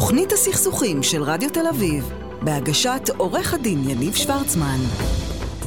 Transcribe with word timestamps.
תוכנית 0.00 0.32
הסכסוכים 0.32 1.02
של 1.02 1.22
רדיו 1.22 1.50
תל 1.50 1.66
אביב, 1.66 2.12
בהגשת 2.42 3.10
עורך 3.16 3.54
הדין 3.54 3.88
יניב 3.88 4.14
שוורצמן. 4.14 4.78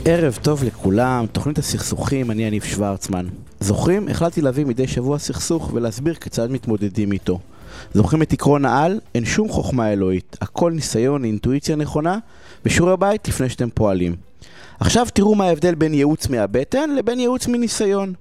ערב 0.05 0.39
טוב 0.41 0.63
לכולם, 0.63 1.25
תוכנית 1.32 1.57
הסכסוכים, 1.57 2.32
אני 2.32 2.43
יניב 2.43 2.64
שוורצמן. 2.64 3.27
זוכרים? 3.59 4.07
החלטתי 4.07 4.41
להביא 4.41 4.66
מדי 4.66 4.88
שבוע 4.88 5.20
סכסוך 5.20 5.71
ולהסביר 5.73 6.14
כיצד 6.14 6.52
מתמודדים 6.52 7.11
איתו. 7.11 7.39
זוכרים 7.93 8.21
את 8.21 8.34
עקרון 8.34 8.66
העל? 8.66 9.00
אין 9.16 9.25
שום 9.25 9.50
חוכמה 9.50 9.93
אלוהית. 9.93 10.38
הכל 10.41 10.71
ניסיון, 10.71 11.25
אינטואיציה 11.25 11.75
נכונה, 11.75 12.18
בשיעורי 12.65 12.93
הבית 12.93 13.27
לפני 13.27 13.50
שאתם 13.50 13.70
פועלים. 13.70 14.15
עכשיו 14.79 15.07
תראו 15.13 15.36
מה 15.36 15.45
ההבדל 15.45 15.75
בין 15.75 15.93
ייעוץ 15.93 16.27
מהבטן 16.27 16.89
לבין 16.89 17.20
ייעוץ 17.20 17.47
מניסיון. 17.47 18.13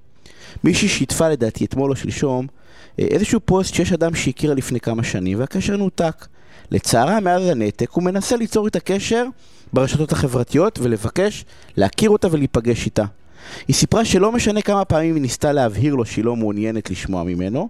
מישהי 0.63 0.87
שיתפה 0.87 1.29
לדעתי 1.29 1.65
אתמול 1.65 1.91
או 1.91 1.95
שלשום 1.95 2.47
איזשהו 2.97 3.39
פוסט 3.45 3.73
שיש 3.73 3.93
אדם 3.93 4.15
שהכירה 4.15 4.53
לפני 4.53 4.79
כמה 4.79 5.03
שנים 5.03 5.39
והקשר 5.39 5.77
נותק. 5.77 6.27
לצערה, 6.71 7.19
מאז 7.19 7.49
הנתק 7.49 7.89
הוא 7.91 8.03
מנסה 8.03 8.35
ליצור 8.35 8.67
את 8.67 8.75
הקשר 8.75 9.25
ברשתות 9.73 10.11
החברתיות 10.11 10.79
ולבקש 10.81 11.45
להכיר 11.77 12.09
אותה 12.09 12.27
ולהיפגש 12.31 12.85
איתה. 12.85 13.03
היא 13.67 13.75
סיפרה 13.75 14.05
שלא 14.05 14.31
משנה 14.31 14.61
כמה 14.61 14.85
פעמים 14.85 15.15
היא 15.15 15.21
ניסתה 15.21 15.51
להבהיר 15.51 15.95
לו 15.95 16.05
שהיא 16.05 16.25
לא 16.25 16.35
מעוניינת 16.35 16.89
לשמוע 16.89 17.23
ממנו, 17.23 17.69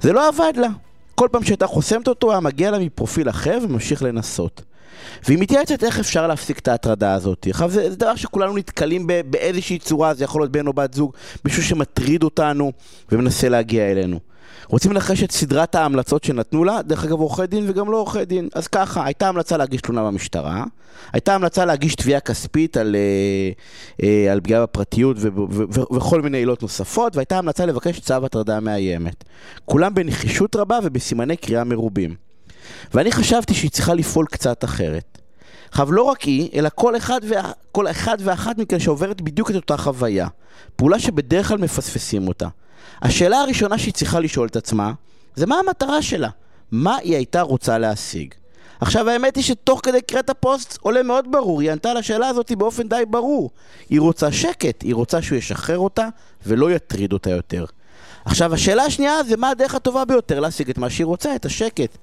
זה 0.00 0.12
לא 0.12 0.28
עבד 0.28 0.52
לה. 0.56 0.68
כל 1.14 1.28
פעם 1.32 1.44
שהייתה 1.44 1.66
חוסמת 1.66 2.08
אותו, 2.08 2.30
היה 2.30 2.40
מגיע 2.40 2.70
לה 2.70 2.78
מפרופיל 2.78 3.28
אחר 3.28 3.58
וממשיך 3.62 4.02
לנסות. 4.02 4.62
והיא 5.26 5.38
מתייעצת 5.38 5.84
איך 5.84 5.98
אפשר 5.98 6.26
להפסיק 6.26 6.58
את 6.58 6.68
ההטרדה 6.68 7.14
הזאת. 7.14 7.46
עכשיו, 7.50 7.70
זה, 7.70 7.90
זה 7.90 7.96
דבר 7.96 8.16
שכולנו 8.16 8.56
נתקלים 8.56 9.06
ב, 9.06 9.20
באיזושהי 9.30 9.78
צורה, 9.78 10.14
זה 10.14 10.24
יכול 10.24 10.42
להיות 10.42 10.52
בן 10.52 10.66
או 10.66 10.72
בת 10.72 10.94
זוג, 10.94 11.12
מישהו 11.44 11.62
שמטריד 11.62 12.22
אותנו 12.22 12.72
ומנסה 13.12 13.48
להגיע 13.48 13.90
אלינו. 13.90 14.20
רוצים 14.66 14.92
לנחש 14.92 15.22
את 15.22 15.32
סדרת 15.32 15.74
ההמלצות 15.74 16.24
שנתנו 16.24 16.64
לה, 16.64 16.82
דרך 16.82 17.04
אגב 17.04 17.20
עורכי 17.20 17.46
דין 17.46 17.64
וגם 17.68 17.90
לא 17.90 17.96
עורכי 17.96 18.24
דין. 18.24 18.48
אז 18.54 18.68
ככה, 18.68 19.04
הייתה 19.04 19.28
המלצה 19.28 19.56
להגיש 19.56 19.80
תלונה 19.80 20.04
במשטרה, 20.04 20.64
הייתה 21.12 21.34
המלצה 21.34 21.64
להגיש 21.64 21.94
תביעה 21.94 22.20
כספית 22.20 22.76
על, 22.76 22.96
אה, 22.96 23.50
אה, 24.06 24.32
על 24.32 24.40
פגיעה 24.40 24.62
בפרטיות 24.62 25.16
ו- 25.20 25.28
ו- 25.50 25.62
ו- 25.74 25.94
וכל 25.94 26.22
מיני 26.22 26.38
עילות 26.38 26.62
נוספות, 26.62 27.16
והייתה 27.16 27.38
המלצה 27.38 27.66
לבקש 27.66 28.00
צו 28.00 28.14
הטרדה 28.24 28.60
מאיימת. 28.60 29.24
כולם 29.64 29.94
בנחישות 29.94 30.56
רבה 30.56 30.78
ובסימני 30.82 31.36
קריאה 31.36 31.64
מרובים. 31.64 32.14
ואני 32.94 33.12
חשבתי 33.12 33.54
שהיא 33.54 33.70
צריכה 33.70 33.94
לפעול 33.94 34.26
קצת 34.26 34.64
אחרת. 34.64 35.18
עכשיו, 35.70 35.92
לא 35.92 36.02
רק 36.02 36.22
היא, 36.22 36.50
אלא 36.54 36.68
כל 36.74 36.96
אחד, 36.96 37.20
וה... 37.28 37.50
כל 37.72 37.90
אחד 37.90 38.16
ואחת 38.20 38.58
מכן 38.58 38.78
שעוברת 38.78 39.20
בדיוק 39.20 39.50
את 39.50 39.54
אותה 39.54 39.76
חוויה. 39.76 40.28
פעולה 40.76 40.98
שבדרך 40.98 41.48
כלל 41.48 41.58
מפספסים 41.58 42.28
אותה. 42.28 42.48
השאלה 43.02 43.40
הראשונה 43.40 43.78
שהיא 43.78 43.94
צריכה 43.94 44.20
לשאול 44.20 44.48
את 44.48 44.56
עצמה, 44.56 44.92
זה 45.34 45.46
מה 45.46 45.56
המטרה 45.58 46.02
שלה? 46.02 46.28
מה 46.72 46.96
היא 46.96 47.16
הייתה 47.16 47.42
רוצה 47.42 47.78
להשיג? 47.78 48.34
עכשיו 48.80 49.08
האמת 49.08 49.36
היא 49.36 49.44
שתוך 49.44 49.80
כדי 49.82 50.02
קריאת 50.02 50.30
הפוסט 50.30 50.78
עולה 50.80 51.02
מאוד 51.02 51.32
ברור, 51.32 51.60
היא 51.60 51.72
ענתה 51.72 51.94
לשאלה 51.94 52.28
הזאת 52.28 52.52
באופן 52.52 52.88
די 52.88 53.02
ברור. 53.10 53.50
היא 53.88 54.00
רוצה 54.00 54.32
שקט, 54.32 54.82
היא 54.82 54.94
רוצה 54.94 55.22
שהוא 55.22 55.38
ישחרר 55.38 55.78
אותה 55.78 56.08
ולא 56.46 56.70
יטריד 56.70 57.12
אותה 57.12 57.30
יותר. 57.30 57.64
עכשיו 58.24 58.54
השאלה 58.54 58.84
השנייה 58.84 59.22
זה 59.22 59.36
מה 59.36 59.50
הדרך 59.50 59.74
הטובה 59.74 60.04
ביותר 60.04 60.40
להשיג 60.40 60.70
את 60.70 60.78
מה 60.78 60.90
שהיא 60.90 61.04
רוצה, 61.04 61.34
את 61.34 61.44
השקט. 61.44 61.98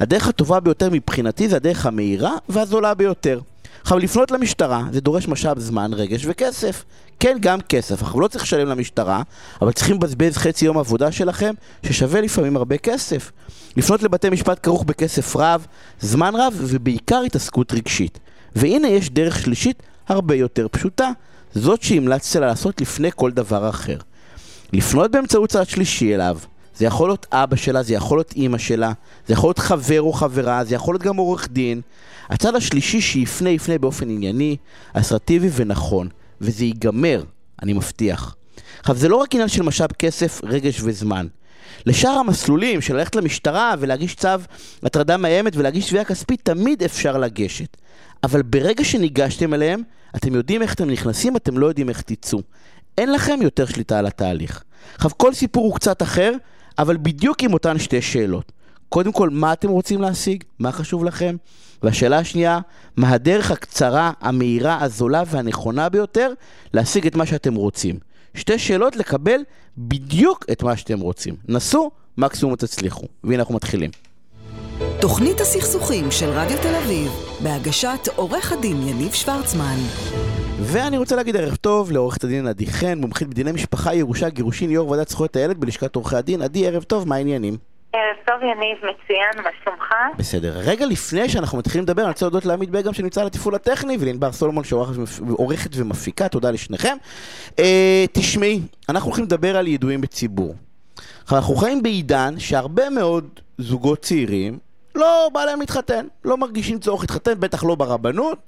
הדרך 0.00 0.28
הטובה 0.28 0.60
ביותר 0.60 0.88
מבחינתי 0.92 1.48
זה 1.48 1.56
הדרך 1.56 1.86
המהירה 1.86 2.36
והזולה 2.48 2.94
ביותר. 2.94 3.40
עכשיו, 3.82 3.98
לפנות 3.98 4.30
למשטרה 4.30 4.82
זה 4.92 5.00
דורש 5.00 5.28
משאב 5.28 5.58
זמן, 5.58 5.90
רגש 5.94 6.22
וכסף. 6.26 6.84
כן, 7.20 7.36
גם 7.40 7.60
כסף. 7.60 8.02
אנחנו 8.02 8.20
לא 8.20 8.28
צריך 8.28 8.44
לשלם 8.44 8.68
למשטרה, 8.68 9.22
אבל 9.62 9.72
צריכים 9.72 9.96
לבזבז 9.96 10.36
חצי 10.36 10.64
יום 10.64 10.78
עבודה 10.78 11.12
שלכם, 11.12 11.54
ששווה 11.82 12.20
לפעמים 12.20 12.56
הרבה 12.56 12.78
כסף. 12.78 13.32
לפנות 13.76 14.02
לבתי 14.02 14.30
משפט 14.30 14.60
כרוך 14.62 14.84
בכסף 14.84 15.36
רב, 15.36 15.66
זמן 16.00 16.34
רב, 16.34 16.54
ובעיקר 16.60 17.20
התעסקות 17.26 17.72
רגשית. 17.72 18.18
והנה 18.56 18.88
יש 18.88 19.10
דרך 19.10 19.40
שלישית 19.40 19.82
הרבה 20.08 20.34
יותר 20.34 20.66
פשוטה, 20.70 21.10
זאת 21.54 21.82
שהמלצתי 21.82 22.40
לה 22.40 22.46
לעשות 22.46 22.80
לפני 22.80 23.10
כל 23.14 23.30
דבר 23.30 23.68
אחר. 23.68 23.96
לפנות 24.72 25.10
באמצעות 25.10 25.50
צד 25.50 25.68
שלישי 25.68 26.14
אליו, 26.14 26.38
זה 26.76 26.86
יכול 26.86 27.08
להיות 27.08 27.26
אבא 27.32 27.56
שלה, 27.56 27.82
זה 27.82 27.94
יכול 27.94 28.18
להיות 28.18 28.32
אימא 28.32 28.58
שלה, 28.58 28.92
זה 29.26 29.32
יכול 29.32 29.48
להיות 29.48 29.58
חבר 29.58 30.02
או 30.02 30.12
חברה, 30.12 30.64
זה 30.64 30.74
יכול 30.74 30.94
להיות 30.94 31.02
גם 31.02 31.16
עורך 31.16 31.48
דין. 31.48 31.80
הצד 32.28 32.54
השלישי 32.54 33.00
שיפנה, 33.00 33.50
יפנה 33.50 33.78
באופן 33.78 34.10
ענייני, 34.10 34.56
אסרטיבי 34.92 35.48
ונכון, 35.54 36.08
וזה 36.40 36.64
ייגמר, 36.64 37.22
אני 37.62 37.72
מבטיח. 37.72 38.36
עכשיו, 38.80 38.96
זה 38.96 39.08
לא 39.08 39.16
רק 39.16 39.34
עניין 39.34 39.48
של 39.48 39.62
משאב 39.62 39.92
כסף, 39.92 40.40
רגש 40.44 40.80
וזמן. 40.82 41.26
לשאר 41.86 42.10
המסלולים 42.10 42.80
של 42.80 42.96
ללכת 42.96 43.16
למשטרה 43.16 43.74
ולהגיש 43.78 44.14
צו 44.14 44.28
הטרדה 44.82 45.16
מאיימת 45.16 45.56
ולהגיש 45.56 45.88
תביעה 45.88 46.04
כספית, 46.04 46.40
תמיד 46.42 46.82
אפשר 46.82 47.18
לגשת. 47.18 47.76
אבל 48.24 48.42
ברגע 48.42 48.84
שניגשתם 48.84 49.54
אליהם, 49.54 49.82
אתם 50.16 50.34
יודעים 50.34 50.62
איך 50.62 50.74
אתם 50.74 50.90
נכנסים, 50.90 51.36
אתם 51.36 51.58
לא 51.58 51.66
יודעים 51.66 51.88
איך 51.88 52.02
תצאו. 52.02 52.38
אין 52.98 53.12
לכם 53.12 53.38
יותר 53.42 53.66
שליטה 53.66 53.98
על 53.98 54.06
התהליך. 54.06 54.62
עכשיו, 54.94 55.10
כל 55.16 55.34
סיפור 55.34 55.64
הוא 55.64 55.74
קצת 55.74 56.02
אחר, 56.02 56.32
אבל 56.78 56.96
בדיוק 56.96 57.42
עם 57.42 57.52
אותן 57.52 57.78
שתי 57.78 58.02
שאלות. 58.02 58.52
קודם 58.88 59.12
כל, 59.12 59.30
מה 59.30 59.52
אתם 59.52 59.68
רוצים 59.68 60.02
להשיג? 60.02 60.44
מה 60.58 60.72
חשוב 60.72 61.04
לכם? 61.04 61.36
והשאלה 61.82 62.18
השנייה, 62.18 62.58
מה 62.96 63.10
הדרך 63.10 63.50
הקצרה, 63.50 64.12
המהירה, 64.20 64.78
הזולה 64.80 65.22
והנכונה 65.26 65.88
ביותר 65.88 66.32
להשיג 66.74 67.06
את 67.06 67.16
מה 67.16 67.26
שאתם 67.26 67.54
רוצים? 67.54 67.98
שתי 68.34 68.58
שאלות 68.58 68.96
לקבל 68.96 69.40
בדיוק 69.78 70.44
את 70.52 70.62
מה 70.62 70.76
שאתם 70.76 71.00
רוצים. 71.00 71.34
נסו, 71.48 71.90
מקסימום 72.18 72.56
תצליחו. 72.56 73.06
והנה 73.24 73.42
אנחנו 73.42 73.54
מתחילים. 73.54 73.90
תוכנית 75.00 75.40
הסכסוכים 75.40 76.10
של 76.10 76.26
רדיו 76.26 76.56
תל 76.62 76.74
אביב, 76.74 77.10
בהגשת 77.42 78.08
עורך 78.16 78.52
הדין 78.52 78.76
יניב 78.88 79.12
שוורצמן. 79.12 79.76
ואני 80.60 80.98
רוצה 80.98 81.16
להגיד 81.16 81.36
ערב 81.36 81.56
טוב 81.56 81.92
לעורכת 81.92 82.24
הדין 82.24 82.46
עדי 82.46 82.66
חן, 82.66 82.98
מומחית 82.98 83.28
בדיני 83.28 83.52
משפחה, 83.52 83.94
ירושה, 83.94 84.28
גירושין, 84.28 84.70
יו"ר 84.70 84.90
ועדת 84.90 85.08
זכויות 85.08 85.36
הילד 85.36 85.60
בלשכת 85.60 85.96
עורכי 85.96 86.16
הדין. 86.16 86.42
עדי, 86.42 86.66
ערב 86.66 86.82
טוב, 86.82 87.08
מה 87.08 87.14
העניינים? 87.14 87.56
ערב 87.92 88.25
טוב 88.40 88.44
יניב, 88.44 88.76
מצוין, 88.78 89.44
מה 89.44 89.50
שלומך? 89.64 89.94
בסדר. 90.18 90.52
רגע 90.56 90.86
לפני 90.86 91.28
שאנחנו 91.28 91.58
מתחילים 91.58 91.84
לדבר, 91.84 92.02
אני 92.02 92.08
רוצה 92.08 92.24
להודות 92.24 92.44
לעמית 92.44 92.70
בגם 92.70 92.92
שנמצא 92.92 93.20
על 93.20 93.26
התפעול 93.26 93.54
הטכני, 93.54 93.96
ולענבר 94.00 94.32
סולומון 94.32 94.64
שעורכת 94.64 95.70
ומפיקה, 95.74 96.28
תודה 96.28 96.50
לשניכם. 96.50 96.96
אה, 97.58 98.04
תשמעי, 98.12 98.60
אנחנו 98.88 99.08
הולכים 99.08 99.24
לדבר 99.24 99.56
על 99.56 99.66
ידועים 99.66 100.00
בציבור. 100.00 100.54
אנחנו 101.32 101.56
חיים 101.56 101.82
בעידן 101.82 102.34
שהרבה 102.38 102.90
מאוד 102.90 103.28
זוגות 103.58 104.02
צעירים 104.02 104.58
לא 104.94 105.30
בא 105.32 105.44
להם 105.44 105.60
להתחתן, 105.60 106.06
לא 106.24 106.36
מרגישים 106.36 106.78
צורך 106.78 107.00
להתחתן, 107.00 107.40
בטח 107.40 107.64
לא 107.64 107.74
ברבנות, 107.74 108.38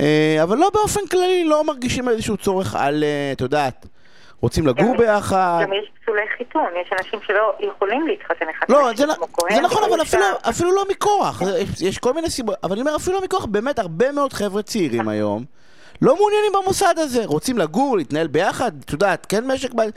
אה, 0.00 0.38
אבל 0.42 0.58
לא 0.58 0.70
באופן 0.74 1.06
כללי, 1.10 1.44
לא 1.44 1.64
מרגישים 1.64 2.08
איזשהו 2.08 2.36
צורך 2.36 2.74
על, 2.74 3.04
אה, 3.04 3.32
את 3.32 3.40
יודעת, 3.40 3.86
רוצים 4.40 4.66
לגור 4.66 4.90
גם- 4.92 4.96
ביחד. 4.96 5.58
גם 5.62 5.72
יש 5.72 5.90
פסולי 6.02 6.20
חיתון, 6.38 6.62
יש 6.82 6.90
אנשים 7.00 7.20
שלא 7.26 7.52
יכולים 7.74 8.06
להתחתן 8.06 8.44
אחד 8.58 8.66
לא, 8.68 8.90
זה, 8.96 9.04
כמו 9.16 9.26
נ- 9.26 9.28
כהן, 9.32 9.54
זה 9.56 9.60
נכון, 9.62 9.82
אבל 9.90 10.02
אפילו, 10.48 10.72
לא 10.72 10.84
מכורח, 10.90 11.42
יש, 11.80 11.98
כל 11.98 12.12
מיני 12.14 12.30
סיבות, 12.30 12.54
אבל 12.62 12.72
אני 12.72 12.80
אומר 12.80 12.96
אפילו 12.96 13.16
לא 13.16 13.24
מכורח, 13.24 13.44
באמת 13.44 13.78
הרבה 13.78 14.12
מאוד 14.12 14.32
חבר'ה 14.32 14.62
צעירים 14.62 15.08
היום 15.08 15.44
לא 16.02 16.16
מעוניינים 16.16 16.52
במוסד 16.62 16.94
הזה, 16.96 17.24
רוצים 17.26 17.58
לגור, 17.58 17.96
להתנהל 17.96 18.26
ביחד, 18.26 18.72
את 18.84 18.92
יודעת, 18.92 19.26
כן 19.28 19.46
משק 19.46 19.74
בית. 19.74 19.94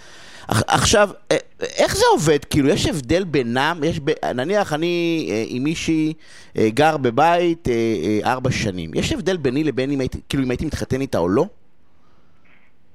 עכ- 0.52 0.64
עכשיו, 0.68 1.10
אה, 1.32 1.38
איך 1.78 1.96
זה 1.96 2.04
עובד? 2.12 2.46
כאילו, 2.46 2.70
יש 2.70 2.86
הבדל 2.88 3.24
בינם, 3.24 3.80
יש, 3.84 4.00
ב, 4.04 4.12
נניח 4.36 4.74
אני 4.74 5.28
אה, 5.32 5.44
עם 5.48 5.64
מישהי 5.64 6.14
אה, 6.58 6.70
גר 6.70 6.98
בבית 6.98 7.68
אה, 7.68 7.74
אה, 8.24 8.32
ארבע 8.32 8.52
שנים, 8.52 8.92
יש 8.94 9.12
הבדל 9.12 9.38
ביני 9.38 9.64
לבין 9.64 9.92
אם 9.92 10.00
הייתי, 10.00 10.18
כאילו, 10.30 10.44
אם 10.44 10.50
הייתי 10.52 10.66
מתחתן 10.66 11.02
איתה 11.02 11.18
או 11.18 11.30
לא? 11.30 11.46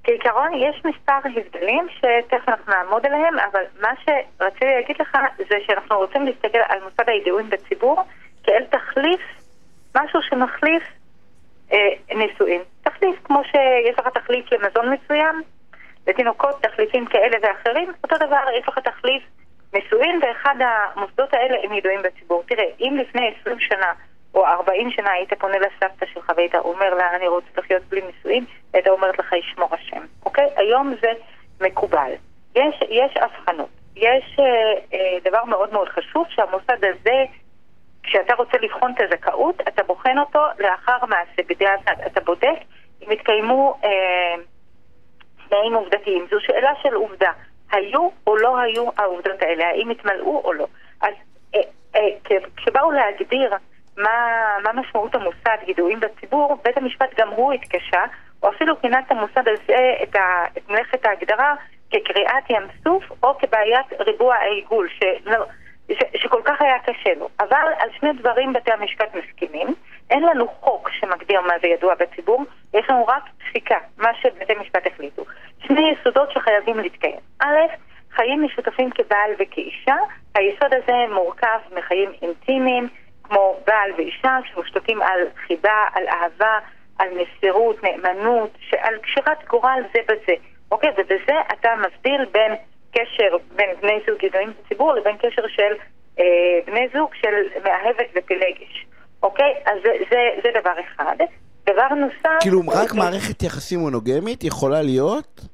כעיקרון 0.04 0.54
יש 0.54 0.82
מספר 0.84 1.18
הבדלים 1.24 1.86
שתכף 1.90 2.48
אנחנו 2.48 2.72
נעמוד 2.72 3.06
עליהם, 3.06 3.34
אבל 3.38 3.62
מה 3.80 3.88
שרציתי 4.04 4.64
להגיד 4.64 4.96
לך 5.00 5.18
זה 5.36 5.56
שאנחנו 5.66 5.96
רוצים 5.96 6.26
להסתכל 6.26 6.58
על 6.68 6.78
מוסד 6.84 7.08
הידועים 7.08 7.50
בציבור 7.50 8.02
כאל 8.42 8.64
תחליף, 8.70 9.20
משהו 9.96 10.22
שמחליף 10.22 10.82
אה, 11.72 12.16
נישואין. 12.16 12.60
תחליף 12.82 13.16
כמו 13.24 13.42
שיש 13.44 13.98
לך 13.98 14.08
תחליף 14.08 14.52
למזון 14.52 14.90
מסוים, 14.90 15.42
לתינוקות, 16.06 16.62
תחליפים 16.62 17.06
כאלה 17.06 17.36
ואחרים, 17.42 17.92
אותו 18.04 18.16
דבר 18.16 18.42
יש 18.58 18.68
לך 18.68 18.78
תחליף 18.78 19.22
נישואין, 19.74 20.20
ואחד 20.22 20.54
המוסדות 20.60 21.34
האלה 21.34 21.56
הם 21.62 21.72
ידועים 21.72 22.00
בציבור. 22.02 22.42
תראה, 22.46 22.64
אם 22.80 22.96
לפני 23.00 23.34
20 23.40 23.60
שנה 23.60 23.92
או 24.34 24.46
40 24.46 24.90
שנה 24.90 25.10
היית 25.10 25.32
פונה 25.32 25.58
לסבתא 25.58 26.06
שלך 26.14 26.32
והיית 26.36 26.54
אומר 26.54 26.94
לה, 26.94 27.16
אני 27.16 27.28
רוצה 27.28 27.46
לחיות 27.56 27.82
בלי 27.82 28.00
נישואין, 28.00 28.44
הייתה 28.72 28.90
אומרת 28.90 29.18
לך, 29.18 29.32
ישמור 29.32 29.68
השם, 29.74 30.02
אוקיי? 30.24 30.48
היום 30.56 30.94
זה 31.00 31.12
מקובל. 31.60 32.12
יש, 32.54 32.74
יש 32.88 33.16
הבחנות. 33.16 33.68
יש 33.96 34.36
אה, 34.38 34.44
אה, 34.92 35.18
דבר 35.24 35.44
מאוד 35.44 35.72
מאוד 35.72 35.88
חשוב, 35.88 36.26
שהמוסד 36.28 36.84
הזה, 36.84 37.24
כשאתה 38.02 38.34
רוצה 38.34 38.58
לבחון 38.58 38.92
את 38.92 39.00
הזכאות, 39.00 39.60
אתה 39.60 39.82
בוחן 39.82 40.18
אותו 40.18 40.40
לאחר 40.58 40.98
מעשה, 41.08 41.42
בדיעבד. 41.48 42.00
אתה 42.06 42.20
בודק 42.20 42.58
אם 43.02 43.10
התקיימו 43.10 43.78
אה, 43.84 44.34
תנאים 45.48 45.74
עובדתיים. 45.74 46.26
זו 46.30 46.36
שאלה 46.40 46.70
של 46.82 46.94
עובדה. 46.94 47.32
היו 47.72 48.08
או 48.26 48.36
לא 48.36 48.58
היו 48.58 48.88
העובדות 48.96 49.42
האלה? 49.42 49.68
האם 49.68 49.90
התמלאו 49.90 50.40
או 50.44 50.52
לא? 50.52 50.66
אז 51.00 51.14
אה, 51.54 51.60
כשבאו 52.56 52.90
להגדיר 52.90 53.54
מה, 53.96 54.56
מה 54.62 54.72
משמעות 54.72 55.14
המושג 55.14 55.56
ידועים 55.66 56.00
בציבור, 56.00 56.58
בית 56.64 56.76
המשפט 56.76 57.20
גם 57.20 57.28
הוא 57.28 57.52
התקשה, 57.52 58.04
או 58.42 58.48
אפילו 58.48 58.80
כינה 58.80 58.98
את 58.98 59.10
המושג 59.10 59.48
הזה, 59.48 59.94
את, 60.02 60.16
ה, 60.16 60.44
את 60.58 60.68
מלאכת 60.68 61.06
ההגדרה, 61.06 61.54
כקריאת 61.90 62.50
ים 62.50 62.62
סוף 62.84 63.04
או 63.22 63.38
כבעיית 63.38 63.86
ריבוע 64.00 64.34
העיגול, 64.34 64.88
ש, 64.88 65.00
ש, 65.92 66.22
שכל 66.22 66.40
כך 66.44 66.62
היה 66.62 66.78
קשה 66.78 67.14
לו. 67.18 67.28
אבל 67.40 67.66
על 67.78 67.88
שני 68.00 68.12
דברים 68.12 68.52
בתי 68.52 68.72
המשפט 68.72 69.14
מסכימים. 69.14 69.74
אין 70.10 70.22
לנו 70.22 70.48
חוק 70.48 70.90
שמגדיר 70.90 71.40
מה 71.40 71.54
זה 71.62 71.68
ידוע 71.68 71.94
בציבור, 71.94 72.44
יש 72.74 72.90
לנו 72.90 73.06
רק 73.06 73.22
פסיקה, 73.38 73.78
מה 73.98 74.08
שבתי 74.14 74.54
משפט 74.60 74.86
החליטו. 74.86 75.24
שני 75.66 75.92
יסודות 75.92 76.30
שחייבים 76.30 76.78
להתקיים. 76.78 77.20
א', 77.40 77.66
חיים 78.10 78.42
משותפים 78.42 78.90
כבעל 78.90 79.30
וכאישה, 79.38 79.96
היסוד 80.34 80.74
הזה 80.74 81.14
מורכב 81.14 81.58
מחיים 81.78 82.12
אינטימיים, 82.22 82.88
כמו 83.24 83.56
בעל 83.66 83.90
ואישה 83.96 84.38
שמושתתים 84.52 85.02
על 85.02 85.20
חיבה, 85.46 85.84
על 85.94 86.04
אהבה, 86.08 86.58
על 86.98 87.08
מסירות, 87.08 87.76
נאמנות, 87.82 88.50
על 88.78 88.98
קשירת 88.98 89.48
גורל 89.48 89.82
זה 89.94 90.00
בזה. 90.08 90.34
אוקיי? 90.70 90.90
ובזה 90.90 91.34
אתה 91.52 91.68
מבדיל 91.78 92.24
בין 92.32 92.52
קשר 92.92 93.36
בין 93.56 93.70
בני 93.80 93.98
זוג 94.06 94.24
ידועים 94.24 94.52
בציבור 94.64 94.94
לבין 94.94 95.16
קשר 95.16 95.42
של 95.48 95.74
אה, 96.18 96.24
בני 96.66 96.88
זוג 96.92 97.10
של 97.14 97.60
מאהבת 97.64 98.06
ופילגש. 98.16 98.86
אוקיי? 99.22 99.54
אז 99.66 99.78
זה, 99.84 99.90
זה, 100.10 100.18
זה 100.42 100.60
דבר 100.60 100.72
אחד. 100.80 101.16
דבר 101.66 101.88
נוסף... 101.88 102.40
כאילו, 102.40 102.60
רק 102.60 102.92
מערכת 102.94 103.42
יחסים 103.42 103.78
מונוגמית 103.78 104.44
יכולה 104.44 104.82
להיות... 104.82 105.53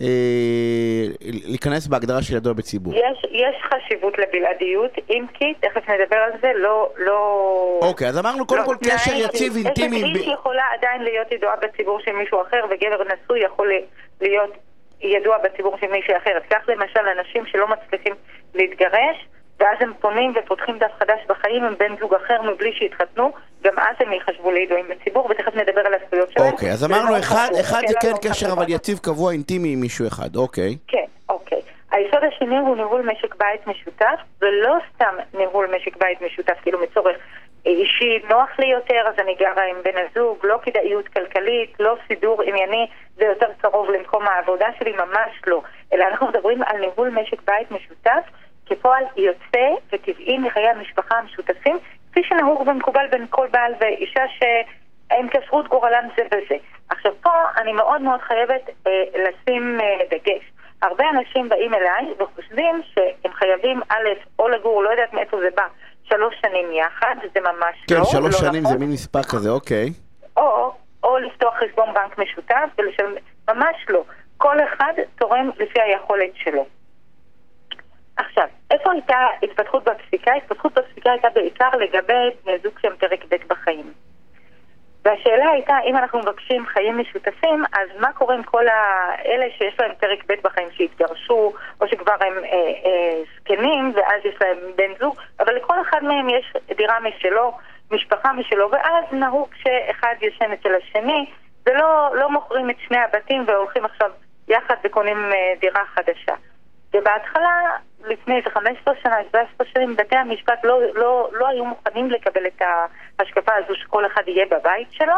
אה, 0.00 1.04
להיכנס 1.22 1.86
בהגדרה 1.86 2.22
של 2.22 2.36
ידוע 2.36 2.52
בציבור. 2.52 2.94
יש, 2.94 3.22
יש 3.30 3.56
חשיבות 3.62 4.14
לבלעדיות, 4.18 4.90
אם 5.10 5.24
כי, 5.34 5.54
תכף 5.60 5.88
נדבר 5.88 6.16
על 6.16 6.32
זה, 6.42 6.52
לא... 6.54 6.88
לא 6.98 7.80
אוקיי, 7.82 8.08
אז 8.08 8.18
אמרנו 8.18 8.46
קודם 8.46 8.60
לא, 8.60 8.66
כל 8.66 8.76
קשר 8.84 9.12
יציב 9.14 9.56
אינטימי. 9.56 9.96
איש 9.96 10.28
ב... 10.28 10.30
יכולה 10.32 10.62
עדיין 10.78 11.02
להיות 11.02 11.32
ידועה 11.32 11.56
בציבור 11.56 12.00
של 12.00 12.12
מישהו 12.12 12.42
אחר, 12.42 12.64
וגבר 12.70 13.02
נשוי 13.04 13.44
יכול 13.44 13.72
להיות 14.20 14.50
ידוע 15.00 15.38
בציבור 15.38 15.76
של 15.80 15.86
מישהו 15.86 16.16
אחר. 16.16 16.38
כך 16.50 16.68
למשל 16.68 17.00
אנשים 17.18 17.46
שלא 17.46 17.66
מצליחים 17.68 18.14
להתגרש, 18.54 19.26
ואז 19.60 19.76
הם 19.80 19.92
פונים 20.00 20.32
ופותחים 20.36 20.78
דף 20.78 20.90
חדש 20.98 21.20
בחיים 21.28 21.64
עם 21.64 21.74
בן 21.78 21.96
זוג 22.00 22.14
אחר 22.14 22.42
מבלי 22.42 22.72
שהתחתנו, 22.72 23.32
גם 23.64 23.78
אז 23.78 23.96
הם 24.00 24.12
ייחשבו 24.12 24.50
לידועים 24.50 24.86
בציבור, 24.88 25.28
ותכף 25.30 25.54
נדבר 25.54 25.80
על 25.80 25.94
הזכויות 25.94 26.32
שלהם. 26.32 26.52
אוקיי, 26.52 26.70
אז 26.72 26.84
אמרנו 26.84 27.18
אחד, 27.18 27.48
אחד 27.60 27.80
זה 27.86 27.94
כן 28.02 28.28
קשר 28.28 28.52
אבל 28.52 28.64
יציב 28.68 28.98
קבוע 28.98 29.32
אינטימי 29.32 29.72
עם 29.72 29.80
מישהו 29.80 30.06
אחד, 30.06 30.36
אוקיי. 30.36 30.76
כן, 30.88 31.04
אוקיי. 31.28 31.60
היסוד 31.92 32.24
השני 32.24 32.58
הוא 32.58 32.76
ניהול 32.76 33.10
משק 33.12 33.34
בית 33.34 33.66
משותף, 33.66 34.18
ולא 34.42 34.74
סתם 34.94 35.14
ניהול 35.34 35.74
משק 35.76 35.96
בית 35.96 36.22
משותף, 36.22 36.56
כאילו 36.62 36.78
מצורך 36.82 37.16
אישי 37.66 38.18
נוח 38.30 38.58
לי 38.58 38.66
יותר, 38.66 39.02
אז 39.08 39.14
אני 39.18 39.34
גרה 39.34 39.62
עם 39.70 39.76
בן 39.84 39.98
הזוג, 39.98 40.38
לא 40.42 40.58
כדאיות 40.62 41.08
כלכלית, 41.08 41.74
לא 41.80 41.96
סידור 42.08 42.42
ענייני, 42.42 42.86
זה 43.16 43.24
יותר 43.24 43.46
קרוב 43.58 43.90
למקום 43.90 44.22
העבודה 44.28 44.66
שלי, 44.78 44.92
ממש 44.92 45.42
לא. 45.46 45.62
אלא 45.92 46.04
אנחנו 46.04 46.26
מדברים 46.26 46.62
על 46.62 46.78
ניהול 46.80 47.10
משק 47.10 47.42
בית 47.46 47.70
משותף 47.70 48.24
כפועל 48.66 49.04
יוצא 49.16 49.68
וטבעי 49.92 50.38
מחיי 50.38 50.68
המשפחה 50.68 51.18
המשותפים, 51.18 51.78
כפי 52.10 52.20
שנהוג 52.24 52.68
ומקובל 52.68 53.06
בין 53.10 53.26
כל 53.30 53.46
בעל 53.50 53.72
ואישה 53.80 54.22
שהם 54.38 55.28
קשרות 55.28 55.68
גורלם 55.68 56.08
זה 56.16 56.22
בזה. 56.26 56.56
עכשיו 56.88 57.12
פה 57.22 57.30
אני 57.56 57.72
מאוד 57.72 58.00
מאוד 58.00 58.20
חייבת 58.20 58.70
אה, 58.86 58.92
לשים 59.14 59.80
אה, 59.80 60.04
דגש. 60.10 60.50
הרבה 60.82 61.04
אנשים 61.10 61.48
באים 61.48 61.74
אליי 61.74 62.14
וחושבים 62.18 62.82
שהם 62.94 63.32
חייבים 63.32 63.80
א', 63.88 64.08
או 64.38 64.48
לגור, 64.48 64.82
לא 64.82 64.90
יודעת 64.90 65.12
מאיפה 65.12 65.36
זה 65.40 65.48
בא, 65.56 65.66
שלוש 66.04 66.34
שנים 66.40 66.72
יחד, 66.72 67.14
זה 67.34 67.40
ממש 67.40 67.84
כן, 67.88 67.94
לא. 67.94 68.00
כן, 68.00 68.10
שלוש 68.10 68.34
לא 68.34 68.40
שנים 68.40 68.62
נכון. 68.62 68.72
זה 68.72 68.78
מין 68.78 68.90
מספר 68.92 69.22
כזה, 69.22 69.50
אוקיי. 69.50 69.86
או, 70.36 70.72
או 71.04 71.18
לפתוח 71.18 71.54
חשבון 71.54 71.94
בנק 71.94 72.18
משותף, 72.18 72.68
ולשל... 72.78 73.16
ממש 73.48 73.76
לא. 73.88 74.02
כל 74.36 74.56
אחד 74.60 74.92
תורם 75.18 75.50
לפי 75.58 75.80
היכולת 75.80 76.30
שלו. 76.34 76.66
עכשיו, 78.16 78.46
איפה 78.70 78.92
הייתה 78.92 79.26
התפתחות 79.42 79.84
בפסיקה? 79.84 80.32
התפתחות 80.34 80.72
בפסיקה 80.72 81.12
הייתה 81.12 81.28
בעיקר 81.34 81.70
לגבי 81.70 82.30
בני 82.44 82.58
זוג 82.62 82.78
שהם 82.78 82.96
פרק 82.98 83.24
ב' 83.28 83.36
בחיים. 83.48 83.92
והשאלה 85.04 85.50
הייתה, 85.50 85.78
אם 85.86 85.96
אנחנו 85.96 86.18
מבקשים 86.18 86.66
חיים 86.66 86.98
משותפים, 86.98 87.64
אז 87.72 87.88
מה 88.00 88.12
קורה 88.12 88.34
עם 88.34 88.42
כל 88.42 88.64
האלה 88.68 89.46
שיש 89.58 89.80
להם 89.80 89.92
פרק 90.00 90.24
ב' 90.28 90.34
בחיים 90.44 90.68
שהתגרשו, 90.72 91.52
או 91.80 91.88
שכבר 91.88 92.12
הם 92.20 92.44
אה, 92.44 92.52
אה, 92.84 93.22
זקנים, 93.36 93.92
ואז 93.94 94.20
יש 94.24 94.34
להם 94.40 94.58
בן 94.76 94.94
זוג, 95.00 95.16
אבל 95.40 95.54
לכל 95.56 95.80
אחד 95.80 96.04
מהם 96.04 96.28
יש 96.28 96.52
דירה 96.76 97.00
משלו, 97.00 97.52
משפחה 97.90 98.32
משלו, 98.32 98.70
ואז 98.70 99.04
נהוג 99.12 99.48
שאחד 99.54 100.14
ישן 100.20 100.52
אצל 100.52 100.74
השני, 100.74 101.26
ולא 101.66 102.10
לא 102.14 102.30
מוכרים 102.30 102.70
את 102.70 102.76
שני 102.88 102.98
הבתים 102.98 103.44
והולכים 103.46 103.84
עכשיו 103.84 104.10
יחד 104.48 104.74
וקונים 104.84 105.32
אה, 105.32 105.52
דירה 105.60 105.84
חדשה. 105.94 106.34
ובהתחלה, 106.94 107.76
לפני 108.08 108.36
איזה 108.36 108.50
15 108.50 108.94
שנה, 109.02 109.16
17 109.28 109.66
שנים, 109.66 109.96
בתי 109.96 110.16
המשפט 110.16 110.64
לא, 110.64 110.80
לא, 110.94 111.28
לא 111.32 111.48
היו 111.48 111.64
מוכנים 111.64 112.10
לקבל 112.10 112.46
את 112.46 112.62
ההשקפה 113.18 113.52
הזו 113.54 113.74
שכל 113.74 114.06
אחד 114.06 114.22
יהיה 114.26 114.46
בבית 114.50 114.92
שלו, 114.92 115.14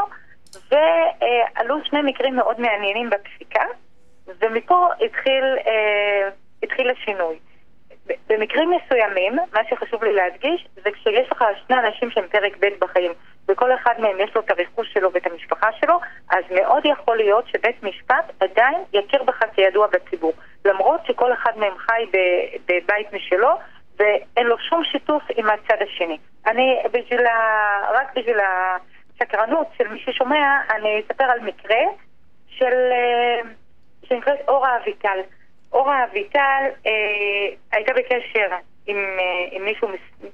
ועלו 0.70 1.76
שני 1.84 2.02
מקרים 2.02 2.36
מאוד 2.36 2.60
מעניינים 2.60 3.10
בפסיקה, 3.10 3.64
ומפה 4.26 4.88
התחיל, 5.06 5.44
אה, 5.66 6.28
התחיל 6.62 6.90
השינוי. 6.90 7.38
במקרים 8.28 8.70
מסוימים, 8.70 9.36
מה 9.52 9.60
שחשוב 9.70 10.04
לי 10.04 10.12
להדגיש, 10.12 10.68
זה 10.74 10.90
כשיש 10.90 11.32
לך 11.32 11.44
שני 11.66 11.76
אנשים 11.78 12.10
שהם 12.10 12.28
פרק 12.28 12.56
ב' 12.60 12.68
בחיים, 12.78 13.12
וכל 13.48 13.74
אחד 13.74 13.94
מהם 13.98 14.20
יש 14.20 14.34
לו 14.34 14.40
את 14.40 14.50
הרכוש 14.50 14.92
שלו 14.92 15.12
ואת 15.12 15.26
המשפחה 15.26 15.68
שלו, 15.80 16.00
אז 16.30 16.44
מאוד 16.50 16.82
יכול 16.84 17.16
להיות 17.16 17.48
שבית 17.48 17.82
משפט 17.82 18.32
עדיין 18.40 18.78
יכיר 18.92 19.22
בך 19.22 19.42
כידוע 19.54 19.86
בציבור. 19.86 20.32
למרות 20.64 21.00
שכל 21.06 21.32
אחד 21.32 21.58
מהם 21.58 21.78
חי 21.78 22.04
בבית 22.68 23.12
משלו, 23.12 23.50
ואין 23.98 24.46
לו 24.46 24.58
שום 24.58 24.84
שיתוף 24.84 25.22
עם 25.36 25.46
הצד 25.50 25.82
השני. 25.82 26.18
אני, 26.46 26.82
בשביל 26.92 27.26
ה... 27.26 27.36
רק 27.92 28.16
בשביל 28.16 28.38
הסקרנות 28.40 29.66
של 29.78 29.88
מי 29.88 29.98
ששומע, 29.98 30.60
אני 30.70 31.00
אספר 31.00 31.24
על 31.24 31.40
מקרה 31.40 31.80
של... 32.48 32.74
אה, 32.92 33.40
שנקראת 34.08 34.38
אורה 34.48 34.76
אביטל. 34.76 35.18
אורה 35.76 36.04
אביטל 36.04 36.64
אה, 36.86 36.92
הייתה 37.72 37.92
בקשר 37.92 38.56
עם, 38.86 38.96
אה, 38.96 39.48
עם 39.50 39.64
מישהו 39.64 39.88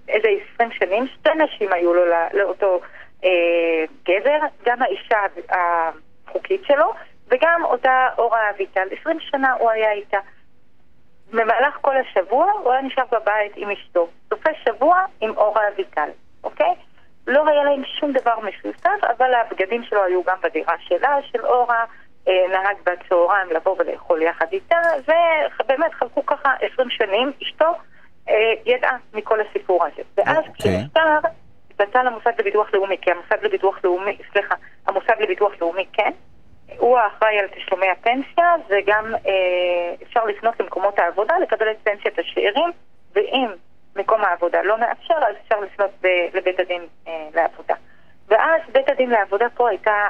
איזה 0.08 0.28
עשרים 0.28 0.72
שנים, 0.72 1.06
שתי 1.06 1.30
נשים 1.34 1.72
היו 1.72 1.94
לו 1.94 2.06
לא, 2.06 2.16
לאותו 2.32 2.80
אה, 3.24 3.84
גבר, 4.04 4.38
גם 4.64 4.82
האישה 4.82 5.18
החוקית 5.50 6.64
שלו 6.64 6.92
וגם 7.28 7.64
אותה 7.64 8.08
אורה 8.18 8.50
אביטל. 8.50 8.88
עשרים 9.00 9.20
שנה 9.20 9.52
הוא 9.52 9.70
היה 9.70 9.92
איתה. 9.92 10.18
במהלך 11.30 11.78
כל 11.80 11.96
השבוע 11.96 12.52
הוא 12.52 12.72
היה 12.72 12.82
נשאר 12.82 13.04
בבית 13.12 13.52
עם 13.56 13.70
אשתו. 13.70 14.08
סופי 14.30 14.50
שבוע 14.64 15.04
עם 15.20 15.36
אורה 15.36 15.68
אביטל, 15.68 16.08
אוקיי? 16.44 16.74
לא 17.26 17.48
היה 17.48 17.64
להם 17.64 17.84
שום 17.84 18.12
דבר 18.12 18.40
משותף, 18.40 19.04
אבל 19.16 19.34
הבגדים 19.34 19.82
שלו 19.84 20.04
היו 20.04 20.22
גם 20.22 20.36
בדירה 20.42 20.74
שלה, 20.78 21.18
של 21.22 21.46
אורה. 21.46 21.84
אה, 22.28 22.32
נהג 22.50 22.76
בצהריים 22.84 23.50
לבוא 23.50 23.76
ולאכול 23.78 24.22
יחד 24.22 24.46
איתה, 24.52 24.76
ובאמת 25.60 25.94
חלקו 25.94 26.26
ככה 26.26 26.54
עשרים 26.60 26.90
שנים, 26.90 27.32
אשתו 27.42 27.72
אה, 28.28 28.34
ידעה 28.66 28.96
מכל 29.14 29.38
הסיפור 29.40 29.84
הזה. 29.84 30.02
ואז 30.16 30.44
okay. 30.44 30.48
אוקיי. 30.48 30.78
כשנפטר, 30.78 31.28
פנתה 31.76 32.02
למוסד 32.02 32.30
לביטוח 32.38 32.74
לאומי, 32.74 32.96
כי 33.00 33.10
המוסד 33.10 33.42
לביטוח 33.42 33.78
לאומי, 33.84 34.16
סליחה, 34.32 34.54
המוסד 34.86 35.14
לביטוח 35.20 35.52
לאומי 35.60 35.86
כן, 35.92 36.10
הוא 36.78 36.98
האחראי 36.98 37.38
על 37.38 37.46
תשלומי 37.48 37.86
הפנסיה, 37.88 38.54
וגם 38.68 39.14
אה, 39.14 39.94
אפשר 40.02 40.24
לפנות 40.24 40.60
למקומות 40.60 40.98
העבודה 40.98 41.38
לקבל 41.38 41.70
את 41.70 41.76
פנסיית 41.82 42.18
השאירים, 42.18 42.70
ואם 43.14 43.46
מקום 43.96 44.24
העבודה 44.24 44.62
לא 44.62 44.78
מאפשר, 44.78 45.14
אז 45.14 45.34
אפשר 45.44 45.60
לפנות 45.60 45.90
ב- 46.02 46.36
לבית 46.36 46.60
הדין 46.60 46.82
אה, 47.08 47.28
לעבודה. 47.34 47.74
ואז 48.28 48.60
בית 48.72 48.88
הדין 48.88 49.10
לעבודה 49.10 49.46
פה 49.54 49.68
הייתה 49.68 50.08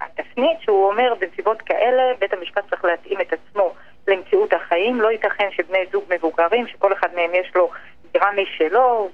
התפנית 0.00 0.60
שהוא 0.60 0.90
אומר 0.90 1.14
בנסיבות 1.20 1.62
כאלה 1.62 2.02
בית 2.18 2.32
המשפט 2.32 2.70
צריך 2.70 2.84
להתאים 2.84 3.20
את 3.20 3.32
עצמו 3.32 3.74
החיים, 4.80 5.00
לא 5.00 5.10
ייתכן 5.10 5.48
שבני 5.50 5.78
זוג 5.92 6.04
מבוגרים 6.08 6.66
שכל 6.66 6.92
אחד 6.92 7.08
מהם 7.14 7.30
יש 7.34 7.52
לו 7.54 7.70
דירה 8.12 8.30
משלו, 8.32 9.08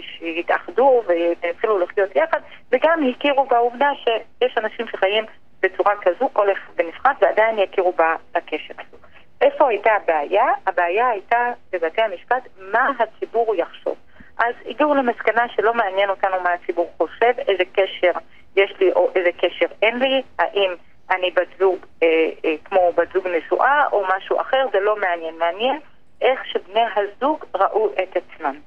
שיתאחדו 0.00 1.02
ויתחילו 1.06 1.78
לחיות 1.78 2.16
יחד 2.16 2.40
וגם 2.72 3.00
הכירו 3.10 3.44
בעובדה 3.44 3.90
שיש 3.94 4.58
אנשים 4.58 4.86
שחיים 4.88 5.24
בצורה 5.62 5.94
כזו, 6.02 6.28
כל 6.32 6.52
אחד 6.52 6.72
בנפרד 6.76 7.14
ועדיין 7.20 7.58
יכירו 7.58 7.92
בקשר 8.34 8.74
הזו. 8.78 8.96
איפה 9.40 9.68
הייתה 9.68 9.90
הבעיה? 9.92 10.46
הבעיה 10.66 11.08
הייתה 11.08 11.52
בבתי 11.72 12.02
המשפט 12.02 12.48
מה 12.72 12.90
הציבור 12.98 13.54
יחשוב. 13.54 13.96
אז 14.38 14.54
הגיעו 14.66 14.94
למסקנה 14.94 15.48
שלא 15.56 15.74
מעניין 15.74 16.10
אותנו 16.10 16.40
מה 16.42 16.52
הציבור 16.52 16.90
חושב, 16.98 17.32
איזה 17.48 17.64
קשר 17.72 18.12
יש 18.56 18.74
לי 18.80 18.92
או 18.92 19.10
איזה 19.14 19.30
קשר 19.32 19.66
אין 19.82 19.98
לי, 19.98 20.22
האם 20.38 20.70
אני 21.10 21.30
בת 21.30 21.48
זוג 21.58 21.76
אה, 22.02 22.08
אה, 22.44 22.54
כמו 22.64 22.92
בת 22.96 23.12
זוג 23.12 23.26
נשואה 23.28 23.86
משהו 24.26 24.40
אחר, 24.40 24.66
זה 24.72 24.80
לא 24.80 24.96
מעניין. 25.00 25.38
מעניין 25.38 25.80
איך 26.20 26.44
שבני 26.46 26.80
הזוג 26.96 27.44
ראו 27.54 27.90
את 28.02 28.16
עצמם. 28.16 28.60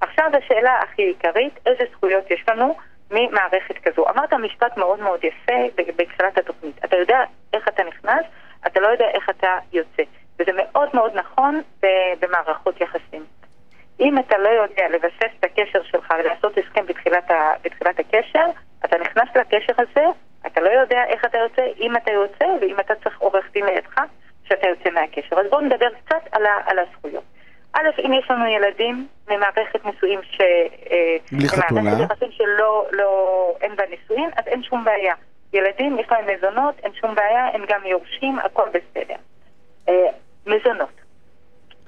עכשיו 0.00 0.30
השאלה 0.38 0.78
הכי 0.82 1.02
עיקרית, 1.02 1.58
איזה 1.66 1.84
זכויות 1.92 2.30
יש 2.30 2.44
לנו 2.48 2.76
ממערכת 3.10 3.78
כזו? 3.78 4.08
אמרת 4.08 4.32
משפט 4.32 4.76
מאוד 4.76 5.00
מאוד 5.00 5.24
יפה 5.24 5.82
בתחילת 5.96 6.38
התוכנית. 6.38 6.84
אתה 6.84 6.96
יודע 6.96 7.20
איך 7.52 7.68
אתה 7.68 7.84
נכנס, 7.84 8.24
אתה 8.66 8.80
לא 8.80 8.88
יודע 8.88 9.06
איך 9.14 9.30
אתה 9.30 9.58
יוצא. 9.72 10.02
וזה 10.38 10.50
מאוד 10.54 10.88
מאוד 10.94 11.12
נכון 11.14 11.62
במערכות 12.20 12.80
יחסים. 12.80 13.24
אם 14.00 14.18
אתה 14.18 14.38
לא 14.38 14.48
יודע 14.48 14.88
לבסס 14.88 15.32
את 15.38 15.44
הקשר 15.44 15.82
שלך 15.82 16.14
ולעשות 16.18 16.58
הסכם 16.58 16.86
בתחילת, 16.86 17.30
ה, 17.30 17.52
בתחילת 17.64 17.98
הקשר, 17.98 18.46
אתה 18.84 18.98
נכנס 18.98 19.28
לקשר 19.36 19.72
הזה, 19.78 20.04
אתה 20.46 20.60
לא 20.60 20.68
יודע 20.68 21.04
איך 21.04 21.24
אתה 21.24 21.38
יוצא, 21.38 21.62
אם 21.80 21.96
אתה 21.96 22.10
יוצא 22.10 22.44
ואם 22.60 22.80
אתה 22.80 22.94
צריך 22.94 23.18
עורך 23.18 23.44
דין 23.52 23.66
לידך, 23.66 24.00
שאתה 24.56 24.68
יוצא 24.68 24.90
מהקשר. 24.90 25.36
אז 25.40 25.46
בואו 25.50 25.60
נדבר 25.60 25.88
קצת 26.04 26.22
על, 26.32 26.46
ה, 26.46 26.50
על 26.66 26.78
הזכויות. 26.78 27.24
א', 27.72 27.88
אם 28.06 28.12
יש 28.12 28.30
לנו 28.30 28.46
ילדים 28.46 29.06
ממערכת 29.28 29.84
נישואים 29.84 30.20
ש... 30.22 30.40
אה, 30.90 31.16
בלי 31.32 31.48
חתונה. 31.48 31.80
ממערכת 31.80 32.10
יחסים 32.12 32.28
שלא, 32.30 32.86
לא, 32.92 33.56
אין 33.60 33.76
בה 33.76 33.82
נישואים, 33.90 34.30
אז 34.36 34.46
אין 34.46 34.62
שום 34.62 34.84
בעיה. 34.84 35.14
ילדים, 35.52 35.98
יש 35.98 36.06
להם 36.10 36.24
מזונות, 36.36 36.74
אין 36.82 36.92
שום 37.00 37.14
בעיה, 37.14 37.46
הם 37.52 37.64
גם 37.68 37.80
יורשים, 37.86 38.38
הכל 38.38 38.68
בסדר. 38.68 39.14
אה, 39.88 40.08
מזונות. 40.46 41.00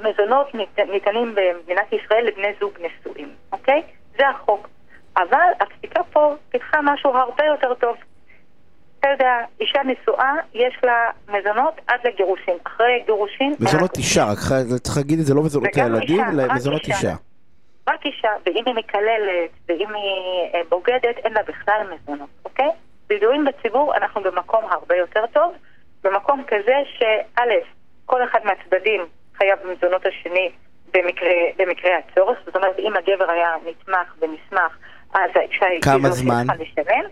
מזונות 0.01 0.55
ניתנים 0.89 1.35
במדינת 1.35 1.93
ישראל 1.93 2.25
לבני 2.27 2.53
זוג 2.61 2.73
נשואים, 2.81 3.29
אוקיי? 3.53 3.83
זה 4.19 4.29
החוק. 4.29 4.69
אבל 5.17 5.49
הפסיקה 5.61 6.01
פה 6.13 6.35
פיתחה 6.51 6.79
משהו 6.83 7.11
הרבה 7.11 7.45
יותר 7.45 7.75
טוב. 7.75 7.97
אתה 9.01 9.09
יודע, 9.09 9.39
אישה 9.61 9.81
נשואה, 9.85 10.33
יש 10.55 10.79
לה 10.83 11.11
מזונות 11.29 11.75
עד 11.87 12.01
לגירושין. 12.05 12.55
אחרי 12.67 13.03
גירושין... 13.07 13.55
מזונות 13.61 13.97
אישה, 13.97 14.25
רק 14.25 14.39
צריך 14.83 14.97
להגיד 14.97 15.19
את 15.19 15.27
זה 15.27 15.35
לא 15.35 15.43
מזונות 15.43 15.77
הילדים, 15.77 16.21
אלא 16.33 16.55
מזונות 16.55 16.83
אישה. 16.89 17.15
רק 17.89 18.07
אישה, 18.07 18.29
ואם 18.47 18.63
היא 18.67 18.75
מקללת, 18.75 19.51
ואם 19.69 19.95
היא 19.95 20.55
אה, 20.55 20.61
בוגדת, 20.69 21.17
אין 21.25 21.33
לה 21.33 21.43
בכלל 21.43 21.81
מזונות, 21.95 22.29
אוקיי? 22.45 22.71
בידועים 23.09 23.45
בציבור 23.45 23.97
אנחנו 23.97 24.23
במקום 24.23 24.65
הרבה 24.71 24.97
יותר 24.97 25.27
טוב, 25.33 25.53
במקום 26.05 26.43
כזה 26.47 26.75
שא', 26.99 27.41
כל 28.07 28.25
אחד 28.25 28.39
מהצדדים 28.45 29.07
חייב 29.37 29.59
במזונות 29.65 30.07
השני 30.07 30.51
במקרה, 30.95 31.35
במקרה 31.59 31.91
הצורך, 31.99 32.39
זאת 32.47 32.57
אומרת 32.57 32.79
אם 32.79 32.93
הגבר 32.97 33.31
היה 33.31 33.51
נתמך 33.67 34.15
ונסמך, 34.21 34.77
אז 35.15 35.31
האישה 35.35 35.67
היא 35.67 35.83
כמה 35.83 36.11
זמן? 36.11 36.47
לשלם. 36.59 37.05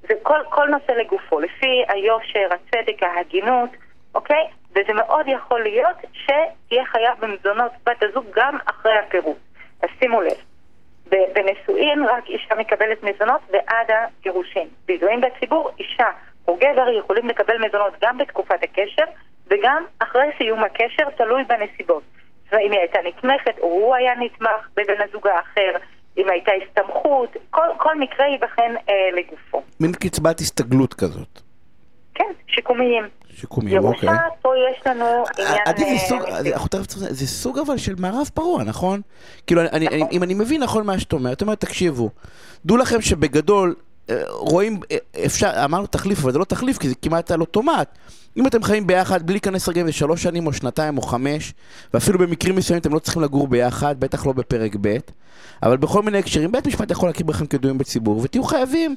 זה 0.00 0.14
כל, 0.22 0.40
כל 0.48 0.68
נושא 0.68 0.92
לגופו, 0.92 1.40
לפי 1.40 1.84
היושר, 1.88 2.48
הצדק, 2.50 3.02
ההגינות, 3.02 3.70
אוקיי? 4.14 4.46
וזה 4.70 4.92
מאוד 4.92 5.28
יכול 5.28 5.62
להיות 5.62 5.96
שתהיה 6.12 6.84
חייב 6.84 7.20
במזונות 7.20 7.72
בת 7.86 8.02
הזוג 8.02 8.26
גם 8.34 8.58
אחרי 8.66 8.98
הפירוד. 8.98 9.36
אז 9.82 9.88
שימו 9.98 10.20
לב, 10.20 10.36
בנישואין 11.06 12.04
רק 12.04 12.28
אישה 12.28 12.54
מקבלת 12.54 13.02
מזונות 13.02 13.40
ועד 13.50 13.90
הגירושין. 13.90 14.68
בידועים 14.86 15.20
בציבור, 15.20 15.70
אישה 15.78 16.10
או 16.48 16.56
גבר 16.56 16.88
יכולים 16.98 17.28
לקבל 17.28 17.58
מזונות 17.58 17.92
גם 18.02 18.18
בתקופת 18.18 18.62
הקשר 18.62 19.04
וגם 19.46 19.84
אחרי 19.98 20.26
סיום 20.38 20.64
הקשר, 20.64 21.10
תלוי 21.16 21.44
בנסיבות. 21.44 22.02
אם 22.52 22.72
היא 22.72 22.80
הייתה 22.80 22.98
נתמכת 23.04 23.58
או 23.58 23.66
הוא 23.66 23.94
היה 23.94 24.14
נתמך 24.14 24.68
בבן 24.76 25.02
הזוג 25.08 25.26
האחר, 25.26 25.70
אם 26.18 26.24
הייתה 26.30 26.52
הסתמכות, 26.62 27.36
כל, 27.50 27.66
כל 27.78 27.98
מקרה 27.98 28.26
ייבחן 28.26 28.74
אה, 28.88 28.94
לגופו. 29.16 29.62
מין 29.80 29.92
קצבת 29.92 30.40
הסתגלות 30.40 30.94
כזאת. 30.94 31.40
כן, 32.14 32.32
שיקומיים. 32.46 33.08
שיקומיים, 33.34 33.84
אוקיי. 33.84 34.08
ירושה, 34.08 34.22
פה 34.42 34.52
יש 34.72 34.86
לנו 34.86 35.04
עניין... 35.38 35.58
עדי, 35.66 35.84
זה 35.84 35.98
סוג, 35.98 36.22
אה, 36.22 36.42
זה 36.92 37.26
סוג 37.26 37.58
אבל 37.58 37.76
של 37.76 37.94
מערב 37.98 38.30
פרוע, 38.34 38.64
נכון? 38.64 39.00
כאילו, 39.46 39.60
אני, 39.60 39.88
אני, 39.88 40.02
אם 40.12 40.22
אני 40.22 40.34
מבין 40.34 40.62
נכון 40.62 40.86
מה 40.86 40.98
שאת 40.98 41.12
אומרת, 41.12 41.36
את 41.36 41.42
אומרת, 41.42 41.60
תקשיבו, 41.60 42.10
דעו 42.64 42.76
לכם 42.76 43.00
שבגדול, 43.00 43.74
אה, 44.10 44.22
רואים, 44.28 44.80
אה, 44.90 44.96
אפשר, 45.26 45.64
אמרנו 45.64 45.86
תחליף, 45.86 46.18
אבל 46.22 46.32
זה 46.32 46.38
לא 46.38 46.44
תחליף, 46.44 46.78
כי 46.78 46.88
זה 46.88 46.94
כמעט 47.02 47.30
על 47.30 47.40
אוטומט. 47.40 47.98
אם 48.36 48.46
אתם 48.46 48.62
חיים 48.62 48.86
ביחד 48.86 49.22
בלי 49.22 49.34
להיכנס 49.34 49.68
רגעים 49.68 49.86
לשלוש 49.86 50.22
שנים 50.22 50.46
או 50.46 50.52
שנתיים 50.52 50.98
או 50.98 51.02
חמש, 51.02 51.54
ואפילו 51.94 52.18
במקרים 52.18 52.56
מסוימים 52.56 52.80
אתם 52.80 52.94
לא 52.94 52.98
צריכים 52.98 53.22
לגור 53.22 53.48
ביחד, 53.48 54.00
בטח 54.00 54.26
לא 54.26 54.32
בפרק 54.32 54.76
ב', 54.80 54.96
אבל 55.62 55.76
בכל 55.76 56.02
מיני 56.02 56.18
הקשרים, 56.18 56.52
בית 56.52 56.66
משפט 56.66 56.90
יכול 56.90 57.08
להכיר 57.08 57.26
בכם 57.26 57.46
כידועים 57.46 57.78
בציבור, 57.78 58.20
ותהיו 58.22 58.44
חייבים 58.44 58.94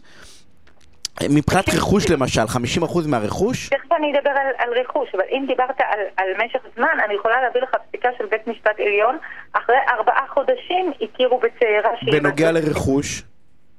מבחינת 1.30 1.70
רכוש 1.70 2.10
למשל, 2.10 2.42
50% 2.42 3.08
מהרכוש? 3.08 3.70
תכף 3.70 3.92
אני 3.92 4.14
אדבר 4.18 4.30
על, 4.30 4.48
על 4.58 4.80
רכוש, 4.80 5.10
אבל 5.14 5.24
אם 5.32 5.46
דיברת 5.48 5.82
על, 5.82 6.00
על 6.18 6.46
משך 6.46 6.60
זמן, 6.76 6.98
אני 7.06 7.14
יכולה 7.14 7.42
להביא 7.42 7.62
לך 7.62 7.70
פסיקה 7.88 8.10
של 8.18 8.26
בית 8.26 8.48
משפט 8.48 8.80
עליון, 8.80 9.18
אחרי 9.54 9.76
ארבעה 9.90 10.26
חודשים 10.34 10.92
הכירו 11.02 11.40
בצעירה 11.40 11.90
שהיא... 12.00 12.22
בנוגע 12.22 12.52
לרכוש? 12.52 13.24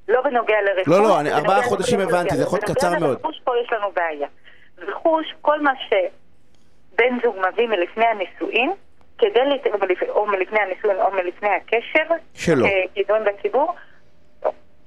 לא 0.09 0.23
בנוגע 0.23 0.57
לרכוש. 0.63 0.89
לא, 0.89 1.03
לא, 1.03 1.21
אני, 1.21 1.33
ארבעה 1.33 1.63
חודשים 1.63 2.01
הבנתי, 2.01 2.37
זה 2.37 2.43
יכול 2.43 2.59
להיות 2.59 2.71
קצר 2.71 2.91
מאוד. 2.91 3.01
בנוגע 3.01 3.15
לרכוש 3.15 3.41
פה 3.45 3.53
יש 3.65 3.73
לנו 3.73 3.93
בעיה. 3.97 4.29
רכוש, 4.79 5.35
כל 5.41 5.61
מה 5.61 5.73
שבן 5.89 7.19
זוג 7.23 7.37
מביא 7.37 7.69
מלפני 7.69 8.05
הנישואין, 8.07 8.73
כדי, 9.19 9.41
או 10.09 10.27
מלפני 10.27 10.61
הנישואין 10.61 10.97
או 11.01 11.11
מלפני 11.11 11.49
הקשר, 11.49 12.15
שלו, 12.35 12.67
כידון 12.95 13.25
בציבור, 13.25 13.75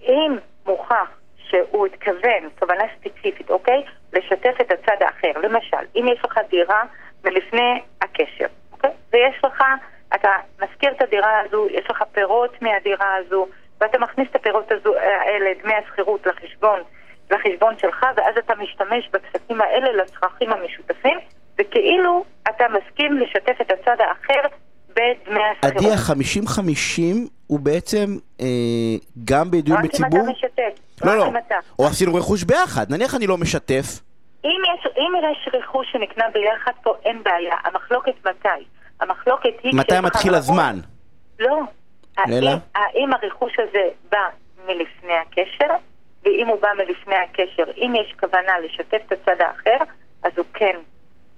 אם 0.01 0.37
מוכח 0.65 1.09
שהוא 1.49 1.85
התכוון, 1.85 2.49
כוונה 2.59 2.83
ספציפית, 2.99 3.49
אוקיי? 3.49 3.83
לשתף 4.13 4.61
את 4.61 4.71
הצד 4.71 4.97
האחר. 5.01 5.39
למשל, 5.41 5.77
אם 5.95 6.05
יש 6.13 6.25
לך 6.25 6.39
דירה 6.49 6.83
מלפני 7.23 7.81
הקשר, 8.01 8.45
אוקיי? 8.71 8.91
ויש 9.13 9.35
לך, 9.43 9.63
אתה 10.15 10.29
משכיר 10.61 10.91
את 10.91 11.01
הדירה 11.01 11.39
הזו, 11.39 11.67
יש 11.69 11.91
לך 11.91 12.03
פירות 12.11 12.61
מהדירה 12.61 13.15
הזו, 13.15 13.47
ואתה 13.81 13.97
מכניס 13.97 14.27
את 14.31 14.35
הפירות 14.35 14.71
הזו, 14.71 14.95
האלה, 14.95 15.49
דמי 15.63 15.73
השכירות 15.73 16.25
לחשבון 16.25 16.79
לחשבון 17.31 17.77
שלך, 17.77 18.05
ואז 18.15 18.37
אתה 18.37 18.55
משתמש 18.55 19.09
בכספים 19.11 19.61
האלה 19.61 19.91
לצרכים 19.91 20.51
המשותפים, 20.51 21.17
וכאילו 21.59 22.23
אתה 22.49 22.65
מסכים 22.69 23.17
לשתף 23.17 23.61
את 23.61 23.71
הצד 23.71 23.95
האחר 23.99 24.57
בדמי 24.89 25.43
השכירות. 25.43 25.77
עדי, 25.77 25.91
ה-50-50 25.91 27.29
הוא 27.47 27.59
בעצם 27.59 28.05
אה, 28.41 28.45
גם 29.25 29.51
בידועים 29.51 29.81
בציבור? 29.83 30.19
רק 30.19 30.25
אם 30.25 30.31
אתה 30.31 30.31
משתף. 30.31 31.05
לא, 31.05 31.17
לא. 31.17 31.31
או 31.79 31.85
עשינו 31.87 32.15
רכוש 32.15 32.43
ביחד, 32.43 32.85
נניח 32.91 33.15
אני 33.15 33.27
לא 33.27 33.37
משתף. 33.37 33.85
אם 34.45 34.61
יש, 34.73 34.87
אם 34.97 35.11
יש 35.31 35.49
רכוש 35.53 35.87
שנקנה 35.91 36.25
ביחד 36.33 36.71
פה, 36.83 36.93
אין 37.05 37.23
בעיה. 37.23 37.55
המחלוקת 37.63 38.13
מתי? 38.25 38.65
המחלוקת 39.01 39.49
היא... 39.63 39.75
מתי 39.75 39.99
מתחיל 40.03 40.35
הזמן? 40.35 40.79
לא. 41.39 41.59
אלא? 42.29 42.49
האם, 42.49 42.57
האם 42.75 43.09
הרכוש 43.13 43.53
הזה 43.59 43.89
בא 44.11 44.19
מלפני 44.65 45.13
הקשר? 45.13 45.73
ואם 46.25 46.47
הוא 46.47 46.61
בא 46.61 46.69
מלפני 46.77 47.15
הקשר, 47.15 47.63
אם 47.77 47.93
יש 47.95 48.15
כוונה 48.19 48.59
לשתף 48.59 49.01
את 49.07 49.11
הצד 49.11 49.41
האחר, 49.41 49.83
אז 50.23 50.31
הוא 50.37 50.45
כן, 50.53 50.75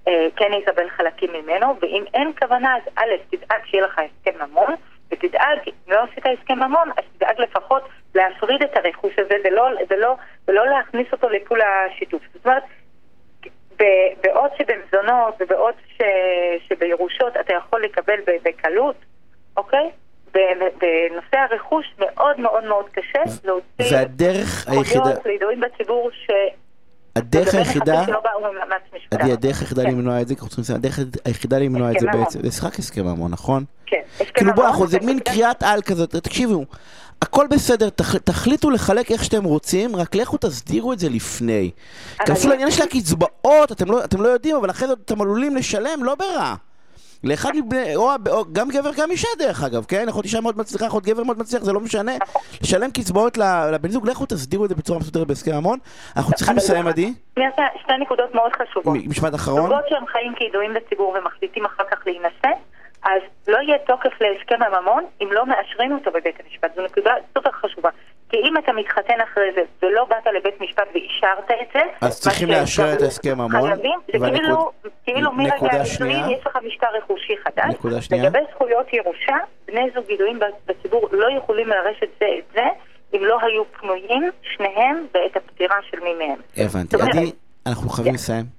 כן 0.06 0.54
יקבל 0.62 0.90
חלקים 0.90 1.30
ממנו, 1.34 1.76
ואם 1.82 2.04
אין 2.14 2.32
כוונה, 2.40 2.76
אז 2.76 2.82
א', 2.96 3.36
תדאג 3.36 3.62
שיהיה 3.66 3.84
לך 3.84 4.00
הסכם 4.00 4.46
ממון, 4.46 4.76
ותדאג, 5.12 5.60
אם 5.68 5.74
לא 5.94 6.00
עשית 6.04 6.24
הסכם 6.26 6.60
ממון, 6.60 6.90
אז 6.98 7.04
תדאג 7.18 7.36
לפחות 7.42 7.84
להפריד 8.16 8.64
את 8.64 8.78
הרכוש 8.78 9.14
הזה 9.20 9.36
ולא, 9.44 9.68
ולא, 9.90 10.16
ולא 10.48 10.68
להכניס 10.68 11.08
אותו 11.12 11.30
לפול 11.30 11.60
השיתוף. 11.62 12.22
זאת 12.34 12.46
אומרת, 12.46 12.64
בעוד 14.24 14.52
שבמזונות 14.58 15.36
ובעוד 15.40 15.74
ש, 15.98 16.02
שבירושות 16.68 17.38
אתה 17.38 17.54
יכול 17.54 17.84
לקבל 17.84 18.20
בקלות, 18.44 18.96
אוקיי? 19.58 19.90
בנושא 20.34 21.38
הרכוש 21.38 21.94
מאוד 22.00 22.40
מאוד 22.40 22.64
מאוד 22.64 22.90
קשה 22.90 23.20
להוציא 23.44 23.98
והדרך 23.98 24.68
היחידה... 24.68 25.04
לידועים 25.26 25.60
בציבור 25.60 26.10
ש... 26.12 26.32
הדרך 27.16 27.54
היחידה, 27.54 28.06
עדי, 29.12 29.32
הדרך 29.32 29.60
היחידה 29.60 29.84
למנוע 29.84 30.22
את 30.22 30.28
זה, 30.28 30.36
הדרך 30.76 31.00
היחידה 31.26 31.60
למנוע 31.60 31.92
את 31.92 32.00
זה 32.00 32.08
בעצם, 32.14 32.40
זה 32.44 32.52
שחק 32.52 32.80
הסכם 32.80 33.06
ממון, 33.06 33.32
נכון? 33.32 33.66
כן, 33.86 33.98
הסכם 34.14 34.26
כאילו 34.34 34.54
בוא, 34.56 34.68
אנחנו, 34.68 34.88
זה 34.88 35.00
מין 35.00 35.20
קריאת 35.20 35.64
על 35.64 35.82
כזאת, 35.82 36.16
תקשיבו, 36.16 36.66
הכל 37.22 37.48
בסדר, 37.50 37.90
תחליטו 38.24 38.70
לחלק 38.70 39.12
איך 39.12 39.24
שאתם 39.24 39.44
רוצים, 39.44 39.96
רק 39.96 40.16
לכו 40.16 40.38
תסדירו 40.38 40.94
את 40.94 41.00
זה 41.00 41.10
לפני. 41.10 41.72
כי 42.26 42.32
אפילו 42.32 42.52
העניין 42.54 42.72
של 42.72 42.84
הקצבאות, 42.84 43.82
לא- 43.88 44.04
אתם 44.04 44.22
לא 44.22 44.28
יודעים, 44.28 44.56
אבל 44.56 44.70
אחרי 44.70 44.88
זה 44.88 44.94
אתם 45.06 45.22
עלולים 45.22 45.56
לשלם, 45.56 46.04
לא 46.04 46.16
ברע. 46.16 46.56
לאחד 47.24 47.52
מבני, 47.56 47.96
או, 47.96 48.10
או 48.30 48.46
גם 48.52 48.70
גבר 48.70 48.90
גם 48.98 49.12
אישה 49.12 49.28
דרך 49.40 49.64
אגב, 49.64 49.86
כן? 49.86 50.10
אחות 50.10 50.26
אישה 50.26 50.42
מאוד 50.42 50.58
מצליחה, 50.58 50.88
אחות 50.88 51.04
גבר 51.04 51.24
מאוד 51.24 51.40
מצליח, 51.40 51.64
זה 51.64 51.74
לא 51.74 51.80
משנה. 51.80 52.12
לשלם 52.64 52.92
קצבאות 52.92 53.38
לבן 53.74 53.90
זוג, 53.90 54.10
לכו 54.10 54.26
תסדירו 54.26 54.66
את 54.66 54.70
זה 54.70 54.76
בצורה 54.76 55.00
מסודרת 55.00 55.28
בהסכם 55.28 55.52
המון. 55.54 55.80
אנחנו 56.18 56.34
צריכים 56.34 56.56
לסיים, 56.56 56.88
עדי. 56.88 57.14
שתי 57.84 57.94
נקודות 58.02 58.36
מאוד 58.36 58.52
חשובות. 58.54 58.98
משפט 59.08 59.36
אחרון. 59.36 59.62
זוגות 59.62 59.86
שהם 59.90 60.06
חיים 60.08 60.34
כידועים 60.36 60.72
לציבור 60.72 61.16
ומחליטים 61.20 61.66
אחר 61.66 61.84
כך 61.92 61.98
להינשא, 62.06 62.50
אז 63.04 63.22
לא 63.48 63.58
יהיה 63.58 63.78
תוקף 63.88 64.22
להסכם 64.22 64.64
הממון 64.64 65.04
אם 65.22 65.28
לא 65.32 65.46
מאשרים 65.46 65.92
אותו 65.92 66.12
בבית 66.12 66.36
המשפט. 66.46 66.76
זו 66.76 66.82
נקודה 66.86 67.12
סופר 67.34 67.52
חשובה. 67.52 67.90
כי 68.30 68.38
אם 68.38 68.58
אתה 68.58 68.72
מתחתן 68.74 69.22
אחרי 69.24 69.52
זה 69.56 69.62
ולא 69.82 70.06
באת 70.06 70.34
לבית 70.38 70.62
משפט 70.62 70.88
ואישרת 70.94 71.52
את 71.62 71.68
זה, 71.74 71.80
אז 72.02 72.20
צריכים 72.22 72.50
לאשר 72.50 72.94
את 72.94 73.02
ההסכם 73.02 73.42
המון. 73.42 73.68
חייבים, 73.68 74.00
זה 74.14 74.18
כאילו, 74.36 74.72
כאילו 75.04 75.32
מרגע 75.32 75.56
הנישואים. 75.72 76.30
יש 76.30 76.48
לך 76.48 76.58
משטר 76.68 76.88
רכושי 76.98 77.34
חדש. 77.44 77.66
נקודה 77.70 78.02
שנייה. 78.02 78.24
לגבי 78.24 78.40
זכויות 78.54 78.94
ירושה, 78.94 79.36
בני 79.68 79.90
זוג 79.96 80.10
ידועים 80.10 80.40
בציבור 80.66 81.10
לא 81.12 81.28
יכולים 81.38 81.68
לרשת 81.68 82.10
זה 82.20 82.26
את 82.40 82.54
זה 82.54 82.66
אם 83.14 83.26
לא 83.26 83.38
היו 83.42 83.64
פנויים 83.80 84.32
שניהם 84.42 85.06
בעת 85.14 85.38
הפטירה 85.38 85.76
של 85.92 86.00
מי 86.00 86.14
מהם. 86.14 86.40
הבנתי. 86.58 86.96
אנחנו 87.68 87.90
חייבים 87.90 88.14
לסיים. 88.14 88.59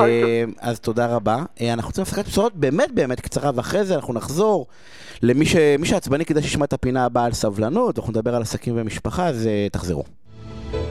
אה, 0.00 0.44
אז 0.60 0.80
תודה 0.80 1.06
רבה. 1.06 1.36
אה, 1.60 1.72
אנחנו 1.72 1.88
רוצים 1.88 2.02
הפסקת 2.02 2.24
בשורות 2.26 2.54
באמת 2.54 2.92
באמת 2.92 3.20
קצרה, 3.20 3.50
ואחרי 3.54 3.84
זה 3.84 3.94
אנחנו 3.94 4.14
נחזור 4.14 4.66
למי 5.22 5.46
ש- 5.46 5.56
שעצבני 5.84 6.24
כדאי 6.24 6.42
שישמע 6.42 6.64
את 6.64 6.72
הפינה 6.72 7.04
הבאה 7.04 7.24
על 7.24 7.32
סבלנות, 7.32 7.98
אנחנו 7.98 8.10
נדבר 8.12 8.34
על 8.36 8.42
עסקים 8.42 8.74
ומשפחה, 8.76 9.26
אז 9.26 9.46
אה, 9.46 9.66
תחזרו. 9.72 10.02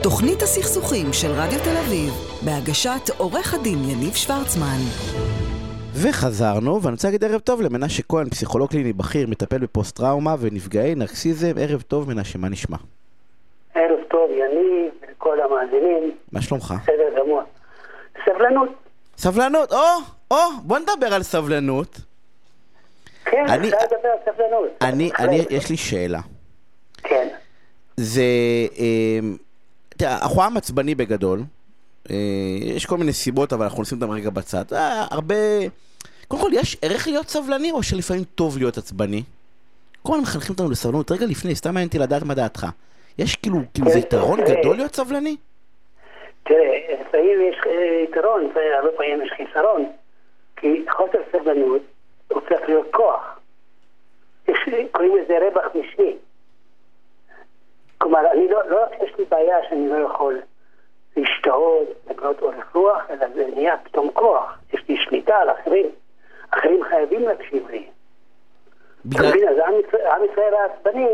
תוכנית 0.04 0.42
הסכסוכים 0.42 1.14
של 1.14 1.28
רדיו 1.32 1.60
תל 1.60 1.78
אביב, 1.78 2.14
בהגשת 2.46 3.10
עורך 3.18 3.54
הדין 3.54 3.78
יניב 3.90 4.14
שוורצמן. 4.14 4.78
וחזרנו, 6.02 6.82
ואני 6.82 6.92
רוצה 6.94 7.08
להגיד 7.08 7.24
ערב 7.24 7.40
טוב 7.40 7.62
למנשה 7.62 8.04
כהן, 8.10 8.30
פסיכולוג 8.30 8.70
קליני 8.70 8.94
בכיר, 8.94 9.28
מטפל 9.28 9.58
בפוסט-טראומה 9.58 10.36
ונפגעי 10.40 10.96
נרקסיזם. 10.96 11.52
ערב 11.60 11.82
טוב, 11.82 12.10
מנשה, 12.10 12.38
מה 12.40 12.50
נשמע? 12.50 12.78
ערב 13.76 14.00
טוב, 14.10 14.30
יניב, 14.32 14.92
ולכל 15.08 15.38
המאזינים, 15.42 16.12
מה 16.32 16.42
שלומך? 16.42 16.74
בסדר 16.84 17.22
גמור. 17.24 17.42
סבלנות, 18.26 18.70
סבלנות, 19.18 19.72
או, 19.74 19.78
או, 20.32 20.38
בוא 20.64 20.80
נדבר 20.80 21.14
על 21.14 21.24
סבלנות. 21.24 22.00
כן, 23.26 23.46
אני- 23.50 23.68
אפשר 23.68 23.78
לדבר 23.86 24.10
על 24.10 24.34
סבלנות. 24.36 24.70
אני, 24.82 25.10
בהחלט. 25.10 25.28
אני, 25.30 25.46
יש 25.50 25.70
לי 25.70 25.78
שאלה. 25.78 26.20
כן, 27.04 27.28
זה, 27.98 28.24
אה, 28.80 29.20
תראה, 29.90 30.18
אנחנו 30.22 30.44
עם 30.44 30.58
עצבני 30.58 30.96
בגדול. 30.96 31.44
אה, 32.10 32.16
יש 32.62 32.86
כל 32.86 32.98
מיני 32.98 33.14
סיבות, 33.14 33.54
אבל 33.54 33.64
אנחנו 33.66 33.82
נשים 33.82 34.02
אותם 34.02 34.14
רגע 34.14 34.30
בצד. 34.30 34.66
אה, 34.74 35.06
הרבה... 35.12 35.36
קודם 36.28 36.42
כל, 36.42 36.50
יש 36.54 36.78
ערך 36.82 37.08
להיות 37.08 37.30
סבלני, 37.30 37.72
או 37.72 37.84
שלפעמים 37.84 38.24
טוב 38.36 38.58
להיות 38.58 38.78
עצבני? 38.78 39.24
כל 40.04 40.14
הזמן 40.14 40.24
מחנכים 40.24 40.52
אותנו 40.52 40.70
לסבלנות. 40.70 41.12
רגע 41.12 41.26
לפני, 41.26 41.56
סתם 41.56 41.70
מעניין 41.74 41.88
אותי 41.88 42.00
לדעת 42.00 42.24
מה 42.24 42.34
דעתך. 42.34 42.68
יש 43.18 43.36
כאילו, 43.36 43.60
כאילו 43.74 43.92
זה 43.92 44.00
יתרון 44.00 44.46
תראה. 44.46 44.60
גדול 44.62 44.76
להיות 44.76 44.96
סבלני? 44.96 45.36
תראה, 46.46 46.96
לפעמים 47.02 47.42
יש 47.42 47.56
אה, 47.66 48.02
יתרון, 48.04 48.52
והרבה 48.54 48.92
פעמים 48.98 49.22
יש 49.22 49.32
חיסרון, 49.38 49.86
כי 50.56 50.86
חוסר 50.90 51.20
סבלנות 51.32 51.82
הופך 52.32 52.60
להיות 52.68 52.88
כוח. 52.94 53.40
יש, 54.48 54.58
קוראים 54.92 55.18
לזה 55.18 55.38
רווח 55.40 55.66
משני. 55.76 56.16
כלומר, 57.98 58.32
אני 58.32 58.48
לא, 58.50 58.70
לא 58.70 58.84
רק 58.84 58.90
שיש 59.00 59.20
לי 59.20 59.26
בעיה 59.26 59.58
שאני 59.70 59.90
לא 59.90 59.96
יכול 59.96 60.42
להשתהות, 61.18 61.88
לגלות 62.10 62.42
אורך 62.42 62.76
רוח, 62.76 63.02
אלא 63.10 63.26
זה 63.36 63.48
נהיה 63.56 63.78
פתאום 63.84 64.12
כוח. 64.14 64.58
יש 64.74 64.82
לי 64.90 64.98
שליטה 64.98 65.36
על 65.36 65.50
אחרים. 65.50 65.90
אחרים 66.50 66.84
חייבים 66.90 67.22
להקשיב 67.22 67.70
לי. 67.70 67.88
בגלל... 69.06 69.30
מבין? 69.30 69.48
אז 69.48 69.58
עם 70.06 70.24
ישראל- 70.32 70.54
העצבני 70.54 71.08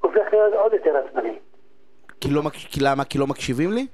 הופך 0.00 0.32
להיות 0.32 0.54
עוד 0.54 0.72
יותר 0.72 0.96
עצבני. 0.96 1.38
כי 2.20 2.30
לא, 2.30 2.42
כי 2.50 2.80
למה? 2.80 3.04
כי 3.04 3.18
לא 3.18 3.26
מקשיבים 3.26 3.72
לי? 3.72 3.86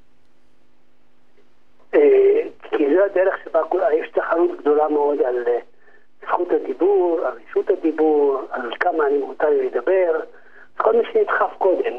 אה, 1.95 2.43
כי 2.63 2.85
זו 2.95 3.05
הדרך 3.05 3.35
שבה 3.45 3.61
יש 3.93 4.11
תחרות 4.11 4.51
גדולה 4.61 4.89
מאוד 4.89 5.19
על 5.23 5.45
אה, 5.47 5.59
זכות 6.23 6.49
הדיבור, 6.51 7.21
על 7.25 7.33
רשות 7.49 7.71
הדיבור, 7.71 8.41
על 8.51 8.71
כמה 8.81 9.07
אני 9.07 9.19
מותר 9.19 9.51
לי 9.51 9.67
לדבר. 9.67 10.21
כל 10.77 10.97
מי 10.97 11.03
שנדחף 11.13 11.55
קודם 11.59 11.95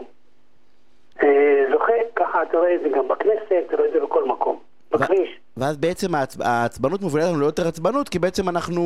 אה, 1.23 1.63
זוכה, 1.71 1.93
ככה 2.15 2.43
אתה 2.43 2.57
רואה 2.57 2.75
את 2.75 2.81
זה 2.83 2.89
גם 2.89 3.07
בכנסת, 3.07 3.63
אתה 3.67 3.77
רואה 3.77 3.87
את 3.87 3.93
זה 3.93 3.99
בכל 3.99 4.27
מקום. 4.27 4.59
בכביש. 4.91 5.39
ואז 5.57 5.77
בעצם 5.77 6.15
העצ... 6.15 6.37
העצבנות 6.41 7.01
מובילה 7.01 7.25
אותנו 7.25 7.39
ליותר 7.39 7.67
עצבנות, 7.67 8.09
כי 8.09 8.19
בעצם 8.19 8.49
אנחנו... 8.49 8.81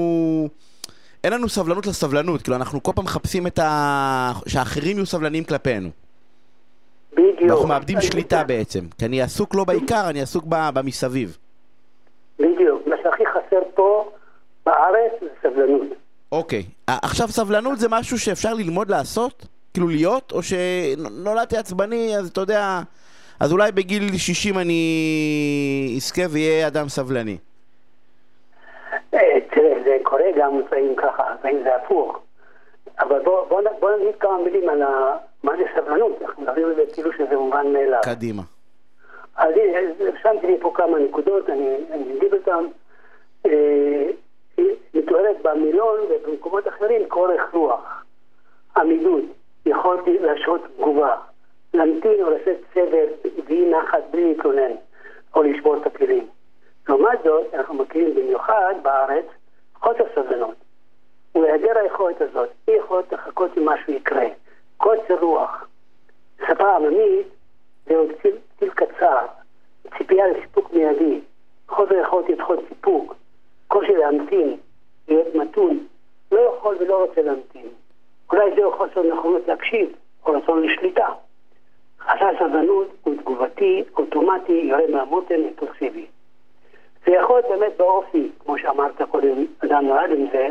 אין 1.24 1.34
לנו 1.34 1.50
סבלנות 1.50 1.86
לסבלנות, 1.86 2.42
כאילו 2.42 2.56
אנחנו 2.58 2.84
כל 2.84 2.92
פעם 2.96 3.06
מחפשים 3.06 3.48
את 3.48 3.60
ה... 3.60 4.32
שהאחרים 4.48 4.98
יהיו 4.98 5.06
סבלניים 5.06 5.44
כלפינו. 5.44 5.90
בדיוק. 7.16 7.42
ואנחנו 7.42 7.68
מאבדים 7.68 8.01
שליטה 8.01 8.44
בעצם. 8.44 8.80
כי 8.98 9.06
אני 9.06 9.22
עסוק 9.22 9.56
לא 9.56 9.64
בעיקר, 9.64 10.10
אני 10.10 10.22
עסוק. 10.22 10.46
במסביב. 10.48 11.38
בדיוק. 12.40 12.88
מה 12.88 12.96
שהכי 13.04 13.24
חסר 13.25 13.62
פה 13.75 14.12
בארץ 14.66 15.12
זה 15.22 15.28
סבלנות. 15.42 15.88
אוקיי. 16.32 16.64
עכשיו 16.88 17.28
סבלנות 17.28 17.80
זה 17.80 17.88
משהו 17.90 18.20
שאפשר 18.20 18.54
ללמוד 18.54 18.90
לעשות? 18.90 19.48
כאילו 19.74 19.88
להיות? 19.88 20.32
או 20.32 20.40
שנולדתי 20.44 21.58
עצבני, 21.58 22.18
אז 22.18 22.30
אתה 22.30 22.42
יודע... 22.42 22.80
אז 23.40 23.51
אולי 23.51 23.72
בגיל 23.72 24.18
60 24.18 24.58
אני 24.58 25.94
אזכה 25.96 26.22
ואהיה 26.30 26.68
אדם 26.68 26.90
סבלני. 26.90 27.38
אה, 29.14 29.20
תראה, 29.51 29.84
זה 29.84 29.98
קורה 30.04 30.24
גם 30.38 30.60
לפעמים 30.60 30.96
ככה, 30.96 31.24
לפעמים 31.40 31.64
זה 31.64 31.70
הפוך. 31.75 32.20
אבל 33.00 33.20
בוא, 33.20 33.48
בוא, 33.48 33.62
בוא 33.79 33.92
נגיד 33.98 34.16
כמה 34.20 34.38
מילים 34.38 34.70
על 34.70 34.81
ה... 34.81 35.18
מה 35.44 35.51
זה 35.58 35.64
סבלנות, 35.75 36.22
אנחנו 36.22 36.44
מדברים 36.44 36.68
על 36.68 36.75
זה 36.75 36.81
כאילו 36.94 37.14
שזה 37.14 37.38
מובן 37.38 37.74
מאליו. 37.74 38.01
קדימה. 38.03 38.42
אז 39.36 39.53
הנה, 39.55 39.79
אז 39.79 40.01
רשמתי 40.01 40.48
לי 40.48 40.58
פה 40.62 40.72
כמה 40.75 41.00
נקודות, 41.00 41.50
אני, 41.50 41.75
אני 41.92 42.18
אגיד 42.18 42.34
אותן. 42.34 42.66
אה, 43.46 44.10
היא 44.58 44.75
מתוארת 44.94 45.36
במילון 45.42 46.00
ובמקומות 46.10 46.68
אחרים 46.68 47.10
כאורך 47.10 47.53
רוח, 47.53 48.03
עמידות, 48.77 49.24
יכולתי 49.66 50.20
להשעות 50.20 50.62
תגובה, 50.77 51.16
להמתין 51.74 52.24
או 52.24 52.29
לשאת 52.29 52.58
סבל 52.74 53.31
ואי 53.48 53.72
נחת 53.72 54.03
בלי 54.12 54.25
להתלונן 54.25 54.72
או 55.36 55.44
לשבור 55.44 55.77
את 55.77 55.86
הכלים. 55.86 56.27
לעומת 56.90 57.20
זאת, 57.24 57.53
אנחנו 57.53 57.74
מכירים 57.74 58.16
במיוחד 58.16 58.74
בארץ 58.81 59.25
חוסר 59.75 60.03
סבלנות. 60.16 60.65
ולהיעדר 61.36 61.78
היכולת 61.78 62.22
הזאת, 62.22 62.50
אי 62.68 62.74
יכולת 62.74 63.14
לחכות 63.14 63.52
שמשהו 63.56 63.94
יקרה, 63.94 64.26
קוצר 64.78 65.20
רוח. 65.20 65.68
שפה 66.48 66.76
עממית 66.76 67.28
זהו 67.86 68.08
טיל, 68.22 68.36
טיל 68.60 68.70
קצר, 68.70 69.26
ציפייה 69.98 70.28
לסיפוק 70.28 70.74
מיידי, 70.74 71.20
חוסר 71.68 71.96
יכולת 71.96 72.30
לדחות 72.30 72.60
סיפוק, 72.70 73.16
קושי 73.68 73.96
להמתין, 73.96 74.58
להיות 75.08 75.36
מתון, 75.36 75.88
לא 76.32 76.40
יכול 76.40 76.78
ולא 76.80 77.06
רוצה 77.06 77.22
להמתין. 77.22 77.68
אולי 78.32 78.56
זהו 78.56 78.72
חוסר 78.72 79.04
נכונות 79.04 79.48
להקשיב, 79.48 79.90
או 80.26 80.34
רצון 80.34 80.64
לשליטה. 80.64 81.08
חסר 82.00 82.30
סבלנות 82.40 82.88
הוא 83.04 83.16
תגובתי, 83.16 83.84
אוטומטי, 83.98 84.52
יורה 84.52 84.88
מהמותן, 84.90 85.36
אימפולסיבי. 85.36 86.06
זה 87.06 87.14
יכול 87.14 87.36
להיות 87.36 87.60
באמת 87.60 87.78
באופי, 87.78 88.32
כמו 88.40 88.58
שאמרת 88.58 89.02
קודם, 89.02 89.46
אדם 89.66 89.86
נולד 89.86 90.12
עם 90.12 90.26
זה, 90.32 90.48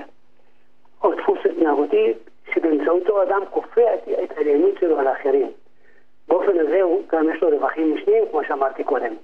או 1.04 1.14
דפוס 1.14 1.38
התנהגותי 1.50 2.12
שבאמצעותו 2.54 3.22
אדם 3.22 3.40
כופה 3.50 3.80
את, 3.94 4.30
העליונות 4.36 4.74
שלו 4.80 4.98
על 4.98 5.06
האחרים. 5.06 5.50
באופן 6.28 6.58
הזה 6.58 6.82
הוא 6.82 7.02
גם 7.12 7.26
יש 7.34 7.42
לו 7.42 7.48
רווחים 7.48 7.94
משניים, 7.94 8.24
כמו 8.30 8.40
שאמרתי 8.48 8.84
קודם. 8.84 9.14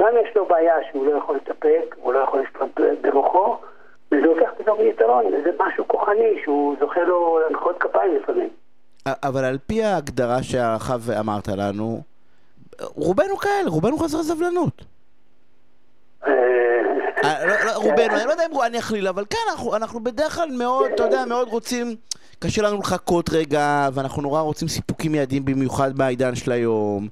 גם 0.00 0.12
יש 0.22 0.36
לו 0.36 0.46
בעיה 0.46 0.74
שהוא 0.90 1.06
לא 1.06 1.18
יכול 1.18 1.36
לספק, 1.36 1.96
הוא 1.96 2.12
לא 2.12 2.18
יכול 2.18 2.40
לשלוט 2.40 2.80
ברוחו, 3.00 3.56
וזה 4.12 4.26
הופך 4.26 4.50
פתאום 4.58 4.78
ליתרון, 4.80 5.24
זה 5.44 5.50
משהו 5.58 5.88
כוחני 5.88 6.40
שהוא 6.44 6.76
זוכה 6.80 7.00
לו 7.00 7.40
למחאות 7.48 7.76
כפיים 7.78 8.16
לפעמים. 8.16 8.48
אבל 9.06 9.44
על 9.44 9.58
פי 9.66 9.82
ההגדרה 9.82 10.42
שהרחב 10.42 11.10
אמרת 11.20 11.48
לנו, 11.48 12.00
רובנו 12.80 13.36
כאלה, 13.36 13.70
רובנו 13.70 13.98
חסרי 13.98 14.22
סבלנות. 14.22 14.82
אה, 17.26 17.46
לא, 17.46 17.54
לא, 17.64 17.72
רובנו, 17.76 18.16
אני 18.16 18.24
לא 18.26 18.30
יודע 18.30 18.46
אם 18.52 18.62
אני 18.66 18.78
אכליל, 18.78 19.08
אבל 19.08 19.24
כן, 19.30 19.38
אנחנו, 19.76 20.00
בדרך 20.00 20.34
כלל 20.34 20.48
מאוד, 20.58 20.90
אתה 20.94 21.02
יודע, 21.02 21.24
מאוד 21.24 21.48
רוצים, 21.48 21.96
קשה 22.38 22.62
לנו 22.62 22.78
לחכות 22.78 23.30
רגע, 23.32 23.88
ואנחנו 23.94 24.22
נורא 24.22 24.40
רוצים 24.40 24.68
סיפוקים 24.68 25.12
מיידיים 25.12 25.44
במיוחד 25.44 25.96
בעידן 25.98 26.34
של 26.34 26.52
היום, 26.52 27.08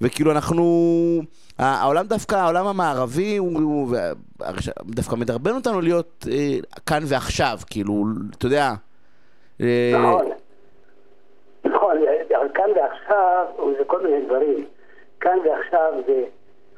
וכאילו 0.00 0.30
אנחנו, 0.30 0.64
העולם 1.58 2.06
דווקא, 2.06 2.34
העולם 2.34 2.66
המערבי, 2.66 3.36
הוא, 3.36 3.60
הוא 3.60 3.96
דווקא 4.84 5.16
מדרבן 5.16 5.54
אותנו 5.54 5.80
להיות 5.80 6.26
אה, 6.30 6.58
כאן 6.86 7.02
ועכשיו, 7.06 7.58
כאילו, 7.70 8.04
אתה 8.38 8.46
יודע. 8.46 8.72
אה, 9.60 9.92
נכון. 9.98 10.30
נכון, 11.64 11.96
כאן 12.54 12.70
ועכשיו 12.76 13.46
זה 13.78 13.84
כל 13.86 14.02
מיני 14.02 14.26
דברים. 14.26 14.66
כאן 15.20 15.38
ועכשיו 15.38 15.92
זה 16.06 16.24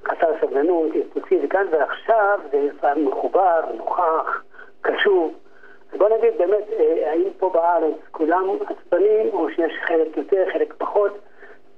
חסר 0.06 0.32
סבלנות, 0.40 0.94
אימפולסיבי, 0.94 1.46
וכאן 1.46 1.66
ועכשיו 1.70 2.38
זה 2.52 2.94
מחובר, 2.96 3.60
נוכח, 3.74 4.42
קשוב. 4.80 5.34
אז 5.92 5.98
בוא 5.98 6.08
נגיד 6.08 6.38
באמת, 6.38 6.64
אה, 6.78 7.10
האם 7.10 7.28
פה 7.38 7.50
בארץ 7.54 7.94
כולם 8.10 8.48
עצבנים, 8.66 9.28
או 9.32 9.50
שיש 9.50 9.72
חלק 9.86 10.16
יותר, 10.16 10.44
חלק 10.52 10.74
פחות? 10.78 11.18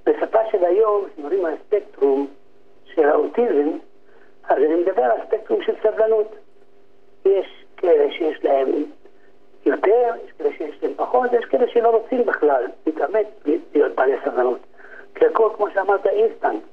בשפה 0.05 0.39
של 0.51 0.65
היום, 0.65 1.05
כשמדברים 1.05 1.45
על 1.45 1.53
הספקטרום 1.53 2.27
של 2.85 3.09
האוטיזם, 3.09 3.69
אז 4.49 4.57
אני 4.57 4.75
מדבר 4.75 5.03
על 5.03 5.17
ספקטרום 5.27 5.61
של 5.61 5.73
סבלנות. 5.83 6.35
יש 7.25 7.65
כאלה 7.77 8.11
שיש 8.11 8.43
להם 8.43 8.67
יותר, 9.65 10.11
יש 10.25 10.31
כאלה 10.37 10.49
שיש 10.57 10.83
להם 10.83 10.93
פחות, 10.95 11.33
יש 11.33 11.45
כאלה 11.45 11.67
שלא 11.67 11.89
רוצים 11.89 12.25
בכלל 12.25 12.65
להתאמץ 12.85 13.27
להיות 13.73 13.95
בעלי 13.95 14.15
סבלנות. 14.25 14.59
כי 15.15 15.25
הכל, 15.25 15.49
כמו 15.57 15.69
שאמרת, 15.73 16.07
אינסטנט. 16.07 16.63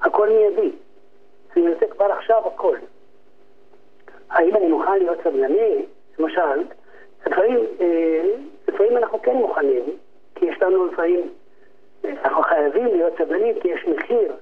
הכל 0.00 0.28
מיידי. 0.28 0.70
אני 1.56 1.74
רוצה 1.74 1.86
כבר 1.86 2.04
עכשיו 2.04 2.42
הכל. 2.46 2.76
האם 4.30 4.56
אני 4.56 4.66
מוכן 4.68 4.98
להיות 4.98 5.18
סבלני? 5.24 5.86
למשל, 6.18 6.62
לפעמים, 7.26 7.66
אה, 7.80 8.22
לפעמים 8.68 8.96
אנחנו 8.96 9.22
כן 9.22 9.36
מוכנים, 9.36 9.84
כי 10.34 10.46
יש 10.46 10.62
לנו 10.62 10.86
לפעמים, 10.86 11.32
אנחנו 12.04 12.42
חייבים 12.42 12.86
להיות 12.86 13.12
סבלנים 13.18 13.60
כי 13.60 13.68
יש 13.68 13.86
מחיר 13.86 14.32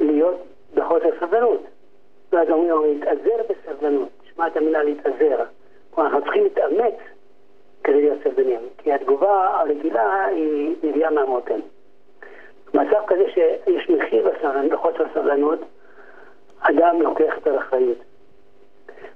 להיות 0.00 0.36
בחוסר 0.74 1.10
סבלנות. 1.20 1.60
ואז 2.32 2.50
אומרים, 2.50 3.00
להתאזר 3.00 3.42
בסבלנות, 3.48 4.08
תשמע 4.24 4.46
את 4.46 4.56
המילה 4.56 4.82
להתאזר. 4.82 5.44
כלומר, 5.90 6.10
אנחנו 6.10 6.22
צריכים 6.22 6.44
להתאמץ 6.44 6.94
כדי 7.84 8.00
להיות 8.02 8.18
סבלנים, 8.24 8.60
כי 8.78 8.92
התגובה 8.92 9.60
הרגילה 9.60 10.24
היא 10.24 10.76
מביאה 10.82 11.10
מהמותן. 11.10 11.60
במצב 12.74 13.00
כזה 13.06 13.24
שיש 13.30 13.90
מחיר 13.90 14.30
לחוסר 14.70 15.04
סבלנות, 15.14 15.58
אדם 16.60 17.02
לוקח 17.02 17.32
את 17.42 17.46
האחריות. 17.46 17.98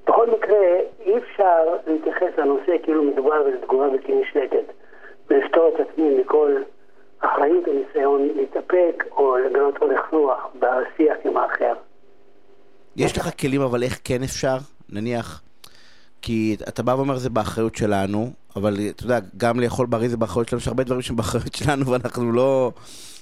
בכל 0.07 0.31
מקרה, 0.31 0.59
אי 1.01 1.19
אפשר 1.19 1.63
להתייחס 1.87 2.39
לנושא 2.39 2.73
כאילו 2.83 3.03
מדובר 3.03 3.43
בתגובה 3.43 3.89
בלתי 3.91 4.13
נשלטת, 4.15 4.73
ולפתור 5.31 5.71
את 5.75 5.81
עצמי 5.81 6.21
מכל 6.21 6.57
אחריות 7.21 7.65
וניסיון 7.69 8.29
להתאפק 8.37 9.05
או 9.11 9.37
לגלות 9.37 9.83
אורך 9.83 10.01
רוח 10.11 10.47
בשיח 10.55 11.17
עם 11.25 11.37
האחר. 11.37 11.75
יש 12.97 13.19
לך 13.19 13.41
כלים, 13.41 13.61
אבל 13.61 13.83
איך 13.83 14.01
כן 14.05 14.23
אפשר? 14.23 14.57
נניח, 14.89 15.43
כי 16.23 16.57
אתה 16.69 16.83
בא 16.83 16.93
ואומר 16.93 17.17
זה 17.17 17.31
באחריות 17.31 17.75
שלנו, 17.75 18.31
אבל 18.57 18.77
אתה 18.91 19.05
יודע, 19.05 19.19
גם 19.37 19.61
לאכול 19.61 19.87
בריא 19.87 20.09
זה 20.09 20.17
באחריות 20.17 20.49
שלנו, 20.49 20.61
יש 20.61 20.69
הרבה 20.69 20.85
דברים 20.85 21.03
שהם 21.03 21.17
באחריות 21.17 21.55
שלנו 21.55 21.87
ואנחנו 21.87 22.33
לא, 22.33 22.73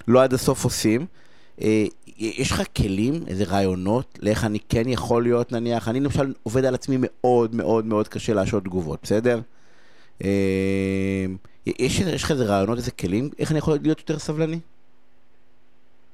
לא 0.08 0.22
עד 0.22 0.32
הסוף 0.32 0.64
עושים. 0.64 1.06
אה, 1.60 1.84
יש 2.18 2.50
לך 2.52 2.62
כלים, 2.76 3.12
איזה 3.28 3.44
רעיונות, 3.50 4.18
לאיך 4.22 4.44
אני 4.44 4.58
כן 4.68 4.88
יכול 4.88 5.22
להיות, 5.22 5.52
נניח, 5.52 5.88
אני 5.88 6.00
למשל 6.00 6.32
עובד 6.42 6.64
על 6.64 6.74
עצמי 6.74 6.96
מאוד 7.00 7.54
מאוד 7.54 7.86
מאוד 7.86 8.08
קשה 8.08 8.34
להשעות 8.34 8.64
תגובות, 8.64 8.98
בסדר? 9.02 9.38
אה, 10.24 11.24
יש, 11.66 12.02
לך 12.24 12.30
איזה 12.30 12.44
רעיונות, 12.44 12.76
איזה 12.76 12.90
כלים, 12.90 13.24
איך 13.38 13.50
אני 13.50 13.58
יכול 13.58 13.74
להיות 13.82 13.98
יותר 13.98 14.18
סבלני? 14.18 14.58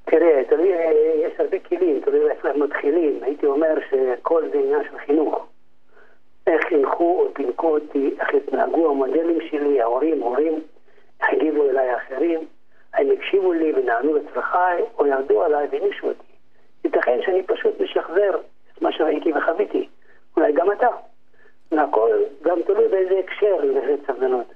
תראה, 0.05 0.41
תלוי, 0.49 0.73
אה, 0.73 0.91
יש 1.27 1.33
הרבה 1.39 1.59
כלים, 1.59 2.01
תלוי 2.05 2.31
איפה 2.31 2.49
הם 2.49 2.63
מתחילים. 2.63 3.19
הייתי 3.23 3.45
אומר 3.45 3.75
שכל 3.89 4.43
זה 4.51 4.59
עניין 4.59 4.81
של 4.91 4.97
חינוך. 5.05 5.45
איך 6.47 6.61
חינכו 6.69 7.19
או 7.19 7.27
תינקו 7.27 7.67
אותי, 7.67 8.09
איך 8.19 8.29
התנהגו 8.33 8.91
המודלים 8.91 9.37
שלי, 9.49 9.81
ההורים, 9.81 10.21
הורים, 10.21 10.61
הגיבו 11.21 11.69
אליי 11.69 11.95
אחרים. 11.95 12.39
הם 12.93 13.07
הקשיבו 13.11 13.53
לי 13.53 13.73
ונענו 13.75 14.15
לצרכיי, 14.15 14.83
או 14.97 15.07
ירדו 15.07 15.43
עליי 15.43 15.67
והנישו 15.71 16.07
אותי. 16.07 16.33
ייתכן 16.83 17.19
שאני 17.25 17.43
פשוט 17.43 17.81
משחזר 17.81 18.31
את 18.73 18.81
מה 18.81 18.91
שראיתי 18.91 19.33
וחוויתי. 19.33 19.87
אולי 20.37 20.53
גם 20.53 20.71
אתה. 20.71 20.87
והכל 21.71 22.09
גם 22.43 22.61
תלוי 22.61 22.87
באיזה 22.87 23.19
הקשר 23.19 23.55
לזה 23.63 23.95
סבלנות. 24.07 24.47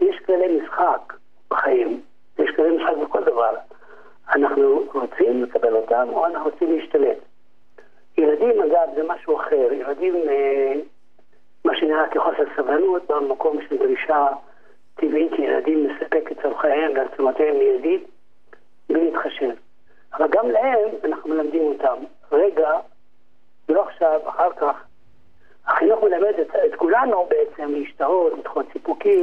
יש 0.00 0.16
כללי 0.26 0.60
משחק 0.60 1.12
בחיים, 1.50 2.00
יש 2.38 2.50
כללי 2.56 2.76
משחק 2.76 2.96
בכל 3.02 3.24
דבר. 3.24 3.54
אנחנו 4.34 4.82
רוצים 4.94 5.42
לקבל 5.42 5.76
אותם 5.76 6.08
או 6.12 6.26
אנחנו 6.26 6.50
רוצים 6.50 6.78
להשתלט. 6.78 7.18
ילדים, 8.18 8.62
אגב, 8.62 8.88
זה 8.94 9.02
משהו 9.08 9.36
אחר. 9.36 9.72
ילדים, 9.72 10.14
אה, 10.28 10.72
מה 11.64 11.76
שנראה 11.76 12.08
כחוסר 12.08 12.44
סבלנות, 12.56 13.02
במקום 13.08 13.58
של 13.68 13.76
דרישה 13.76 14.26
טבעית 15.02 15.32
ילדים 15.38 15.86
לספק 15.86 16.32
את 16.32 16.42
צורכיהם 16.42 16.92
ועצמותיהם 16.96 17.58
מיידית 17.58 18.06
בלי 18.88 19.10
להתחשב. 19.10 19.50
אבל 20.14 20.26
גם 20.30 20.50
להם 20.50 20.88
אנחנו 21.04 21.30
מלמדים 21.30 21.62
אותם. 21.62 22.04
רגע, 22.32 22.70
לא 23.68 23.82
עכשיו, 23.82 24.20
אחר 24.28 24.48
כך. 24.60 24.84
החינוך 25.66 26.02
מלמד 26.02 26.34
את, 26.40 26.56
את 26.66 26.74
כולנו 26.76 27.28
בעצם 27.30 27.72
להשתאות, 27.74 28.32
לדחות 28.38 28.66
סיפוקים. 28.72 29.20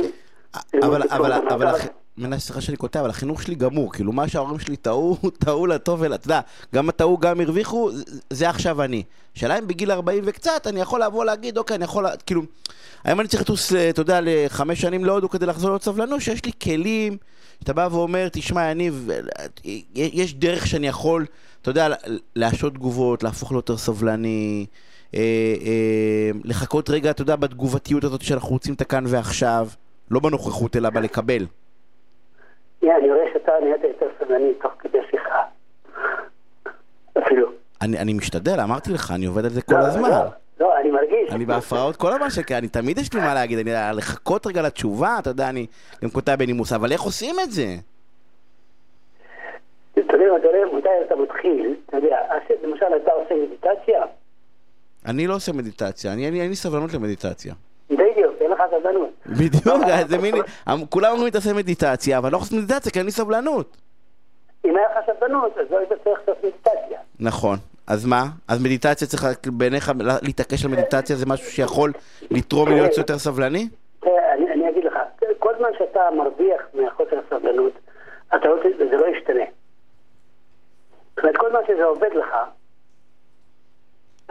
אבל, 0.83 1.01
אבל, 1.11 1.31
אבל, 1.33 1.71
מנה, 2.19 2.39
סליחה 2.39 2.61
שאני 2.61 2.77
קוטע, 2.77 2.99
אבל 2.99 3.09
החינוך 3.09 3.41
שלי 3.41 3.55
גמור, 3.55 3.93
כאילו 3.93 4.11
מה 4.11 4.27
שההורים 4.27 4.59
שלי 4.59 4.75
טעו, 4.75 5.17
טעו 5.45 5.67
לטוב 5.67 6.01
ול... 6.01 6.13
אתה 6.13 6.25
יודע, 6.25 6.41
גם 6.75 6.89
הטעו, 6.89 7.17
גם 7.17 7.41
הרוויחו, 7.41 7.89
זה 8.29 8.49
עכשיו 8.49 8.83
אני. 8.83 9.03
שאלה 9.33 9.59
אם 9.59 9.67
בגיל 9.67 9.91
40 9.91 10.23
וקצת, 10.27 10.67
אני 10.67 10.79
יכול 10.79 11.03
לבוא 11.03 11.25
להגיד, 11.25 11.57
אוקיי, 11.57 11.75
אני 11.75 11.83
יכול, 11.83 12.05
כאילו, 12.25 12.41
היום 13.03 13.19
אני 13.19 13.27
צריך 13.27 13.41
לטוס, 13.41 13.73
אתה 13.73 14.01
יודע, 14.01 14.19
לחמש 14.23 14.81
שנים 14.81 15.05
להודו 15.05 15.29
כדי 15.29 15.45
לחזור 15.45 15.69
להיות 15.69 15.83
סבלנות, 15.83 16.21
שיש 16.21 16.45
לי 16.45 16.51
כלים, 16.63 17.17
שאתה 17.59 17.73
בא 17.73 17.87
ואומר, 17.91 18.27
תשמע, 18.31 18.71
יניב, 18.71 19.09
יש 19.95 20.33
דרך 20.33 20.67
שאני 20.67 20.87
יכול, 20.87 21.25
אתה 21.61 21.69
יודע, 21.69 21.87
להשעות 22.35 22.73
תגובות, 22.73 23.23
להפוך 23.23 23.51
ליותר 23.51 23.77
סבלני, 23.77 24.65
אה, 25.15 25.19
אה, 25.61 26.31
לחכות 26.43 26.89
רגע, 26.89 27.11
אתה 27.11 27.21
יודע, 27.21 27.35
בתגובתיות 27.35 28.03
הזאת 28.03 28.21
שאנחנו 28.21 28.49
רוצים 28.49 28.73
את 28.73 28.81
הכאן 28.81 29.03
ועכשיו, 29.07 29.69
לא 30.11 30.19
בנוכחות, 30.19 30.75
אלא 30.75 30.89
בלקבל. 30.89 31.45
אני 32.83 33.11
רואה 33.11 33.25
שאתה 33.33 33.51
נהיית 33.61 33.83
יותר 33.83 34.07
סבלני 34.19 34.53
תוך 34.53 34.71
כדי 34.79 34.97
שיחה. 35.11 35.41
אפילו. 37.17 37.49
אני, 37.81 38.13
משתדל, 38.13 38.59
אמרתי 38.59 38.93
לך, 38.93 39.11
אני 39.15 39.25
עובד 39.25 39.45
על 39.45 39.49
זה 39.51 39.61
כל 39.61 39.73
לא, 39.75 39.79
הזמן. 39.79 40.09
לא, 40.09 40.25
לא, 40.59 40.77
אני 40.77 40.91
מרגיש. 40.91 41.31
אני 41.31 41.45
בהפרעות 41.45 41.95
כל 41.95 42.11
הזמן 42.11 42.29
שכן, 42.29 42.55
אני 42.55 42.67
תמיד 42.67 42.97
יש 42.97 43.13
לי 43.13 43.19
מה 43.19 43.33
להגיד, 43.33 43.59
אני 43.59 43.97
לחכות 43.97 44.47
רגע 44.47 44.61
לתשובה, 44.61 45.17
אתה 45.19 45.29
יודע, 45.29 45.49
אני 45.49 45.65
גם 46.03 46.09
קוטע 46.09 46.35
בנימוס, 46.35 46.73
אבל 46.73 46.91
איך 46.91 47.01
עושים 47.01 47.35
את 47.43 47.51
זה? 47.51 47.65
אתה 49.93 50.13
יודע, 50.13 50.37
אתה 50.37 50.47
יודע, 50.47 50.77
מתי 50.77 50.89
אתה 51.07 51.15
מתחיל, 51.15 51.75
אתה 51.85 51.97
יודע, 51.97 52.17
למשל 52.63 52.85
אתה 53.03 53.11
עושה 53.11 53.35
מדיטציה? 53.35 54.01
אני 55.05 55.27
לא 55.27 55.35
עושה 55.35 55.53
מדיטציה, 55.53 56.13
אני, 56.13 56.25
אין 56.25 56.49
לי 56.49 56.55
סבלנות 56.55 56.93
למדיטציה. 56.93 57.53
בדיוק, 57.89 58.28
אין 58.59 58.67
לך 58.67 58.81
סבלנות. 58.81 59.09
בדיוק, 59.25 60.07
זה 60.07 60.17
מין, 60.17 60.35
כולם 60.89 61.11
אומרים 61.11 61.29
תעשה 61.29 61.53
מדיטציה, 61.53 62.17
אבל 62.17 62.31
לא 62.31 62.37
לעשות 62.37 62.53
מדיטציה 62.53 62.91
כי 62.91 62.99
אין 62.99 63.05
לי 63.05 63.11
סבלנות. 63.11 63.77
אם 64.65 64.77
היה 64.77 64.87
לך 64.89 65.05
סבלנות, 65.17 65.57
אז 65.57 65.71
לא 65.71 65.77
היית 65.77 65.89
צריך 66.03 66.19
לעשות 66.19 66.43
מדיטציה. 66.43 66.99
נכון. 67.19 67.57
אז 67.87 68.05
מה? 68.05 68.23
אז 68.47 68.63
מדיטציה 68.63 69.07
צריך 69.07 69.23
בעיניך 69.45 69.91
להתעקש 70.21 70.65
על 70.65 70.71
מדיטציה 70.71 71.15
זה 71.15 71.25
משהו 71.25 71.51
שיכול 71.51 71.91
לתרום 72.31 72.69
להיות 72.69 72.97
יותר 72.97 73.17
סבלני? 73.17 73.67
אני, 74.03 74.51
אני 74.53 74.69
אגיד 74.69 74.83
לך, 74.83 74.93
כל 75.39 75.53
זמן 75.57 75.69
שאתה 75.77 75.99
מרוויח 76.17 76.61
מהחוסר 76.73 77.19
הסבלנות, 77.25 77.73
לא, 78.33 78.55
זה 78.77 78.97
לא 78.97 79.05
ישתנה. 79.17 79.43
זאת 81.09 81.19
אומרת, 81.19 81.37
כל 81.37 81.49
זמן 81.49 81.59
שזה 81.67 81.83
עובד 81.83 82.13
לך, 82.13 82.35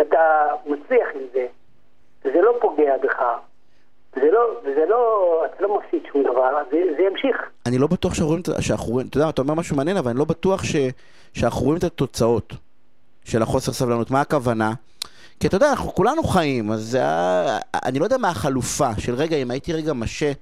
אתה 0.01 0.47
מצליח 0.67 1.09
עם 1.15 1.23
זה, 1.33 1.47
וזה 2.25 2.41
לא 2.41 2.59
פוגע 2.61 2.97
בך, 3.03 3.23
זה 4.15 4.31
לא, 4.33 4.41
זה 4.65 4.85
לא, 4.89 5.43
אתה 5.47 5.63
לא 5.63 5.79
מפסיד 5.79 6.03
שום 6.13 6.23
דבר, 6.23 6.51
זה, 6.71 6.77
זה 6.97 7.03
ימשיך. 7.03 7.37
אני 7.67 7.79
לא 7.79 7.87
בטוח 7.87 8.15
שאנחנו 8.61 8.93
רואים, 8.93 9.07
אתה 9.07 9.17
יודע, 9.17 9.29
אתה 9.29 9.43
אומר 9.43 9.55
משהו 9.55 9.77
מעניין, 9.77 9.97
אבל 9.97 10.11
אני 10.11 10.19
לא 10.19 10.25
בטוח 10.25 10.65
ש, 10.65 10.77
שאנחנו 11.35 11.61
רואים 11.61 11.79
את 11.79 11.85
התוצאות 11.85 12.53
של 13.25 13.43
החוסר 13.43 13.73
סבלנות. 13.73 14.11
מה 14.11 14.21
הכוונה? 14.21 14.73
כי 15.41 15.47
אתה 15.47 15.57
יודע, 15.57 15.71
אנחנו 15.71 15.95
כולנו 15.95 16.23
חיים, 16.23 16.71
אז 16.71 16.81
זה, 16.81 17.03
אני 17.85 17.99
לא 17.99 18.05
יודע 18.05 18.19
מה 18.19 18.29
החלופה 18.29 18.91
של 18.99 19.15
רגע, 19.15 19.37
אם 19.37 19.51
הייתי 19.51 19.73
רגע 19.73 19.93
משה, 19.93 20.33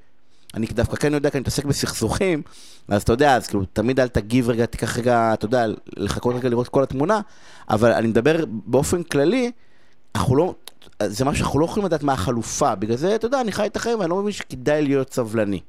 אני 0.54 0.66
דווקא 0.66 0.96
כן 0.96 1.14
יודע, 1.14 1.30
כי 1.30 1.36
אני 1.36 1.40
מתעסק 1.40 1.64
בסכסוכים, 1.64 2.42
אז 2.88 3.02
אתה 3.02 3.12
יודע, 3.12 3.36
אז 3.36 3.46
כאילו, 3.46 3.64
תמיד 3.64 4.00
אל 4.00 4.08
תגיב 4.08 4.50
רגע, 4.50 4.66
תיקח 4.66 4.98
רגע, 4.98 5.30
אתה 5.34 5.44
יודע, 5.44 5.66
לחכות 5.96 6.34
רגע 6.34 6.48
לראות 6.48 6.68
כל 6.68 6.82
התמונה, 6.82 7.20
אבל 7.70 7.92
אני 7.92 8.06
מדבר 8.06 8.44
באופן 8.48 9.02
כללי, 9.02 9.50
אנחנו 10.14 10.36
לא, 10.36 10.54
זה 11.02 11.24
משהו 11.24 11.36
שאנחנו 11.36 11.60
לא 11.60 11.64
יכולים 11.64 11.86
לדעת 11.86 12.02
מה 12.02 12.12
החלופה, 12.12 12.74
בגלל 12.74 12.96
זה, 12.96 13.14
אתה 13.14 13.26
יודע, 13.26 13.40
אני 13.40 13.52
חי 13.52 13.66
את 13.66 13.76
החיים 13.76 13.98
ואני 13.98 14.10
לא 14.10 14.16
מבין 14.16 14.32
שכדאי 14.32 14.82
להיות 14.82 15.12
סבלני. 15.12 15.60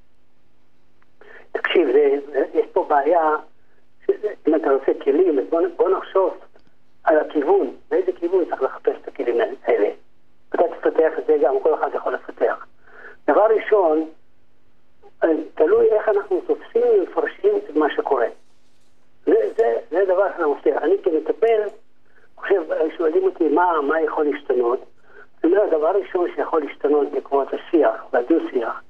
תקשיב, 1.51 1.87
זה, 1.93 2.19
יש 2.53 2.65
פה 2.73 2.85
בעיה, 2.89 3.21
אם 4.47 4.55
אתה 4.55 4.69
עושה 4.69 4.91
כלים, 5.03 5.39
אז 5.39 5.45
בוא, 5.49 5.61
בוא 5.77 5.89
נחשוב 5.89 6.33
על 7.03 7.19
הכיוון, 7.19 7.71
באיזה 7.89 8.11
כיוון 8.11 8.45
צריך 8.49 8.61
לחפש 8.61 8.95
את 9.01 9.07
הכלים 9.07 9.35
האלה. 9.63 9.89
אתה 10.49 10.63
תפתח 10.81 11.11
את 11.19 11.23
זה 11.27 11.37
גם, 11.43 11.53
כל 11.63 11.73
אחד 11.73 11.89
יכול 11.93 12.13
לפתח. 12.13 12.65
דבר 13.27 13.47
ראשון, 13.55 14.05
תלוי 15.55 15.87
איך 15.91 16.09
אנחנו 16.09 16.41
תופסים 16.47 16.81
ומפרשים 16.97 17.51
את 17.57 17.75
מה 17.75 17.87
שקורה. 17.95 18.27
זה, 19.25 19.33
זה, 19.57 19.75
זה 19.89 20.05
דבר 20.05 20.27
שאני 20.37 20.51
מבטיח. 20.51 20.83
אני 20.83 20.93
כמטפל, 21.03 21.61
חושב, 22.35 22.61
שואלים 22.97 23.23
אותי 23.23 23.47
מה, 23.47 23.81
מה 23.87 24.01
יכול 24.01 24.25
להשתנות. 24.25 24.79
אני 25.43 25.51
אומר, 25.51 25.63
הדבר 25.63 25.87
הראשון 25.87 26.29
שיכול 26.35 26.63
להשתנות 26.63 27.11
בעקבות 27.11 27.47
השיח 27.53 28.05
והדו-שיח, 28.13 28.81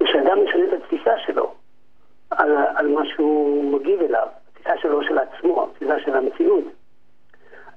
זה 0.00 0.06
שאדם 0.06 0.44
משנה 0.44 0.64
את 0.64 0.72
התפיסה 0.72 1.18
שלו 1.26 1.54
על, 2.30 2.56
על 2.74 2.88
מה 2.88 3.02
שהוא 3.06 3.72
מגיב 3.72 4.00
אליו, 4.00 4.26
התפיסה 4.48 4.78
שלו 4.78 5.02
של 5.04 5.18
עצמו, 5.18 5.64
התפיסה 5.64 6.00
של 6.00 6.16
המציאות. 6.16 6.64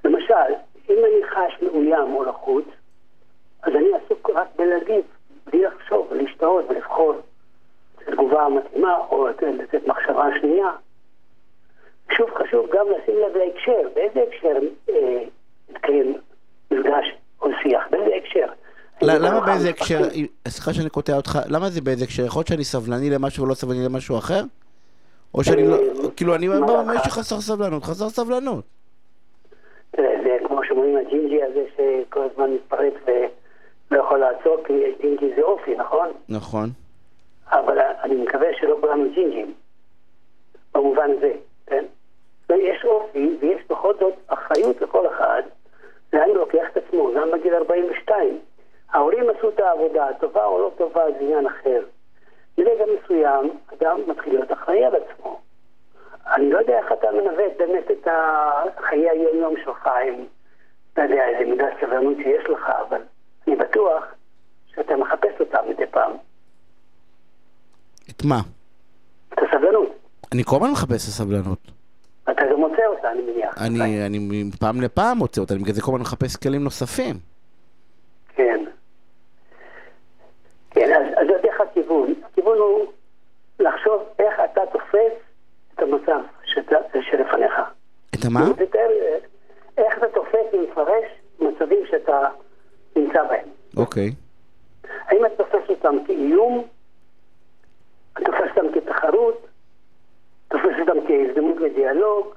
למשל, 0.06 0.54
אם 0.90 0.96
אני 0.98 1.28
חש 1.30 1.62
מאוים 1.62 2.16
או 2.16 2.24
לחוץ, 2.24 2.66
אז 3.64 3.76
אני 3.76 3.88
עסוק 3.94 4.30
רק 4.30 4.48
בלהגיב, 4.56 5.06
בלי 5.46 5.64
לחשוב, 5.64 6.14
להשתאות 6.14 6.66
ולבחור 6.70 7.14
את 7.96 8.08
התגובה 8.08 8.46
המתאימה 8.46 8.98
או 8.98 9.28
לתת 9.28 9.88
מחשבה 9.88 10.26
שנייה. 10.42 10.70
שוב 12.12 12.30
חשוב 12.30 12.70
גם 12.74 12.86
לשים 12.90 13.16
לב 13.20 13.38
להקשר, 13.38 13.90
באיזה 13.94 14.20
הקשר 14.22 14.60
אה, 14.90 15.24
מתקיים 15.70 16.14
מפגש 16.72 17.16
כל 17.44 17.52
שיח, 17.64 17.84
באיזה 17.92 18.16
הקשר? 18.16 18.46
ל- 19.02 19.10
אני 19.10 19.20
למה 19.20 19.40
באיזה 19.40 19.70
הקשר, 19.70 20.00
משפטי. 20.02 20.28
סליחה 20.48 20.74
שאני 20.74 20.90
קוטע 20.90 21.16
אותך, 21.16 21.40
למה 21.50 21.70
זה 21.70 21.82
באיזה 21.82 22.04
הקשר? 22.04 22.26
יכול 22.26 22.40
להיות 22.40 22.48
שאני 22.48 22.64
סבלני 22.64 23.10
למשהו 23.10 23.44
ולא 23.44 23.54
סבלני 23.54 23.86
למשהו 23.86 24.18
אחר? 24.18 24.42
או 25.36 25.44
שאני 25.44 25.68
לא, 25.68 25.76
אה, 25.76 26.12
כאילו 26.16 26.36
אני 26.36 26.48
אומר? 26.48 26.94
יש 26.96 27.06
לי 27.06 27.12
חסר 27.12 27.42
סבלנות, 27.42 27.84
חסר 27.84 28.10
סבלנות. 28.10 28.64
תראה, 29.92 30.10
זה 30.24 30.38
כמו 30.48 30.60
שאומרים 30.68 30.98
הג'ינג'י 30.98 31.44
הזה 31.44 31.64
שכל 31.78 32.20
הזמן 32.32 32.52
מתפרץ 32.54 32.94
ולא 33.08 34.00
יכול 34.00 34.20
לעצור, 34.20 34.58
כי 34.68 34.74
ג'ינג'י 35.02 35.30
זה 35.36 35.42
אופי, 35.42 35.76
נכון? 35.76 36.08
נכון. 36.30 36.70
אבל 37.52 37.78
אני 38.04 38.16
מקווה 38.16 38.48
שלא 38.60 38.78
כולנו 38.82 39.04
ג'ינג'ים, 39.16 39.54
במובן 40.76 41.10
הזה, 41.18 41.32
כן? 41.68 41.86
יש 42.50 42.86
אופי 42.86 43.38
ויש 43.42 43.62
בכל 43.70 43.94
זאת 44.00 44.14
אחריות 44.28 44.82
לכל 44.82 45.08
אחד 45.08 45.42
לאן 46.14 46.30
לוקח 46.30 46.64
את 46.72 46.78
עצמו, 46.78 47.10
גם 47.16 47.32
בגיל 47.32 47.56
42. 47.56 48.40
ההורים 48.94 49.30
עשו 49.30 49.50
את 49.50 49.60
העבודה, 49.60 50.08
טובה 50.20 50.46
או 50.46 50.60
לא 50.60 50.72
טובה 50.78 51.02
זה 51.12 51.20
עניין 51.20 51.48
אחר. 51.48 51.84
ברגע 52.58 52.86
מסוים 52.86 53.58
אדם 53.74 54.00
מתחיל 54.08 54.34
להיות 54.34 54.52
אחראי 54.52 54.86
על 54.86 54.94
עצמו. 54.96 55.40
אני 56.28 56.50
לא 56.50 56.60
יודע 56.60 56.78
איך 56.78 56.92
אתה 56.92 57.08
מנווט 57.12 57.52
באמת 57.58 57.92
את 57.92 58.08
חיי 58.90 59.10
היום-יום 59.10 59.56
שלך, 59.66 59.90
אם 60.08 60.26
אתה 60.94 61.02
יודע 61.02 61.28
איזה 61.28 61.52
מידת 61.52 61.74
סבלנות 61.82 62.18
שיש 62.18 62.50
לך, 62.50 62.70
אבל 62.88 63.02
אני 63.48 63.56
בטוח 63.56 64.04
שאתה 64.76 64.96
מחפש 64.96 65.40
אותה 65.40 65.58
מדי 65.70 65.86
פעם. 65.92 66.12
את 68.10 68.26
מה? 68.26 68.40
את 69.34 69.38
הסבלנות. 69.38 69.90
אני 70.34 70.44
כל 70.44 70.56
הזמן 70.56 70.72
מחפש 70.72 71.04
את 71.04 71.10
הסבלנות. 71.10 71.73
אתה 72.32 72.42
גם 72.52 72.60
מוצא 72.60 72.86
אותה, 72.86 73.12
אני 73.12 73.22
מניח. 73.22 73.58
אני, 73.58 74.06
אני 74.06 74.44
מפעם 74.44 74.82
לפעם 74.82 75.18
מוצא 75.18 75.42
אותה, 75.42 75.54
אני 75.54 75.64
בגלל 75.64 75.74
זה 75.76 75.82
כל 75.82 75.92
הזמן 75.92 76.02
מחפש 76.02 76.36
כלים 76.36 76.64
נוספים. 76.64 77.16
כן. 78.36 78.64
כן, 80.72 80.94
אז, 80.94 81.08
אז 81.18 81.28
זה 81.28 81.34
דרך 81.44 81.62
הכיוון. 81.62 82.14
הכיוון 82.32 82.58
הוא 82.58 82.86
לחשוב 83.60 84.02
איך 84.20 84.34
אתה 84.52 84.62
תופס 84.72 85.14
את 85.74 85.80
המצב 85.80 86.20
שאתה, 86.46 86.76
שלפניך. 87.12 87.54
את 88.16 88.26
המה? 88.26 88.40
תתאר 88.54 88.90
אה, 89.02 89.18
איך 89.78 89.98
אתה 89.98 90.08
תופס 90.08 90.54
ומפרש 90.54 91.06
מצבים 91.40 91.80
שאתה 91.92 92.20
נמצא 92.96 93.24
בהם. 93.24 93.48
אוקיי. 93.78 94.12
האם 95.06 95.26
אתה 95.26 95.44
תופס 95.44 95.70
אותם 95.70 95.96
כאיום? 96.08 96.68
אתה 98.14 98.22
תופס 98.26 98.58
אותם 98.58 98.80
כתחרות? 98.80 99.48
תופס 100.78 100.90
אותם 100.90 101.08
כהזדמנות 101.08 101.58
לדיאלוג? 101.62 102.28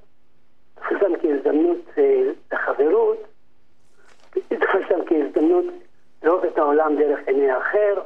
תופס 0.74 0.92
אותם 1.02 1.14
כהזדמנות 1.22 1.78
אה, 1.98 2.22
לחברות? 2.52 3.16
תופס 4.32 4.84
אותם 4.90 5.04
כהזדמנות 5.08 5.64
לראות 6.22 6.44
את 6.52 6.58
העולם 6.58 6.92
דרך 6.98 7.18
עיני 7.26 7.50
האחר? 7.50 8.00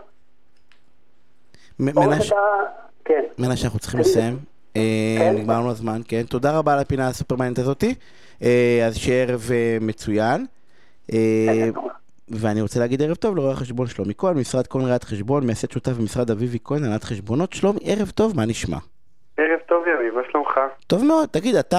מ- 1.81 1.99
או 1.99 2.03
מנש- 2.03 2.23
שאתה... 2.23 2.37
כן. 3.05 3.23
מנשה, 3.39 3.65
אנחנו 3.65 3.79
צריכים. 3.79 4.01
לסיים. 4.01 4.39
אה, 4.77 5.17
כן. 5.19 5.35
נגמר 5.37 5.61
לנו 5.61 5.71
הזמן, 5.71 6.01
כן. 6.09 6.23
תודה 6.23 6.59
רבה 6.59 6.73
על 6.73 6.79
הפינה 6.79 7.09
הסופרמנט 7.09 7.59
הזאתי. 7.59 7.95
אה, 8.43 8.85
אז 8.87 8.97
שיהיה 8.97 9.23
ערב 9.23 9.51
מצוין. 9.81 10.47
ואני 12.29 12.61
רוצה 12.63 12.81
להגיד 12.81 13.03
ערב 13.03 13.15
טוב 13.17 13.37
לרואה 13.37 13.53
החשבון 13.53 13.87
שלומי 13.87 14.13
כהן, 14.19 14.39
משרד 14.39 14.67
כהן 14.67 14.85
ראיית 14.85 15.05
חשבון, 15.05 15.47
מייסד 15.47 15.71
שותף 15.71 15.93
במשרד 15.93 16.31
אביבי 16.31 16.59
כהן, 16.65 16.85
הנהלת 16.85 17.05
חשבונות. 17.05 17.53
שלומי, 17.53 17.79
ערב 17.85 18.11
טוב, 18.11 18.37
מה 18.37 18.45
נשמע? 18.47 18.77
טוב 20.11 20.19
יניב, 20.19 20.27
מה 20.27 20.33
שלומך? 20.33 20.61
טוב 20.87 21.05
מאוד, 21.05 21.29
תגיד, 21.29 21.55
אתה 21.55 21.77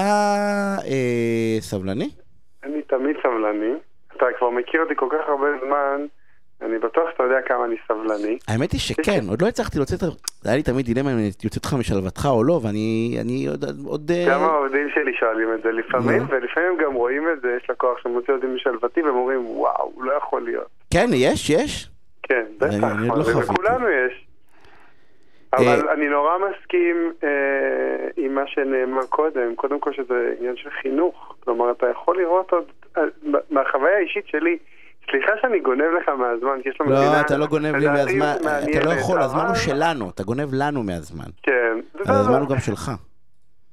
אה, 0.84 1.60
סבלני? 1.60 2.10
אני 2.64 2.82
תמיד 2.82 3.16
סבלני. 3.22 3.72
אתה 4.16 4.26
כבר 4.38 4.50
מכיר 4.50 4.80
אותי 4.80 4.94
כל 4.96 5.08
כך 5.10 5.28
הרבה 5.28 5.46
זמן, 5.66 6.06
אני 6.62 6.78
בטוח 6.78 7.10
שאתה 7.12 7.22
יודע 7.22 7.40
כמה 7.46 7.64
אני 7.64 7.76
סבלני. 7.88 8.38
האמת 8.48 8.72
היא 8.72 8.80
שכן, 8.80 9.20
עוד 9.28 9.42
לא 9.42 9.46
הצלחתי 9.48 9.78
להוציא 9.78 9.96
את 9.96 10.02
ה... 10.02 10.06
היה 10.44 10.56
לי 10.56 10.62
תמיד 10.62 10.86
דילמה 10.86 11.12
אם 11.12 11.16
אני 11.16 11.30
יוצא 11.44 11.56
אותך 11.56 11.74
משלוותך 11.78 12.28
או 12.30 12.44
לא, 12.44 12.60
ואני 12.62 13.16
אני 13.20 13.46
עוד... 13.46 13.64
עוד 13.86 14.10
אה, 14.10 14.24
גם 14.28 14.40
העובדים 14.40 14.88
שלי 14.94 15.12
שואלים 15.20 15.48
את 15.54 15.62
זה 15.62 15.72
לפעמים. 15.72 16.22
ולפעמים 16.28 16.76
גם 16.84 16.94
רואים 16.94 17.22
את 17.32 17.40
זה, 17.42 17.56
יש 17.62 17.70
לקוח 17.70 17.98
שמוציא 18.02 18.34
אותי 18.34 18.46
משלוותי, 18.46 19.02
והם 19.02 19.14
אומרים, 19.14 19.46
וואו, 19.46 19.92
לא 19.98 20.12
יכול 20.12 20.44
להיות. 20.44 20.68
כן, 20.90 21.06
יש, 21.12 21.50
יש. 21.50 21.90
כן, 22.22 22.44
בטח, 22.58 22.74
לא. 23.08 23.40
לכולנו 23.40 23.88
יש. 23.88 24.31
אבל 25.52 25.88
אני 25.88 26.08
נורא 26.08 26.32
מסכים 26.38 27.12
אה, 27.24 27.28
עם 28.16 28.34
מה 28.34 28.46
שנאמר 28.46 29.06
קודם, 29.08 29.54
קודם 29.54 29.80
כל 29.80 29.92
שזה 29.92 30.34
עניין 30.38 30.56
של 30.56 30.70
חינוך. 30.70 31.34
כלומר, 31.44 31.70
אתה 31.70 31.86
יכול 31.90 32.16
לראות 32.18 32.50
עוד, 32.52 32.64
אה, 32.96 33.02
מהחוויה 33.50 33.96
האישית 33.96 34.26
שלי, 34.26 34.58
סליחה 35.10 35.32
שאני 35.40 35.60
גונב 35.60 35.84
לך 36.02 36.08
מהזמן, 36.08 36.58
כי 36.62 36.68
יש 36.68 36.80
לנו 36.80 36.90
לא, 36.90 37.20
אתה 37.26 37.36
לא 37.36 37.46
גונב 37.46 37.76
לי 37.76 37.86
מהזמן, 37.88 38.34
אתה 38.40 38.44
מעניינת, 38.44 38.84
לא 38.86 38.90
יכול, 38.90 39.20
הזמן 39.20 39.40
הוא 39.40 39.48
אבל- 39.48 39.54
שלנו, 39.54 40.10
אתה 40.10 40.22
גונב 40.22 40.48
לנו 40.52 40.82
מהזמן. 40.82 41.30
כן, 41.42 41.78
אבל 42.06 42.14
הזמן 42.14 42.40
הוא 42.40 42.48
גם 42.48 42.58
שלך. 42.58 42.90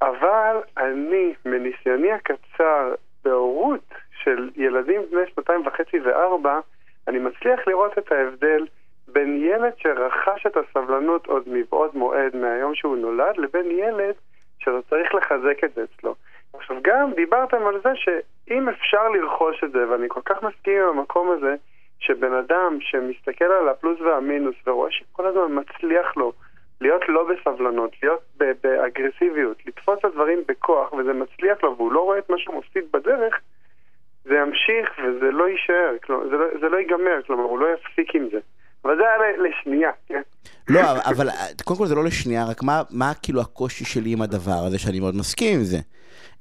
אבל 0.01 0.55
אני, 0.77 1.33
מניסיוני 1.45 2.11
הקצר 2.11 2.93
בהורות 3.25 3.85
של 4.23 4.49
ילדים 4.55 5.01
בני 5.11 5.21
שנתיים 5.35 5.67
וחצי 5.67 5.99
וארבע, 5.99 6.59
אני 7.07 7.19
מצליח 7.19 7.59
לראות 7.67 7.97
את 7.97 8.11
ההבדל 8.11 8.65
בין 9.13 9.43
ילד 9.43 9.73
שרכש 9.77 10.45
את 10.45 10.57
הסבלנות 10.57 11.27
עוד 11.27 11.43
מבעוד 11.47 11.91
מועד 11.93 12.35
מהיום 12.35 12.75
שהוא 12.75 12.97
נולד, 12.97 13.37
לבין 13.37 13.71
ילד 13.71 14.15
שאתה 14.59 14.81
צריך 14.89 15.15
לחזק 15.15 15.63
את 15.63 15.73
זה 15.73 15.83
אצלו. 15.83 16.15
עכשיו 16.53 16.77
גם 16.81 17.13
דיברתם 17.13 17.67
על 17.67 17.81
זה 17.83 17.89
שאם 17.95 18.69
אפשר 18.69 19.09
לרכוש 19.09 19.63
את 19.63 19.71
זה, 19.71 19.89
ואני 19.89 20.05
כל 20.09 20.21
כך 20.25 20.43
מסכים 20.43 20.81
עם 20.81 20.97
המקום 20.97 21.31
הזה, 21.31 21.55
שבן 21.99 22.33
אדם 22.33 22.77
שמסתכל 22.81 23.45
על 23.45 23.69
הפלוס 23.69 24.01
והמינוס 24.01 24.55
ורואה 24.67 24.91
שכל 24.91 25.25
הזמן 25.25 25.59
מצליח 25.59 26.17
לו 26.17 26.33
להיות 26.81 27.09
לא 27.09 27.27
בסבלנות, 27.27 27.91
להיות 28.03 28.21
באגרסיביות, 28.37 29.65
לתפוס 29.65 29.99
את 29.99 30.05
הדברים 30.05 30.43
בכוח, 30.47 30.93
וזה 30.93 31.13
מצליח 31.13 31.63
לו, 31.63 31.75
והוא 31.77 31.91
לא 31.91 31.99
רואה 31.99 32.17
את 32.17 32.29
מה 32.29 32.37
שהוא 32.37 32.55
מפסיד 32.55 32.83
בדרך, 32.93 33.39
זה 34.23 34.35
ימשיך 34.35 34.99
וזה 35.03 35.31
לא 35.31 35.49
יישאר, 35.49 35.91
זה, 36.29 36.37
לא, 36.37 36.45
זה 36.61 36.69
לא 36.69 36.77
ייגמר, 36.77 37.21
כלומר, 37.27 37.43
הוא 37.43 37.59
לא 37.59 37.67
יפסיק 37.73 38.15
עם 38.15 38.27
זה. 38.31 38.39
אבל 38.85 38.93
זה 38.97 39.03
היה 39.03 39.49
לשנייה, 39.49 39.89
כן? 40.07 40.21
לא, 40.67 40.79
אבל- 41.05 41.29
קודם 41.63 41.77
כל 41.79 41.87
זה 41.87 41.95
לא 41.95 42.03
לשנייה, 42.03 42.45
רק 42.45 42.63
מה, 42.63 42.81
מה 42.89 43.11
כאילו 43.21 43.41
הקושי 43.41 43.85
שלי 43.85 44.09
עם 44.11 44.21
הדבר 44.21 44.65
הזה, 44.65 44.79
שאני 44.79 44.99
מאוד 44.99 45.15
מסכים 45.15 45.59
עם 45.59 45.63
זה. 45.63 45.77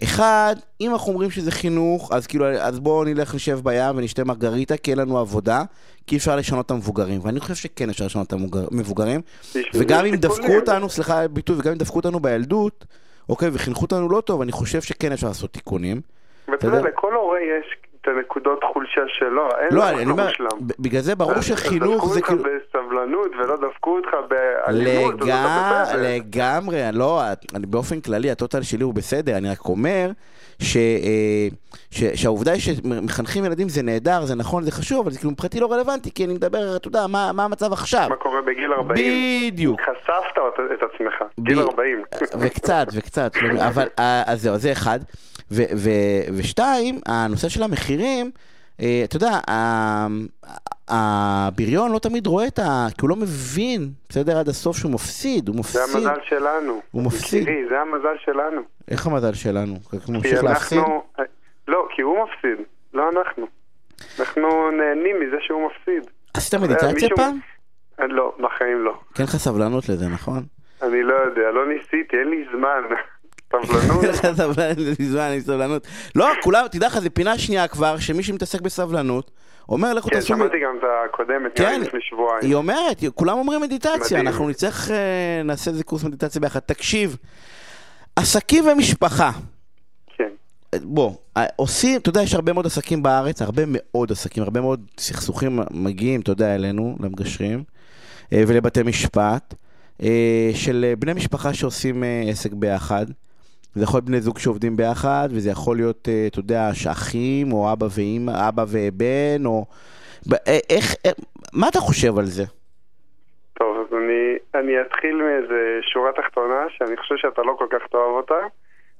אחד, 0.02 0.54
אם 0.80 0.92
אנחנו 0.92 1.12
אומרים 1.12 1.30
שזה 1.30 1.50
חינוך, 1.50 2.12
אז 2.12 2.26
כאילו, 2.26 2.46
אז 2.46 2.80
בואו 2.80 3.04
נלך 3.04 3.34
נשב 3.34 3.58
בים 3.62 3.96
ונשתה 3.96 4.24
מרגריטה, 4.24 4.76
כי 4.76 4.90
אין 4.90 4.98
לנו 4.98 5.18
עבודה, 5.18 5.62
כי 6.06 6.16
אפשר 6.16 6.36
לשנות 6.36 6.66
את 6.66 6.70
המבוגרים. 6.70 7.20
ואני 7.22 7.40
חושב 7.40 7.54
שכן 7.54 7.90
אפשר 7.90 8.04
לשנות 8.04 8.26
את 8.26 8.32
המבוגרים. 8.72 9.20
וגם 9.74 10.04
אם 10.04 10.14
דפקו. 10.16 10.56
אותנו, 10.56 10.88
סליחה 10.88 11.18
על 11.18 11.24
הביטוי, 11.24 11.56
וגם 11.58 11.72
אם 11.72 11.78
דפקו 11.78 11.96
אותנו 11.96 12.20
בילדות, 12.20 12.84
אוקיי, 13.28 13.48
וחינכו 13.52 13.82
אותנו 13.82 14.08
לא 14.08 14.20
טוב, 14.20 14.40
אני 14.40 14.52
חושב 14.52 14.82
שכן 14.82 15.12
אפשר 15.12 15.26
לעשות 15.26 15.52
תיקונים. 15.52 16.00
ואתה 16.48 16.66
יודע. 16.66 16.80
לכל 16.80 17.14
הורה 17.14 17.38
יש 17.40 17.76
הנקודות 18.08 18.64
חולשה 18.72 19.00
שלו, 19.08 19.48
אין 19.60 19.68
לא, 19.70 19.88
אני 19.88 20.04
לא 20.04 20.10
אומר, 20.10 20.28
בגלל 20.78 21.00
זה 21.00 21.14
ברור 21.14 21.40
שחינוך 21.40 22.08
זה 22.08 22.20
דפקו 22.20 22.26
כאילו... 22.36 22.42
אותך 22.44 22.74
בסבלנות 22.74 23.30
ולא 23.38 23.56
דפקו 23.70 23.96
אותך 23.96 24.08
באלימות, 24.28 25.14
לגמרי, 25.96 26.80
לא, 26.92 27.22
אני 27.54 27.66
באופן 27.66 28.00
כללי, 28.00 28.30
הטוטל 28.30 28.62
שלי 28.62 28.84
הוא 28.84 28.94
בסדר, 28.94 29.36
אני 29.36 29.50
רק 29.50 29.64
אומר 29.64 30.10
ש, 30.62 30.76
אה, 30.76 31.48
ש, 31.90 32.04
שהעובדה 32.04 32.52
היא 32.52 32.60
שמחנכים 32.60 33.44
ילדים 33.44 33.68
זה 33.68 33.82
נהדר, 33.82 34.24
זה 34.24 34.34
נכון, 34.34 34.62
זה 34.62 34.72
חשוב, 34.72 35.00
אבל 35.00 35.10
זה 35.10 35.18
כאילו 35.18 35.30
מבחינתי 35.30 35.60
לא 35.60 35.72
רלוונטי, 35.72 36.10
כי 36.14 36.24
אני 36.24 36.34
מדבר, 36.34 36.76
אתה 36.76 36.88
יודע, 36.88 37.06
מה, 37.06 37.30
מה 37.32 37.44
המצב 37.44 37.72
עכשיו. 37.72 38.06
מה 38.10 38.16
קורה 38.16 38.42
בגיל 38.42 38.72
40? 38.72 39.52
בדיוק. 39.52 39.80
חשפת 39.80 40.12
את- 40.38 40.60
את 40.72 40.90
עצמך, 40.94 41.14
ב- 41.38 41.44
גיל 41.44 41.58
40. 41.60 42.02
וקצת, 42.40 42.86
וקצת, 42.94 43.32
לא, 43.42 43.66
אבל 43.66 43.86
אה, 43.98 44.22
אז 44.26 44.42
זהו, 44.42 44.56
זה 44.56 44.72
אחד. 44.72 44.98
ו- 45.50 45.72
ו- 45.76 46.34
ושתיים, 46.36 47.00
הנושא 47.06 47.48
של 47.48 47.62
המחירים, 47.62 48.30
אה, 48.80 49.00
אתה 49.04 49.16
יודע, 49.16 49.38
הבריון 50.88 51.92
לא 51.92 51.98
תמיד 51.98 52.26
רואה 52.26 52.46
את 52.46 52.58
ה... 52.58 52.86
כי 52.90 53.00
הוא 53.00 53.10
לא 53.10 53.16
מבין, 53.16 53.90
בסדר, 54.08 54.38
עד 54.38 54.48
הסוף 54.48 54.76
שהוא 54.76 54.92
מפסיד, 54.92 55.48
הוא 55.48 55.54
זה 55.54 55.60
מפסיד. 55.60 55.96
המזל 55.96 56.20
שלנו. 56.24 56.80
הוא 56.90 57.02
מפסיד. 57.02 57.42
יקירי, 57.42 57.68
זה 57.68 57.80
המזל 57.80 58.16
שלנו. 58.24 58.60
איך 58.90 59.06
המזל 59.06 59.32
שלנו? 59.34 59.74
הוא 60.06 60.14
ממשיך 60.14 60.44
להפסיד? 60.44 60.82
לא, 61.68 61.88
כי 61.96 62.02
הוא 62.02 62.16
מפסיד, 62.24 62.66
לא 62.94 63.10
אנחנו. 63.10 63.46
אנחנו 64.20 64.70
נהנים 64.70 65.16
מזה 65.20 65.36
שהוא 65.40 65.66
מפסיד. 65.70 66.10
עשית 66.34 66.54
מדיטציה 66.54 67.08
פעם? 67.16 67.38
לא, 67.98 68.36
בחיים 68.40 68.84
לא. 68.84 68.94
כן 69.14 69.24
לך 69.24 69.36
סבלנות 69.36 69.88
לזה, 69.88 70.08
נכון? 70.08 70.42
אני 70.82 71.02
לא 71.02 71.14
יודע, 71.14 71.50
לא 71.50 71.68
ניסיתי, 71.68 72.16
אין 72.16 72.28
לי 72.30 72.44
זמן. 72.52 72.82
סבלנות. 73.52 74.04
סבלנות, 74.36 75.40
סבלנות. 75.40 75.86
לא, 76.14 76.28
כולם, 76.42 76.66
תדע 76.70 76.86
לך, 76.86 76.98
זה 76.98 77.10
פינה 77.10 77.38
שנייה 77.38 77.68
כבר, 77.68 77.98
שמי 77.98 78.22
שמתעסק 78.22 78.60
בסבלנות, 78.60 79.30
אומר 79.68 79.94
לכו 79.94 80.08
כן, 80.08 80.14
תעשו... 80.14 80.26
שמעתי 80.26 80.56
גם 80.64 80.76
את 80.78 80.84
הקודמת, 81.10 81.52
כן, 81.54 81.80
לפני 81.80 82.00
שבועיים. 82.02 82.38
היא 82.42 82.54
אומרת, 82.54 83.04
כולם 83.14 83.38
אומרים 83.38 83.60
מדיטציה. 83.60 84.20
אנחנו 84.20 84.48
נצטרך, 84.48 84.90
אה, 84.90 85.42
נעשה 85.44 85.70
איזה 85.70 85.84
קורס 85.84 86.04
מדיטציה 86.04 86.40
ביחד. 86.40 86.60
תקשיב, 86.60 87.16
עסקים 88.16 88.68
ומשפחה, 88.68 89.30
כן. 90.16 90.28
בוא, 90.82 91.12
אה, 91.36 91.46
עושים, 91.56 92.00
אתה 92.00 92.08
יודע, 92.08 92.22
יש 92.22 92.34
הרבה 92.34 92.52
מאוד 92.52 92.66
עסקים 92.66 93.02
בארץ, 93.02 93.42
הרבה 93.42 93.62
מאוד 93.66 94.12
עסקים, 94.12 94.42
הרבה 94.42 94.60
מאוד 94.60 94.80
סכסוכים 94.98 95.60
מגיעים, 95.70 96.20
אתה 96.20 96.32
יודע, 96.32 96.54
אלינו, 96.54 96.96
למגשרים, 97.00 97.64
אה, 98.32 98.42
ולבתי 98.46 98.82
משפט, 98.82 99.54
של 100.54 100.94
בני 100.98 101.12
משפחה 101.12 101.54
שעושים 101.54 102.04
עסק 102.30 102.52
ביחד. 102.52 103.06
זה 103.78 103.84
יכול 103.84 103.98
להיות 103.98 104.04
בני 104.04 104.20
זוג 104.20 104.38
שעובדים 104.38 104.76
ביחד, 104.76 105.28
וזה 105.30 105.50
יכול 105.50 105.76
להיות, 105.76 106.08
אה, 106.08 106.26
אתה 106.26 106.38
יודע, 106.38 106.70
שאחים, 106.72 107.52
או 107.52 107.72
אבא 107.72 107.86
ואמא, 107.96 108.48
אבא 108.48 108.64
ובן, 108.72 109.46
או... 109.46 109.64
אה, 110.32 110.58
איך, 110.70 110.94
אה, 111.06 111.10
מה 111.52 111.68
אתה 111.68 111.78
חושב 111.78 112.18
על 112.18 112.24
זה? 112.24 112.44
טוב, 113.54 113.76
אז 113.76 113.96
אני, 113.98 114.38
אני 114.54 114.80
אתחיל 114.80 115.16
מאיזה 115.16 115.78
שורה 115.92 116.12
תחתונה, 116.12 116.66
שאני 116.68 116.96
חושב 116.96 117.16
שאתה 117.16 117.42
לא 117.42 117.54
כל 117.58 117.66
כך 117.70 117.86
תאהב 117.90 118.14
אותה, 118.20 118.40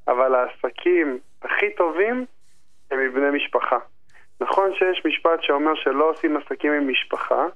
אבל 0.08 0.34
העסקים 0.34 1.18
הכי 1.42 1.70
טובים 1.76 2.24
הם 2.90 2.98
מבני 3.08 3.30
משפחה. 3.36 3.78
נכון 4.40 4.70
שיש 4.74 5.02
משפט 5.06 5.42
שאומר 5.42 5.74
שלא 5.74 6.10
עושים 6.10 6.36
עסקים 6.36 6.72
עם 6.72 6.88
משפחה, 6.88 7.46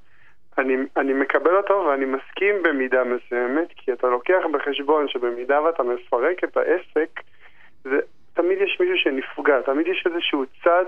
אני, 0.58 0.74
אני 0.96 1.12
מקבל 1.12 1.56
אותו 1.56 1.74
ואני 1.74 2.04
מסכים 2.04 2.54
במידה 2.62 3.02
מסוימת, 3.04 3.68
כי 3.76 3.92
אתה 3.92 4.06
לוקח 4.06 4.42
בחשבון 4.52 5.08
שבמידה 5.08 5.62
ואתה 5.62 5.82
מפרק 5.82 6.44
את 6.44 6.56
העסק, 6.56 7.20
זה, 7.84 7.98
תמיד 8.34 8.58
יש 8.60 8.78
מישהו 8.80 8.96
שנפגע, 8.96 9.60
תמיד 9.66 9.86
יש 9.86 10.06
איזשהו 10.06 10.44
צד 10.64 10.84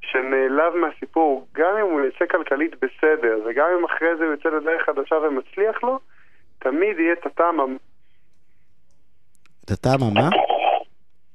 שנעלב 0.00 0.74
מהסיפור, 0.76 1.46
גם 1.52 1.76
אם 1.76 1.84
הוא 1.84 2.00
יצא 2.00 2.26
כלכלית 2.26 2.74
בסדר, 2.74 3.38
וגם 3.46 3.66
אם 3.78 3.84
אחרי 3.84 4.16
זה 4.18 4.24
הוא 4.24 4.32
יוצא 4.32 4.48
לדרך 4.48 4.82
חדשה 4.86 5.14
ומצליח 5.16 5.82
לו, 5.82 5.98
תמיד 6.58 6.98
יהיה 6.98 7.12
את 7.12 7.26
הטעם 7.26 7.60
המ- 7.60 7.76
את 9.64 9.70
הטעם 9.70 10.00
מה? 10.14 10.28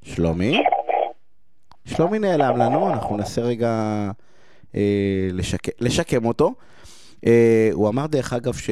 שלומי? 0.04 0.64
שלומי 1.88 2.20
נעלם 2.20 2.58
לנו, 2.58 2.90
אנחנו 2.94 3.18
ננסה 3.18 3.42
רגע 3.42 3.70
אה, 4.76 5.28
לשק... 5.34 5.82
לשקם 5.82 6.26
אותו. 6.26 6.54
אה, 7.26 7.70
הוא 7.74 7.90
אמר 7.90 8.08
דרך 8.08 8.34
אגב 8.34 8.54
ש... 8.54 8.70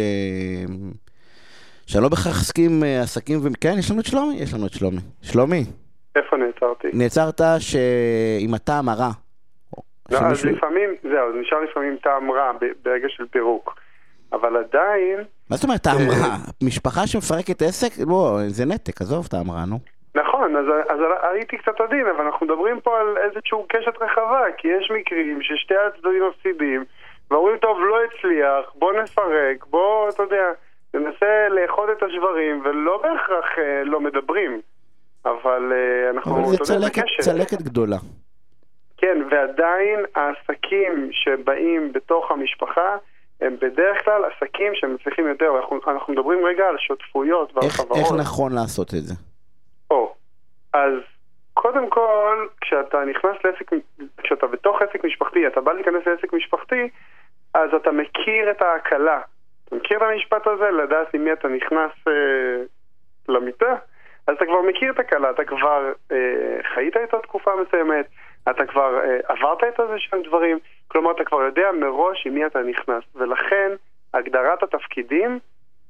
שאני 1.88 2.04
לא 2.04 2.10
בהכרח 2.10 2.42
אסכים 2.42 2.84
אה, 2.84 3.02
עסקים 3.02 3.38
ו... 3.44 3.48
כן, 3.62 3.74
יש 3.80 3.92
לנו 3.92 4.00
את 4.00 4.06
שלומי? 4.06 4.36
יש 4.36 4.54
לנו 4.54 4.68
את 4.68 4.72
שלומי. 4.74 5.02
שלומי, 5.22 5.64
איפה 6.16 6.38
נעצרתי? 6.38 6.88
נעצרת 6.94 7.42
שעם 7.60 8.54
הטעם 8.54 8.90
הרע. 8.90 9.10
לא, 10.12 10.18
אז 10.18 10.24
שמישהו- 10.40 10.50
לפעמים, 10.58 10.90
זהו, 11.04 11.32
זה 11.34 11.40
נשאר 11.42 11.58
לפעמים 11.70 11.98
טעם 12.04 12.32
רע 12.32 12.52
ברגע 12.86 13.08
של 13.10 13.24
פירוק. 13.32 13.76
אבל 14.34 14.58
עדיין, 14.58 15.18
מה 15.50 15.56
זאת 15.56 15.64
אומרת 15.64 15.82
טעם 15.84 15.98
אה, 15.98 16.08
רע? 16.22 16.36
משפחה 16.64 17.08
שמפרקת 17.08 17.62
עסק? 17.62 17.92
לא, 18.08 18.38
זה 18.48 18.66
נתק, 18.66 19.02
עזוב 19.02 19.28
טעם 19.28 19.52
רע, 19.52 19.66
נו. 19.66 19.80
נכון, 20.16 20.56
אז, 20.56 20.66
אז 20.90 21.00
הייתי 21.34 21.58
קצת 21.58 21.82
עדין, 21.82 22.06
אבל 22.16 22.26
אנחנו 22.26 22.46
מדברים 22.46 22.80
פה 22.84 23.00
על 23.00 23.18
איזשהו 23.18 23.66
קשת 23.70 23.96
רחבה, 24.02 24.42
כי 24.58 24.68
יש 24.68 24.92
מקרים 25.00 25.40
ששתי 25.42 25.74
הצדדים 25.88 26.22
מפסידים, 26.30 26.86
ואומרים, 27.32 27.58
טוב, 27.58 27.78
לא 27.80 27.98
הצליח, 28.04 28.74
בוא 28.76 28.94
נפרק, 28.94 29.66
בוא, 29.70 30.10
אתה 30.10 30.24
יודע, 30.24 30.46
ננסה 30.94 31.48
לאחוד 31.50 31.90
את 31.90 32.04
השברים, 32.04 32.62
ולא 32.66 32.98
בהכרח 32.98 33.46
אה, 33.58 33.84
לא 33.84 34.00
מדברים, 34.00 34.62
אבל 35.26 35.74
אה, 35.74 36.10
אנחנו, 36.10 36.38
אבל 36.38 36.46
זה 36.46 36.58
צלקת. 36.58 37.04
צלקת 37.22 37.62
גדולה. 37.62 37.98
כן, 38.98 39.18
ועדיין 39.32 40.00
העסקים 40.16 41.10
שבאים 41.12 41.94
בתוך 41.94 42.32
המשפחה, 42.32 42.98
הם 43.42 43.56
בדרך 43.62 44.06
כלל 44.06 44.22
עסקים 44.26 44.72
שמצליחים 44.76 45.28
יותר. 45.28 45.58
אנחנו, 45.58 45.80
אנחנו 45.88 46.14
מדברים 46.14 46.46
רגע 46.46 46.64
על 46.68 46.78
שותפויות 46.78 47.56
ועל 47.56 47.66
איך, 47.66 47.74
חברות. 47.74 47.98
איך 47.98 48.12
נכון 48.20 48.52
לעשות 48.56 48.88
את 48.94 49.04
זה? 49.04 49.14
או, 49.92 50.14
אז 50.74 50.94
קודם 51.54 51.90
כל, 51.90 52.48
כשאתה 52.62 52.98
נכנס 53.06 53.36
לעסק, 53.46 53.72
כשאתה 54.24 54.48
בתוך 54.48 54.82
עסק 54.82 55.06
משפחתי, 55.06 55.48
אתה 55.48 55.62
בא 55.62 55.74
להיכנס 55.74 56.04
לעסק 56.06 56.34
משפחתי, 56.34 56.90
אז 57.54 57.74
אתה 57.74 57.92
מכיר 57.92 58.52
את 58.52 58.62
ההקלה. 58.62 59.22
אתה 59.68 59.76
מכיר 59.76 59.98
את 59.98 60.02
המשפט 60.02 60.48
הזה, 60.48 60.72
לדעת 60.72 61.14
עם 61.14 61.24
מי 61.24 61.34
אתה 61.34 61.48
נכנס 61.48 61.92
אה, 62.08 62.64
למיטה? 63.30 63.76
אז 64.28 64.36
אתה 64.36 64.46
כבר 64.46 64.62
מכיר 64.62 64.92
את 64.92 65.00
הקלה, 65.00 65.30
אתה 65.30 65.44
כבר 65.44 65.92
אה, 66.12 66.18
חיית 66.74 66.98
איתו 66.98 67.20
תקופה 67.20 67.52
מסוימת, 67.56 68.06
אתה 68.50 68.66
כבר 68.66 69.00
אה, 69.00 69.20
עברת 69.28 69.64
את 69.64 69.80
איזה 69.80 69.94
שהם 69.98 70.22
דברים, 70.22 70.60
כלומר 70.88 71.12
אתה 71.12 71.24
כבר 71.24 71.42
יודע 71.42 71.72
מראש 71.72 72.28
עם 72.28 72.34
מי 72.34 72.46
אתה 72.46 72.60
נכנס, 72.60 73.04
ולכן 73.16 73.72
הגדרת 74.14 74.64
התפקידים 74.64 75.40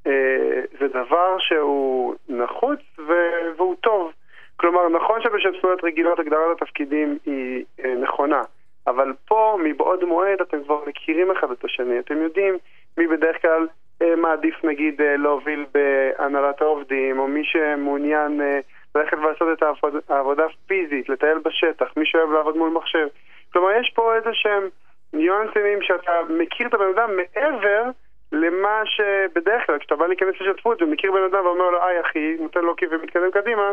אה, 0.08 0.62
זה 0.80 0.88
דבר 0.88 1.36
שהוא 1.40 2.16
נחוץ 2.30 2.80
ו- 3.08 3.58
והוא 3.58 3.76
טוב. 3.76 4.12
כלומר, 4.56 4.90
נכון 4.90 5.22
שבשותפויות 5.22 5.84
רגילות 5.84 6.20
הגדרת 6.20 6.62
התפקידים 6.62 7.18
היא 7.26 7.66
אה, 7.86 7.96
נכונה, 7.96 8.42
אבל 8.88 9.14
פה, 9.28 9.58
מבעוד 9.64 10.04
מועד, 10.04 10.42
אתם 10.42 10.64
כבר 10.64 10.80
מכירים 10.88 11.32
אחד 11.32 11.52
את 11.52 11.66
השני. 11.66 12.00
אתם 12.00 12.22
יודעים 12.22 12.58
מי 12.98 13.08
בדרך 13.08 13.42
כלל 13.42 13.68
אה, 14.02 14.16
מעדיף, 14.16 14.64
נגיד, 14.64 15.02
אה, 15.02 15.18
להוביל 15.18 15.66
בהנהלת 15.74 16.62
העובדים, 16.62 17.20
או 17.20 17.28
מי 17.28 17.44
שמעוניין 17.44 18.42
אה, 18.42 18.60
ללכת 18.96 19.18
ולעשות 19.18 19.48
את 19.58 19.64
העבוד, 19.64 19.94
העבודה 20.10 20.46
הפיזית, 20.46 21.10
לטייל 21.10 21.38
בשטח, 21.38 21.86
מי 21.98 22.06
שאוהב 22.06 22.32
לעבוד 22.32 22.58
מול 22.58 22.70
מחשב. 22.70 23.08
כלומר, 23.54 23.72
יש 23.72 23.92
פה 23.96 24.16
איזה 24.16 24.30
שהם 24.34 24.70
ניואנסים 25.14 25.82
שאתה 25.82 26.12
מכיר 26.30 26.68
את 26.68 26.74
הבן 26.74 26.90
אדם 26.96 27.10
מעבר 27.18 27.84
למה 28.32 28.82
שבדרך 28.86 29.66
כלל, 29.66 29.80
כשאתה 29.80 29.96
בא 29.96 30.08
להיכנס 30.08 30.36
לשותפות 30.42 30.82
ומכיר 30.82 31.12
בן 31.12 31.24
אדם 31.24 31.46
ואומר 31.46 31.70
לו, 31.70 31.84
היי 31.84 32.02
אחי, 32.02 32.36
נותן 32.40 32.62
לו 32.62 32.76
כיף 32.76 32.90
ומתקדם 32.92 33.32
קדימה, 33.32 33.72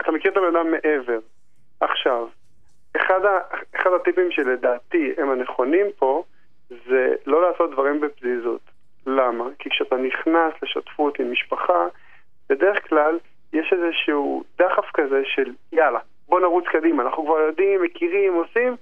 אתה 0.00 0.12
מכיר 0.12 0.32
את 0.32 0.36
הבן 0.36 0.56
אדם 0.56 0.70
מעבר. 0.70 1.18
עכשיו, 1.80 2.26
אחד, 3.00 3.24
ה, 3.24 3.38
אחד 3.76 3.90
הטיפים 3.92 4.30
שלדעתי 4.30 5.12
הם 5.18 5.30
הנכונים 5.30 5.86
פה, 5.98 6.22
זה 6.70 7.14
לא 7.26 7.50
לעשות 7.50 7.70
דברים 7.70 8.00
בפזיזות. 8.00 8.60
למה? 9.06 9.44
כי 9.58 9.70
כשאתה 9.70 9.96
נכנס 9.96 10.52
לשותפות 10.62 11.18
עם 11.18 11.32
משפחה, 11.32 11.86
בדרך 12.48 12.88
כלל 12.88 13.18
יש 13.52 13.72
איזשהו 13.72 14.44
דחף 14.58 14.90
כזה 14.94 15.22
של 15.24 15.52
יאללה, 15.72 15.98
בוא 16.28 16.40
נרוץ 16.40 16.64
קדימה, 16.64 17.02
אנחנו 17.02 17.24
כבר 17.24 17.38
יודעים, 17.38 17.82
מכירים, 17.82 18.34
עושים, 18.34 18.76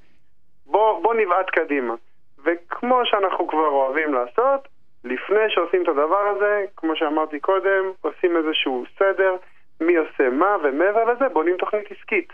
בוא, 0.66 1.02
בוא 1.02 1.14
נבעט 1.14 1.50
קדימה. 1.50 1.94
וכמו 2.44 3.00
שאנחנו 3.04 3.48
כבר 3.48 3.66
אוהבים 3.66 4.14
לעשות, 4.14 4.68
לפני 5.04 5.44
שעושים 5.48 5.82
את 5.82 5.88
הדבר 5.88 6.28
הזה, 6.28 6.64
כמו 6.76 6.96
שאמרתי 6.96 7.40
קודם, 7.40 7.84
עושים 8.00 8.36
איזשהו 8.36 8.84
סדר, 8.98 9.36
מי 9.80 9.96
עושה 9.96 10.30
מה, 10.30 10.56
ומעבר 10.62 11.04
לזה 11.04 11.28
בונים 11.28 11.56
תוכנית 11.56 11.90
עסקית. 11.90 12.32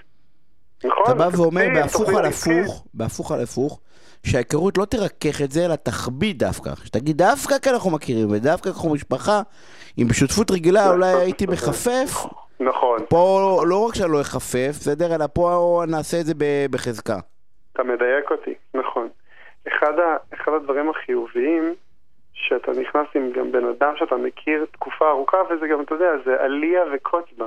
נכון? 0.84 1.04
אתה 1.04 1.14
בא 1.14 1.28
ואומר 1.36 1.66
בהפוך 1.74 2.08
על. 2.08 2.24
הפוך, 2.24 2.86
בהפוך 2.94 3.32
על 3.32 3.40
הפוך, 3.42 3.80
שההיכרות 4.26 4.78
לא 4.78 4.84
תרכך 4.84 5.42
את 5.44 5.50
זה, 5.50 5.66
אלא 5.66 5.74
תכביד 5.74 6.38
דווקא. 6.38 6.70
שתגיד 6.84 7.16
דווקא 7.18 7.58
כי 7.58 7.70
אנחנו 7.70 7.90
מכירים, 7.90 8.30
ודווקא 8.30 8.62
כי 8.62 8.76
אנחנו 8.76 8.94
משפחה, 8.94 9.42
אם 9.98 10.06
בשותפות 10.08 10.50
רגילה 10.50 10.90
אולי 10.90 11.06
הייתי 11.06 11.46
מחפף, 11.46 12.26
נכון. 12.60 12.98
פה 13.08 13.62
לא 13.66 13.86
רק 13.86 13.94
שאני 13.94 14.12
לא 14.12 14.20
אחפף, 14.20 14.70
בסדר, 14.70 15.14
אלא 15.14 15.24
פה 15.32 15.82
נעשה 15.88 16.20
את 16.20 16.26
זה 16.26 16.34
בחזקה. 16.70 17.18
אתה 17.72 17.82
מדייק 17.82 18.30
אותי, 18.30 18.54
נכון. 18.74 19.08
אחד, 19.68 19.98
ה, 19.98 20.16
אחד 20.34 20.52
הדברים 20.52 20.90
החיוביים, 20.90 21.74
שאתה 22.32 22.70
נכנס 22.70 23.06
עם 23.14 23.32
גם 23.36 23.52
בן 23.52 23.64
אדם 23.64 23.92
שאתה 23.96 24.16
מכיר 24.16 24.66
תקופה 24.72 25.10
ארוכה, 25.10 25.36
וזה 25.50 25.66
גם, 25.66 25.82
אתה 25.82 25.94
יודע, 25.94 26.10
זה 26.24 26.42
עלייה 26.44 26.82
וקוץ 26.94 27.24
בה. 27.38 27.46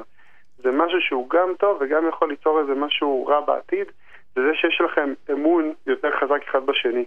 זה 0.58 0.72
משהו 0.72 1.02
שהוא 1.02 1.30
גם 1.30 1.54
טוב 1.60 1.78
וגם 1.82 2.08
יכול 2.08 2.30
ליצור 2.30 2.60
איזה 2.60 2.76
משהו 2.76 3.26
רע 3.26 3.39
בעתיד, 3.39 3.88
זה 4.36 4.41
זה 4.41 4.56
שיש 4.56 4.82
לכם 4.82 5.13
אמון 5.32 5.74
יותר 5.88 6.12
חזק 6.20 6.41
אחד 6.50 6.65
בשני. 6.65 7.06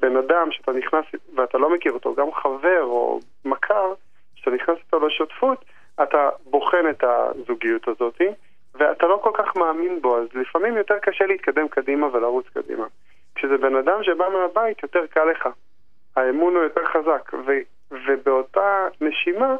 בן 0.00 0.16
אדם 0.16 0.48
שאתה 0.50 0.72
נכנס 0.72 1.04
ואתה 1.34 1.58
לא 1.58 1.74
מכיר 1.74 1.92
אותו, 1.92 2.14
גם 2.14 2.32
חבר 2.32 2.82
או 2.82 3.20
מכר, 3.44 3.94
שאתה 4.34 4.50
נכנס 4.50 4.78
איתו 4.78 5.06
לשותפות, 5.06 5.64
אתה 6.02 6.28
בוחן 6.44 6.90
את 6.90 7.04
הזוגיות 7.04 7.88
הזאת, 7.88 8.20
ואתה 8.74 9.06
לא 9.06 9.20
כל 9.22 9.30
כך 9.34 9.56
מאמין 9.56 10.00
בו, 10.00 10.18
אז 10.18 10.28
לפעמים 10.34 10.76
יותר 10.76 10.98
קשה 10.98 11.26
להתקדם 11.26 11.68
קדימה 11.68 12.06
ולרוץ 12.12 12.46
קדימה. 12.48 12.86
כשזה 13.34 13.58
בן 13.58 13.76
אדם 13.76 14.02
שבא 14.02 14.28
מהבית, 14.28 14.82
יותר 14.82 15.06
קל 15.06 15.24
לך. 15.24 15.48
האמון 16.16 16.54
הוא 16.54 16.62
יותר 16.62 16.84
חזק, 16.84 17.30
ו- 17.46 17.94
ובאותה 18.06 18.88
נשימה, 19.00 19.56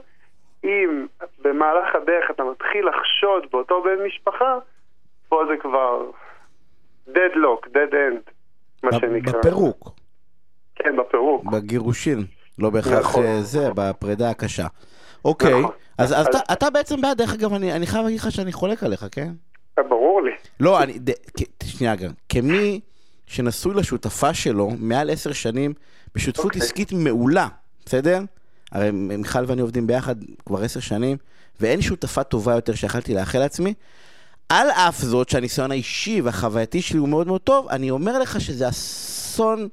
אם 0.65 1.07
במהלך 1.43 1.95
הדרך 1.95 2.31
אתה 2.31 2.43
מתחיל 2.45 2.87
לחשוד 2.89 3.43
באותו 3.53 3.83
בן 3.83 4.07
משפחה, 4.07 4.59
פה 5.29 5.41
זה 5.49 5.55
כבר 5.63 6.03
deadlock, 7.09 7.67
dead 7.67 7.93
end, 7.93 8.31
מה 8.83 8.91
שנקרא. 8.93 9.39
בפירוק, 9.39 9.89
כן, 10.75 10.97
בפירוק. 10.97 11.45
בגירושין, 11.45 12.19
לא 12.59 12.71
בהכרח 12.71 12.99
נכון. 13.01 13.25
אה, 13.25 13.41
זה, 13.43 13.69
בפרידה 13.77 14.31
הקשה. 14.31 14.67
אוקיי, 15.25 15.61
נכון. 15.61 15.71
אז 15.99 16.13
אז 16.13 16.19
אז- 16.21 16.27
אתה- 16.27 16.53
אתה 16.53 16.71
בעצם 16.71 17.01
בעד, 17.01 17.19
דרך 17.19 17.35
אגב, 17.35 17.53
אני 17.55 17.73
אני 17.73 17.87
חייב 17.87 18.05
להגיד 18.05 18.21
לך 18.21 18.33
שאני 18.33 18.53
חולק 18.53 18.83
עליך, 18.83 19.07
כן? 19.13 19.29
ברור 19.89 20.23
לי. 20.23 20.31
לא, 20.61 20.83
אני, 20.83 20.99
ד, 20.99 21.11
כ, 21.11 21.43
שנייה 21.65 21.97
גם, 21.97 22.11
כמי 22.29 22.81
שנשוי 23.27 23.75
לשותפה 23.75 24.35
שלו 24.35 24.71
מעל 24.79 25.11
עשר 25.11 25.33
שנים 25.33 25.73
בשותפות 26.15 26.45
אוקיי. 26.45 26.61
עסקית 26.61 26.93
מעולה, 26.93 27.47
בסדר? 27.87 28.19
הרי 28.75 28.91
מיכל 28.91 29.45
ואני 29.47 29.61
עובדים 29.61 29.87
ביחד 29.87 30.15
כבר 30.47 30.63
עשר 30.63 30.81
שנים, 30.81 31.17
ואין 31.61 31.81
שותפה 31.83 32.23
טובה 32.23 32.55
יותר 32.55 32.75
שיכלתי 32.75 33.15
לאחל 33.15 33.39
לעצמי. 33.39 33.75
על 34.49 34.71
אף 34.71 35.03
זאת 35.03 35.29
שהניסיון 35.29 35.71
האישי 35.71 36.21
והחווייתי 36.21 36.83
שלי 36.83 36.99
הוא 36.99 37.09
מאוד 37.09 37.27
מאוד 37.27 37.41
טוב, 37.41 37.69
אני 37.69 37.91
אומר 37.91 38.19
לך 38.19 38.41
שזה 38.41 38.69
אסון 38.69 39.69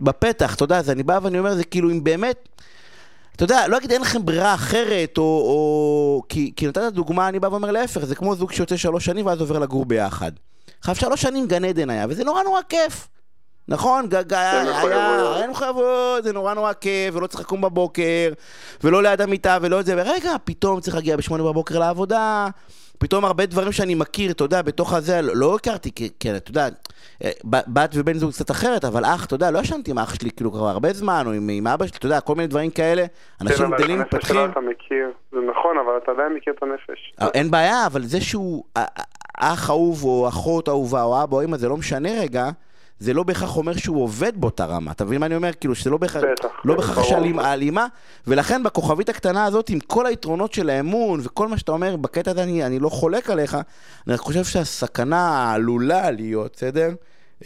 בפתח, 0.00 0.54
אתה 0.54 0.64
יודע, 0.64 0.78
אז 0.78 0.90
אני 0.90 1.02
בא 1.02 1.18
ואני 1.22 1.38
אומר, 1.38 1.54
זה 1.54 1.64
כאילו 1.64 1.90
אם 1.90 2.04
באמת... 2.04 2.48
אתה 3.36 3.44
יודע, 3.44 3.68
לא 3.68 3.76
אגיד 3.76 3.92
אין 3.92 4.00
לכם 4.00 4.24
ברירה 4.24 4.54
אחרת, 4.54 5.18
או... 5.18 5.22
או 5.22 6.22
כי, 6.28 6.52
כי 6.56 6.66
נתת 6.66 6.92
דוגמה, 6.92 7.28
אני 7.28 7.40
בא 7.40 7.46
ואומר 7.46 7.70
להפך, 7.70 8.04
זה 8.04 8.14
כמו 8.14 8.36
זוג 8.36 8.52
שיוצא 8.52 8.76
שלוש 8.76 9.04
שנים 9.04 9.26
ואז 9.26 9.40
עובר 9.40 9.58
לגור 9.58 9.84
ביחד. 9.84 10.32
עכשיו 10.80 10.94
שלוש 10.94 11.22
שנים 11.22 11.46
גן 11.46 11.64
עדן 11.64 11.90
היה, 11.90 12.06
וזה 12.08 12.24
נורא 12.24 12.42
נורא 12.42 12.60
כיף. 12.68 13.08
נכון, 13.68 14.06
גג 14.08 14.34
היה, 14.34 14.62
היה 15.36 15.48
מחויבות, 15.50 16.24
זה 16.24 16.32
נורא 16.32 16.54
נורא 16.54 16.72
כיף, 16.72 17.16
ולא 17.16 17.26
צריך 17.26 17.40
לקום 17.40 17.60
בבוקר, 17.60 18.32
ולא 18.84 19.02
ליד 19.02 19.20
המיטה, 19.20 19.58
ולא 19.62 19.80
את 19.80 19.86
זה, 19.86 19.94
ורגע, 19.96 20.30
פתאום 20.44 20.80
צריך 20.80 20.96
להגיע 20.96 21.16
בשמונה 21.16 21.42
בבוקר 21.44 21.78
לעבודה, 21.78 22.46
פתאום 22.98 23.24
הרבה 23.24 23.46
דברים 23.46 23.72
שאני 23.72 23.94
מכיר, 23.94 24.30
אתה 24.30 24.44
יודע, 24.44 24.62
בתוך 24.62 24.94
הזה, 24.94 25.22
לא, 25.22 25.36
לא 25.36 25.54
הכרתי, 25.54 25.90
כי, 25.94 26.08
כי 26.20 26.36
אתה 26.36 26.50
יודע, 26.50 26.68
אה, 27.24 27.30
בת 27.44 27.90
ובן 27.94 28.12
זוג 28.12 28.30
קצת 28.30 28.50
אחרת, 28.50 28.84
אבל 28.84 29.04
אח, 29.04 29.26
אתה 29.26 29.34
יודע, 29.34 29.50
לא 29.50 29.58
ישנתי 29.58 29.90
עם 29.90 29.98
אח 29.98 30.14
שלי 30.14 30.30
כאילו 30.30 30.52
כבר 30.52 30.68
הרבה 30.68 30.92
זמן, 30.92 31.22
או 31.26 31.32
עם, 31.32 31.48
עם 31.52 31.66
אבא 31.66 31.86
שלי, 31.86 31.98
אתה 31.98 32.06
יודע, 32.06 32.20
כל 32.20 32.34
מיני 32.34 32.46
דברים 32.46 32.70
כאלה, 32.70 33.04
אנשים 33.40 33.70
גדלים, 33.70 34.00
מתפתחים. 34.00 34.36
כן, 34.36 34.42
אבל 34.42 34.44
הנפש 34.44 34.58
אתה 34.58 34.60
מכיר, 34.60 35.10
זה 35.32 35.38
נכון, 35.50 35.78
אבל 35.78 35.92
אתה 36.02 36.10
עדיין 36.12 36.32
מכיר 36.32 36.52
את 36.58 36.62
הנפש. 36.62 37.12
אה, 37.22 37.28
אין 37.34 37.50
בעיה, 37.50 37.86
אבל 37.86 38.02
זה 38.02 38.20
שהוא 38.20 38.64
אח 39.38 39.70
אהוב, 39.70 40.04
או 40.04 40.28
אחות 40.28 40.68
אהובה, 40.68 41.02
או 41.02 41.22
אבא, 41.22 41.36
או 41.36 41.44
אמא, 41.44 41.56
זה 41.56 41.68
לא 41.68 41.76
משנה 41.76 42.08
רגע. 42.20 42.50
זה 42.98 43.14
לא 43.14 43.22
בהכרח 43.22 43.56
אומר 43.56 43.72
שהוא 43.72 44.02
עובד 44.02 44.40
באותה 44.40 44.64
רמה. 44.64 44.92
אתה 44.92 45.04
מבין 45.04 45.20
מה 45.20 45.26
אני 45.26 45.36
אומר? 45.36 45.50
כאילו 45.60 45.74
שזה 45.74 45.90
לא 45.90 45.96
בהכרח, 45.96 46.22
לא 46.64 46.74
בהכרח 46.74 46.98
יש 46.98 47.12
הלימה, 47.38 47.86
ולכן 48.26 48.62
בכוכבית 48.62 49.08
הקטנה 49.08 49.44
הזאת, 49.44 49.68
עם 49.70 49.78
כל 49.80 50.06
היתרונות 50.06 50.52
של 50.52 50.70
האמון 50.70 51.20
וכל 51.24 51.48
מה 51.48 51.58
שאתה 51.58 51.72
אומר, 51.72 51.96
בקטע 51.96 52.30
הזה 52.30 52.42
אני, 52.42 52.66
אני 52.66 52.78
לא 52.78 52.88
חולק 52.88 53.30
עליך, 53.30 53.56
אני 54.08 54.16
חושב 54.16 54.44
שהסכנה 54.44 55.16
העלולה 55.16 56.10
להיות, 56.10 56.52
בסדר? 56.52 56.88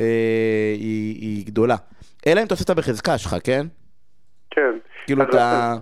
אה, 0.01 0.75
היא, 0.77 1.17
היא 1.21 1.47
גדולה. 1.47 1.77
אלא 2.27 2.41
אם 2.41 2.47
אתה 2.47 2.55
עושה 2.55 2.73
את 2.73 2.79
בחזקה 2.79 3.19
שלך, 3.19 3.37
כן? 3.45 3.67
כן. 4.51 4.79
כאילו 5.07 5.23
אתה... 5.23 5.75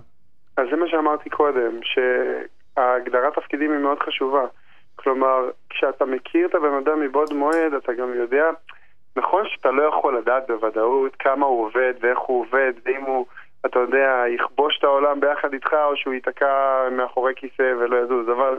אז 0.57 0.65
זה 0.71 0.77
מה 0.77 0.85
שאמרתי 0.87 1.29
קודם, 1.29 1.79
שהגדרת 1.83 3.33
תפקידים 3.35 3.71
היא 3.71 3.79
מאוד 3.79 3.97
חשובה. 4.05 4.45
כלומר, 4.95 5.49
כשאתה 5.69 6.05
מכיר 6.05 6.47
את 6.47 6.55
הבן 6.55 6.73
אדם 6.83 6.99
מבעוד 7.01 7.33
מועד, 7.33 7.73
אתה 7.83 7.93
גם 7.93 8.13
יודע... 8.13 8.43
נכון 9.17 9.43
שאתה 9.47 9.71
לא 9.71 9.83
יכול 9.83 10.17
לדעת 10.17 10.47
בוודאות 10.47 11.15
כמה 11.15 11.45
הוא 11.45 11.65
עובד 11.65 11.93
ואיך 12.01 12.19
הוא 12.19 12.41
עובד, 12.41 12.73
ואם 12.85 13.01
הוא, 13.01 13.25
אתה 13.65 13.79
יודע, 13.79 14.23
יכבוש 14.35 14.77
את 14.79 14.83
העולם 14.83 15.19
ביחד 15.19 15.53
איתך, 15.53 15.73
או 15.73 15.95
שהוא 15.95 16.13
ייתקע 16.13 16.87
מאחורי 16.91 17.33
כיסא 17.35 17.73
ולא 17.79 17.97
יזוז, 18.03 18.29
אבל 18.29 18.57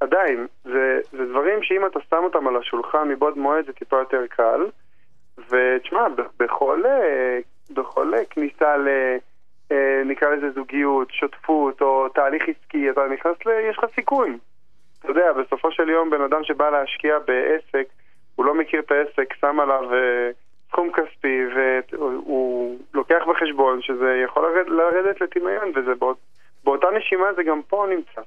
עדיין, 0.00 0.46
זה, 0.64 1.00
זה 1.12 1.26
דברים 1.26 1.62
שאם 1.62 1.86
אתה 1.86 2.00
שם 2.10 2.24
אותם 2.24 2.48
על 2.48 2.56
השולחן 2.56 3.08
מבעוד 3.08 3.38
מועד 3.38 3.66
זה 3.66 3.72
טיפה 3.72 3.98
יותר 3.98 4.26
קל. 4.30 4.60
ותשמע, 5.38 6.06
בכל, 6.40 6.82
אה, 6.86 7.38
בכל 7.70 8.12
כניסה 8.30 8.76
ל... 8.76 8.88
אה, 9.72 10.02
נקרא 10.04 10.30
לזה 10.30 10.50
זוגיות, 10.50 11.10
שותפות 11.10 11.82
או 11.82 12.08
תהליך 12.08 12.42
עסקי, 12.48 12.90
אתה 12.90 13.00
נכנס 13.12 13.36
ל... 13.46 13.50
יש 13.70 13.78
לך 13.78 13.84
סיכוי. 13.94 14.38
אתה 14.98 15.10
יודע, 15.10 15.32
בסופו 15.32 15.72
של 15.72 15.88
יום 15.88 16.10
בן 16.10 16.20
אדם 16.20 16.44
שבא 16.44 16.70
להשקיע 16.70 17.18
בעסק, 17.18 17.88
הוא 18.36 18.46
לא 18.46 18.54
מכיר 18.54 18.80
את 18.80 18.90
העסק, 18.90 19.34
שם 19.40 19.60
עליו 19.60 19.94
אה, 19.94 20.30
סכום 20.68 20.90
כספי, 20.92 21.38
והוא 21.92 22.78
לוקח 22.94 23.22
בחשבון 23.28 23.82
שזה 23.82 24.20
יכול 24.24 24.42
לרד, 24.42 24.68
לרדת 24.68 25.20
לטמיון, 25.20 25.72
וזה 25.74 25.94
באות, 25.98 26.16
באותה 26.64 26.86
נשימה 26.96 27.26
זה 27.36 27.42
גם 27.42 27.60
פה 27.68 27.86
נמצא. 27.90 28.20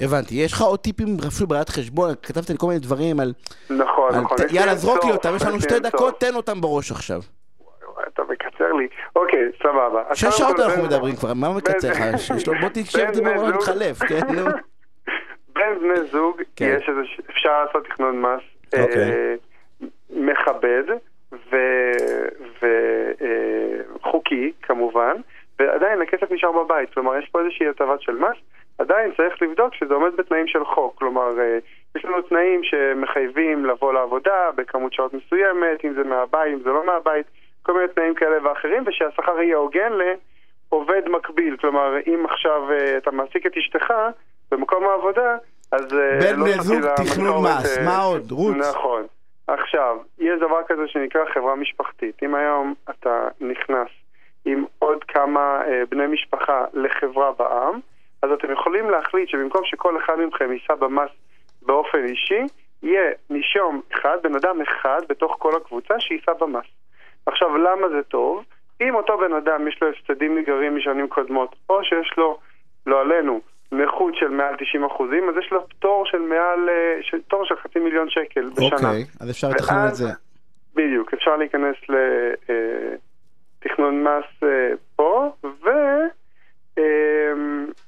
הבנתי. 0.00 0.34
יש 0.34 0.52
לך 0.52 0.60
עוד 0.60 0.78
טיפים, 0.78 1.06
אפילו 1.28 1.48
בריאת 1.48 1.68
חשבון, 1.68 2.10
כתבת 2.22 2.50
לי 2.50 2.56
כל 2.58 2.66
מיני 2.66 2.78
דברים 2.78 3.20
על... 3.20 3.32
נכון, 3.70 4.14
על, 4.14 4.20
נכון. 4.20 4.36
ת, 4.36 4.52
יאללה, 4.52 4.74
זרוק 4.74 5.04
לי 5.04 5.10
אותם, 5.10 5.28
יש 5.36 5.42
לנו 5.42 5.60
שתי 5.60 5.80
דקות, 5.80 6.20
תן 6.20 6.34
אותם 6.34 6.60
בראש 6.60 6.90
עכשיו. 6.90 7.20
אתה 8.08 8.22
מקצר 8.22 8.72
לי. 8.72 8.88
אוקיי, 9.16 9.40
סבבה. 9.62 10.14
שש 10.14 10.38
שעות 10.38 10.60
אנחנו 10.60 10.82
מדברים 10.82 11.16
כבר, 11.16 11.34
מה 11.34 11.56
מקצר 11.56 11.90
לך? 11.90 12.00
בוא 12.60 12.68
תקשב 12.68 13.06
דיבור, 13.12 13.48
נתחלף, 13.48 13.98
כן, 13.98 14.20
נו. 14.34 14.44
בין 15.54 15.78
בני 15.80 16.08
זוג, 16.10 16.42
כן. 16.56 16.78
אפשר 17.30 17.64
לעשות 17.64 17.84
תכנון 17.84 18.20
מס 18.20 18.57
אוקיי. 18.72 19.10
אה, 19.10 19.34
מכבד 20.10 20.84
וחוקי 22.60 24.44
אה, 24.44 24.66
כמובן, 24.66 25.16
ועדיין 25.58 26.02
הכסף 26.02 26.32
נשאר 26.32 26.52
בבית, 26.52 26.94
כלומר 26.94 27.16
יש 27.16 27.28
פה 27.28 27.40
איזושהי 27.40 27.68
הטבת 27.68 28.00
של 28.00 28.12
מס, 28.12 28.36
עדיין 28.78 29.12
צריך 29.16 29.42
לבדוק 29.42 29.74
שזה 29.74 29.94
עומד 29.94 30.16
בתנאים 30.16 30.46
של 30.46 30.64
חוק, 30.64 30.98
כלומר 30.98 31.40
אה, 31.40 31.58
יש 31.96 32.04
לנו 32.04 32.22
תנאים 32.22 32.60
שמחייבים 32.64 33.66
לבוא 33.66 33.92
לעבודה 33.92 34.50
בכמות 34.54 34.92
שעות 34.92 35.14
מסוימת, 35.14 35.84
אם 35.84 35.92
זה 35.94 36.04
מהבית, 36.04 36.52
אם 36.52 36.62
זה 36.62 36.70
לא 36.70 36.86
מהבית, 36.86 37.26
כל 37.62 37.72
מיני 37.72 37.88
תנאים 37.88 38.14
כאלה 38.14 38.48
ואחרים, 38.48 38.82
ושהשכר 38.86 39.40
יהיה 39.40 39.56
הוגן 39.56 39.92
לעובד 39.92 41.08
מקביל, 41.08 41.56
כלומר 41.56 41.94
אם 42.06 42.24
עכשיו 42.24 42.62
אתה 42.96 43.10
מעסיק 43.10 43.46
את 43.46 43.56
אשתך 43.56 43.92
במקום 44.50 44.84
העבודה, 44.84 45.36
אז... 45.72 45.92
אה, 45.92 46.18
בן 46.20 46.40
לא 46.40 46.62
זוג 46.62 46.82
תכנון 46.96 47.44
מס, 47.44 47.78
מה 47.84 47.98
עוד? 47.98 48.30
רוץ. 48.30 48.56
נכון. 48.56 49.06
עכשיו, 49.46 49.96
יש 50.18 50.40
דבר 50.40 50.62
כזה 50.68 50.82
שנקרא 50.86 51.20
חברה 51.34 51.54
משפחתית. 51.54 52.22
אם 52.22 52.34
היום 52.34 52.74
אתה 52.90 53.28
נכנס 53.40 53.88
עם 54.44 54.64
עוד 54.78 55.04
כמה 55.04 55.60
אה, 55.66 55.82
בני 55.90 56.06
משפחה 56.06 56.64
לחברה 56.72 57.32
בעם, 57.32 57.80
אז 58.22 58.30
אתם 58.30 58.52
יכולים 58.52 58.90
להחליט 58.90 59.28
שבמקום 59.28 59.60
שכל 59.64 59.98
אחד 60.04 60.16
מכם 60.28 60.52
יישא 60.52 60.74
במס 60.74 61.10
באופן 61.62 62.04
אישי, 62.04 62.42
יהיה 62.82 63.10
נישום 63.30 63.80
אחד, 63.92 64.16
בן 64.22 64.34
אדם 64.34 64.60
אחד 64.60 65.00
בתוך 65.08 65.36
כל 65.38 65.56
הקבוצה 65.56 65.94
שיישא 66.00 66.32
במס. 66.40 66.66
עכשיו, 67.26 67.56
למה 67.56 67.88
זה 67.88 68.02
טוב? 68.02 68.44
אם 68.80 68.94
אותו 68.94 69.18
בן 69.18 69.32
אדם 69.32 69.68
יש 69.68 69.78
לו 69.82 69.88
הפסדים 69.88 70.34
ניגרים 70.34 70.76
משנים 70.76 71.08
קודמות, 71.08 71.56
או 71.70 71.84
שיש 71.84 72.14
לו, 72.16 72.38
לא 72.86 73.00
עלינו, 73.00 73.40
נכות 73.72 74.14
של 74.14 74.28
מעל 74.28 74.54
90 74.58 74.84
אחוזים, 74.84 75.28
אז 75.28 75.34
יש 75.44 75.52
לו 75.52 75.68
פטור 75.68 76.06
של 76.06 76.18
מעל, 76.18 76.68
אה, 76.68 76.98
של, 77.02 77.22
פטור 77.22 77.44
של 77.44 77.56
חצי 77.56 77.78
מיליון 77.78 78.10
שקל 78.10 78.48
בשנה. 78.48 78.88
אוקיי, 78.88 79.04
אז 79.20 79.30
אפשר 79.30 79.48
לתכנן 79.48 79.86
את 79.88 79.94
זה. 79.94 80.08
בדיוק, 80.74 81.14
אפשר 81.14 81.36
להיכנס 81.36 81.76
לתכנון 83.58 84.06
אה, 84.06 84.18
מס 84.18 84.42
אה, 84.42 84.72
פה, 84.96 85.30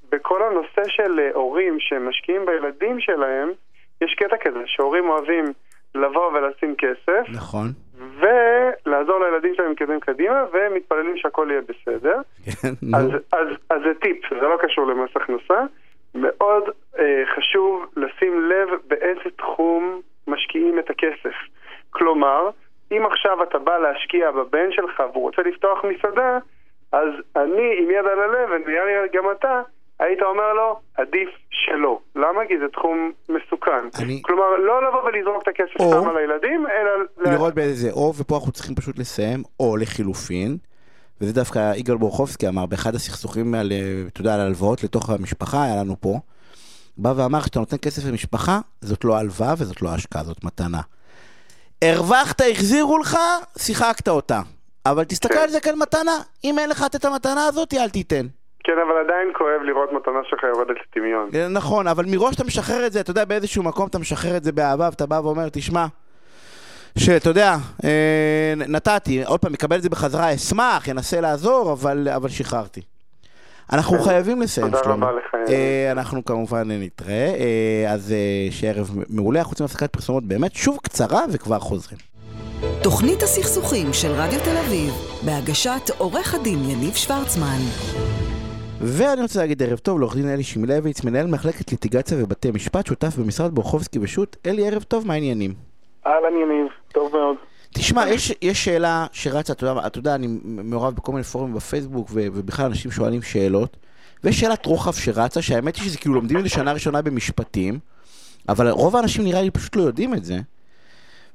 ובכל 0.09 0.43
הנושא 0.43 0.83
של 0.89 1.21
הורים 1.35 1.77
שמשקיעים 1.81 2.47
בילדים 2.47 3.01
שלהם, 3.01 3.51
יש 4.01 4.15
קטע 4.15 4.37
כזה, 4.41 4.63
שהורים 4.67 5.09
אוהבים 5.09 5.45
לבוא 5.95 6.33
ולשים 6.33 6.75
כסף. 6.79 7.29
נכון. 7.35 7.67
ולעזור 8.01 9.25
לילדים 9.25 9.55
שלהם 9.55 9.69
להתקדם 9.69 10.01
קדימה, 10.01 10.45
ומתפללים 10.53 11.17
שהכל 11.17 11.49
יהיה 11.51 11.61
בסדר. 11.61 12.21
כן, 12.45 12.69
אז, 12.97 13.05
אז, 13.33 13.49
אז 13.71 13.81
זה 13.85 13.95
טיפ, 14.01 14.19
זה 14.31 14.47
לא 14.47 14.57
קשור 14.63 14.87
למס 14.87 15.11
הכנסה. 15.17 15.61
מאוד 16.15 16.63
אה, 16.99 17.23
חשוב 17.37 17.87
לשים 17.97 18.49
לב 18.49 18.69
באיזה 18.87 19.31
תחום 19.37 20.01
משקיעים 20.27 20.79
את 20.79 20.91
הכסף. 20.91 21.35
כלומר, 21.91 22.51
אם 22.93 23.07
עכשיו 23.07 23.43
אתה 23.43 23.59
בא 23.59 23.79
להשקיע 23.79 24.31
בבן 24.31 24.73
שלך 24.73 25.01
והוא 25.13 25.23
רוצה 25.23 25.43
לפתוח 25.43 25.85
מסעדה, 25.85 26.39
אז 26.93 27.09
אני 27.37 27.77
עם 27.79 27.91
יד 27.91 28.07
על 28.07 28.21
הלב, 28.21 28.51
ונראה 28.51 29.03
לי 29.03 29.09
גם 29.13 29.25
אתה, 29.31 29.63
היית 30.01 30.23
אומר 30.23 30.53
לו, 30.53 30.81
עדיף 30.95 31.29
שלא. 31.51 31.99
למה? 32.17 32.41
כי 32.49 32.55
זה 32.59 32.69
תחום 32.73 33.13
מסוכן. 33.29 34.03
אני... 34.03 34.23
כלומר, 34.25 34.57
לא 34.59 34.89
לבוא 34.89 35.03
ולזרוק 35.03 35.43
את 35.43 35.49
הכסף 35.49 35.81
או... 35.81 35.91
סתם 35.91 36.09
על 36.09 36.17
הילדים, 36.17 36.67
אלא... 36.67 37.31
לראות 37.33 37.55
באיזה 37.55 37.91
או, 37.91 38.13
ופה 38.17 38.37
אנחנו 38.37 38.53
צריכים 38.53 38.75
פשוט 38.75 38.99
לסיים, 38.99 39.43
או 39.61 39.77
לחילופין, 39.77 40.57
וזה 41.21 41.33
דווקא 41.33 41.73
יגאל 41.77 41.97
בורחובסקי 41.97 42.49
אמר 42.49 42.67
באחד 42.67 42.95
הסכסוכים, 42.95 43.55
על, 43.55 43.73
אתה 44.13 44.21
יודע, 44.21 44.35
על 44.35 44.41
הלוואות 44.41 44.85
לתוך 44.85 45.11
המשפחה, 45.11 45.65
היה 45.65 45.77
לנו 45.77 46.01
פה, 46.01 46.19
בא 46.97 47.13
ואמר 47.17 47.41
שאתה 47.41 47.59
נותן 47.59 47.77
כסף 47.83 48.09
למשפחה, 48.09 48.61
זאת 48.81 49.05
לא 49.05 49.17
הלוואה 49.17 49.55
וזאת 49.59 49.83
לא 49.83 49.89
השקעה, 49.89 50.25
זאת 50.25 50.45
מתנה. 50.45 50.81
הרווחת, 51.83 52.41
החזירו 52.51 52.99
לך, 52.99 53.19
שיחקת 53.59 54.09
אותה. 54.09 54.41
אבל 54.87 55.05
תסתכל 55.05 55.35
כן. 55.35 55.41
על 55.41 55.51
זה 55.51 55.61
כאל 55.61 55.75
מתנה. 55.75 56.19
אם 56.45 56.59
אין 56.59 56.71
לך 56.71 56.85
את 56.97 57.05
המתנה 57.05 57.47
הזאת, 57.47 57.75
אל 57.75 57.89
תיתן. 57.89 58.27
כן, 58.71 58.79
אבל 58.89 58.97
עדיין 59.05 59.29
כואב 59.39 59.63
לראות 59.63 59.93
מתנה 59.93 60.19
שלך 60.25 60.43
יורדת 60.43 60.77
לטמיון. 60.81 61.29
אה, 61.35 61.49
נכון, 61.49 61.87
אבל 61.87 62.05
מראש 62.09 62.35
אתה 62.35 62.45
משחרר 62.45 62.87
את 62.87 62.93
זה, 62.93 63.01
אתה 63.01 63.11
יודע, 63.11 63.25
באיזשהו 63.25 63.63
מקום 63.63 63.87
אתה 63.87 63.99
משחרר 63.99 64.37
את 64.37 64.45
זה 64.45 64.53
באהבה, 64.53 64.89
ואתה 64.91 65.07
בא 65.07 65.21
ואומר, 65.25 65.49
תשמע, 65.53 65.87
שאתה 66.99 67.31
יודע, 67.31 67.57
אה, 67.85 68.55
נתתי, 68.57 69.25
עוד 69.25 69.41
פעם, 69.41 69.53
מקבל 69.53 69.77
את 69.77 69.83
זה 69.83 69.89
בחזרה, 69.89 70.35
אשמח, 70.35 70.89
אנסה 70.89 71.21
לעזור, 71.21 71.73
אבל, 71.73 72.09
אבל 72.17 72.29
שחררתי. 72.29 72.81
אנחנו 73.73 73.99
כן. 73.99 74.05
חייבים 74.05 74.43
לסיים, 74.43 74.67
שלמה. 74.67 74.83
תודה 74.83 74.95
רבה 74.95 75.13
לך. 75.13 75.35
אה, 75.49 75.93
אנחנו 75.93 76.25
כמובן 76.25 76.71
נתראה, 76.71 77.35
אה, 77.39 77.93
אז 77.93 78.15
שערב 78.51 78.91
מעולה, 79.09 79.39
אנחנו 79.39 79.51
רוצים 79.51 79.65
הפסקת 79.65 79.93
פרסומות 79.93 80.25
באמת 80.25 80.55
שוב 80.55 80.79
קצרה 80.83 81.21
וכבר 81.33 81.59
חוזרים. 81.59 81.99
תוכנית 82.83 83.23
הסכסוכים 83.23 83.93
של 83.93 84.09
רדיו 84.09 84.41
תל 84.45 84.57
אביב, 84.67 84.93
בהגשת 85.27 85.91
עורך 85.99 86.35
הדין 86.35 86.59
יניב 86.71 86.95
שוורצמן. 86.95 87.61
ואני 88.83 89.23
רוצה 89.23 89.41
להגיד 89.41 89.63
ערב 89.63 89.79
טוב 89.79 90.01
לעורך 90.01 90.17
דין 90.17 90.29
אלי 90.29 90.43
שמילביץ, 90.43 91.05
מנהל 91.05 91.27
מחלקת 91.27 91.71
ליטיגציה 91.71 92.19
ובתי 92.21 92.51
משפט, 92.51 92.87
שותף 92.87 93.17
במשרד 93.17 93.55
בורחובסקי 93.55 93.99
ושות'. 94.03 94.37
אלי, 94.47 94.67
ערב 94.69 94.83
טוב, 94.83 95.07
מה 95.07 95.15
העניינים? 95.15 95.55
אהלן 96.07 96.37
יניב, 96.43 96.67
טוב 96.93 97.13
מאוד. 97.13 97.37
תשמע, 97.75 98.09
יש, 98.09 98.33
יש 98.43 98.65
שאלה 98.65 99.07
שרצה, 99.13 99.53
אתה 99.53 99.67
יודע, 99.67 99.87
אתה 99.87 99.99
יודע, 99.99 100.15
אני 100.15 100.27
מעורב 100.45 100.95
בכל 100.95 101.13
מיני 101.13 101.25
פורומים 101.25 101.55
בפייסבוק, 101.55 102.09
ו- 102.11 102.27
ובכלל 102.33 102.67
אנשים 102.67 102.91
שואלים 102.91 103.23
שאלות, 103.23 103.77
ויש 104.25 104.41
שאלת 104.41 104.67
רוחב 104.67 104.93
שרצה, 104.93 105.43
שהאמת 105.43 105.77
היא 105.77 105.85
שזה 105.85 105.99
כאילו 105.99 106.15
לומדים 106.15 106.39
את 106.39 106.43
זה 106.43 106.49
שנה 106.49 106.73
ראשונה 106.73 107.03
במשפטים, 107.03 107.79
אבל 108.49 108.69
רוב 108.69 108.97
האנשים 108.97 109.25
נראה 109.25 109.43
לי 109.43 109.51
פשוט 109.51 109.77
לא 109.77 109.83
יודעים 109.83 110.15
את 110.15 110.25
זה. 110.25 110.39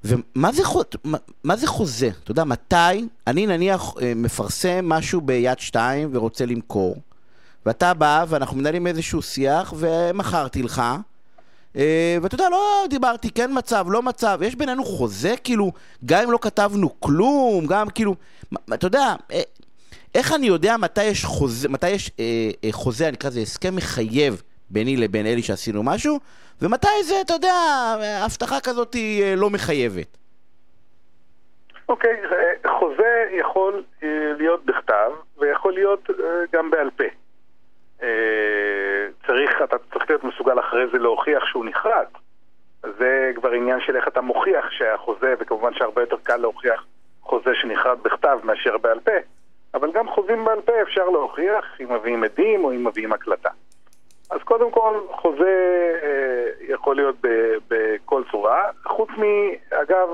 ומה 0.03 0.51
זה. 0.51 0.63
מה, 1.03 1.17
מה 1.43 1.55
זה 1.55 1.67
חוזה? 1.67 2.09
אתה 2.23 2.31
יודע, 2.31 2.43
מתי 2.43 3.07
אני 3.27 3.47
נניח 3.47 3.93
אה, 4.01 4.13
מפרסם 4.15 4.89
משהו 4.89 5.21
ביד 5.21 5.59
שתיים 5.59 6.09
ורוצה 6.11 6.45
למכור, 6.45 6.95
ואתה 7.65 7.93
בא 7.93 8.25
ואנחנו 8.27 8.57
מנהלים 8.57 8.87
איזשהו 8.87 9.21
שיח 9.21 9.73
ומכרתי 9.77 10.63
לך, 10.63 10.81
אה, 11.75 12.17
ואתה 12.21 12.35
יודע, 12.35 12.49
לא 12.49 12.85
דיברתי, 12.89 13.29
כן 13.29 13.51
מצב, 13.53 13.85
לא 13.89 14.01
מצב, 14.01 14.39
יש 14.43 14.55
בינינו 14.55 14.85
חוזה, 14.85 15.33
כאילו, 15.43 15.71
גם 16.05 16.23
אם 16.23 16.31
לא 16.31 16.37
כתבנו 16.41 16.99
כלום, 16.99 17.65
גם 17.67 17.89
כאילו, 17.89 18.15
אתה 18.73 18.87
יודע, 18.87 19.15
אה, 19.31 19.41
איך 20.15 20.33
אני 20.33 20.47
יודע 20.47 20.77
מתי 20.77 21.03
יש 21.03 21.25
חוזה, 21.25 21.69
מתי 21.69 21.89
יש 21.89 22.11
אה, 22.19 22.49
אה, 22.63 22.69
חוזה, 22.71 23.07
אני 23.07 23.17
אקרא 23.17 23.29
לזה 23.29 23.39
הסכם 23.39 23.75
מחייב 23.75 24.41
ביני 24.69 24.97
לבין 24.97 25.25
אלי 25.25 25.41
שעשינו 25.41 25.83
משהו, 25.83 26.19
ומתי 26.61 27.03
זה, 27.03 27.21
אתה 27.21 27.33
יודע, 27.33 27.53
הבטחה 28.25 28.59
כזאת 28.59 28.93
היא 28.93 29.23
אה, 29.23 29.35
לא 29.35 29.49
מחייבת. 29.49 30.17
אוקיי, 31.89 32.21
אה, 32.31 32.79
חוזה 32.79 33.25
יכול 33.39 33.83
אה, 34.03 34.09
להיות 34.37 34.65
בכתב 34.65 35.11
ויכול 35.37 35.73
להיות 35.73 36.09
גם 36.53 36.71
בעל 36.71 36.89
פה. 36.97 37.03
אה, 38.05 39.07
צריך, 39.27 39.61
אתה 39.63 39.77
צריך 39.93 40.09
להיות 40.09 40.23
מסוגל 40.23 40.59
אחרי 40.59 40.87
זה 40.91 40.97
להוכיח 40.97 41.45
שהוא 41.45 41.65
נכרת. 41.65 42.07
זה 42.97 43.31
כבר 43.35 43.51
עניין 43.51 43.79
של 43.79 43.95
איך 43.95 44.07
אתה 44.07 44.21
מוכיח 44.21 44.65
שהחוזה, 44.71 45.33
וכמובן 45.39 45.73
שהרבה 45.73 46.01
יותר 46.01 46.17
קל 46.23 46.37
להוכיח 46.37 46.85
חוזה 47.21 47.51
שנכרת 47.61 47.99
בכתב 47.99 48.39
מאשר 48.43 48.77
בעל 48.77 48.99
פה. 48.99 49.11
אבל 49.73 49.91
גם 49.91 50.09
חוזים 50.09 50.45
בעל 50.45 50.61
פה 50.61 50.81
אפשר 50.81 51.09
להוכיח 51.09 51.65
אם 51.81 51.93
מביאים 51.93 52.23
עדים 52.23 52.65
או 52.65 52.71
אם 52.71 52.87
מביאים 52.87 53.13
הקלטה. 53.13 53.49
אז 54.31 54.39
קודם 54.43 54.71
כל, 54.71 54.99
חוזה 55.11 55.53
אה, 56.03 56.65
יכול 56.67 56.95
להיות 56.95 57.15
בכל 57.67 58.23
צורה, 58.31 58.63
חוץ 58.83 59.09
מאגב, 59.09 60.09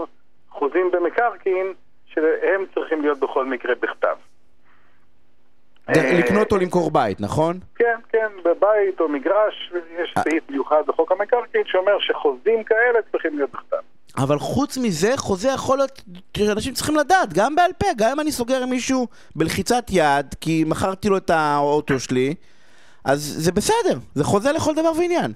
חוזים 0.49 0.91
במקרקעין, 0.91 1.73
שהם 2.05 2.65
צריכים 2.73 3.01
להיות 3.01 3.19
בכל 3.19 3.45
מקרה 3.45 3.75
בכתב. 3.75 4.15
אה, 5.95 6.19
לקנות 6.19 6.51
או 6.51 6.57
למכור 6.57 6.91
בית, 6.91 7.21
נכון? 7.21 7.59
כן, 7.75 7.99
כן, 8.09 8.27
בבית 8.45 8.99
או 8.99 9.09
מגרש, 9.09 9.73
יש 10.03 10.13
אה. 10.17 10.23
סעיף 10.23 10.43
מיוחד 10.49 10.81
בחוק 10.87 11.11
המקרקעין 11.11 11.63
שאומר 11.65 11.99
שחוזים 11.99 12.63
כאלה 12.63 12.99
צריכים 13.11 13.37
להיות 13.37 13.51
בכתב. 13.51 13.77
אבל 14.17 14.39
חוץ 14.39 14.77
מזה, 14.77 15.17
חוזה 15.17 15.49
יכול 15.49 15.77
להיות 15.77 16.01
שאנשים 16.37 16.73
צריכים 16.73 16.95
לדעת, 16.95 17.33
גם 17.33 17.55
בעל 17.55 17.71
פה, 17.77 17.87
גם 17.97 18.09
אם 18.11 18.19
אני 18.19 18.31
סוגר 18.31 18.63
עם 18.63 18.69
מישהו 18.69 19.07
בלחיצת 19.35 19.83
יד, 19.89 20.35
כי 20.41 20.63
מכרתי 20.67 21.09
לו 21.09 21.17
את 21.17 21.29
האוטו 21.29 21.99
שלי, 21.99 22.35
אז 23.05 23.19
זה 23.19 23.51
בסדר, 23.51 23.97
זה 24.15 24.23
חוזה 24.23 24.51
לכל 24.51 24.73
דבר 24.75 24.91
ועניין. 24.99 25.31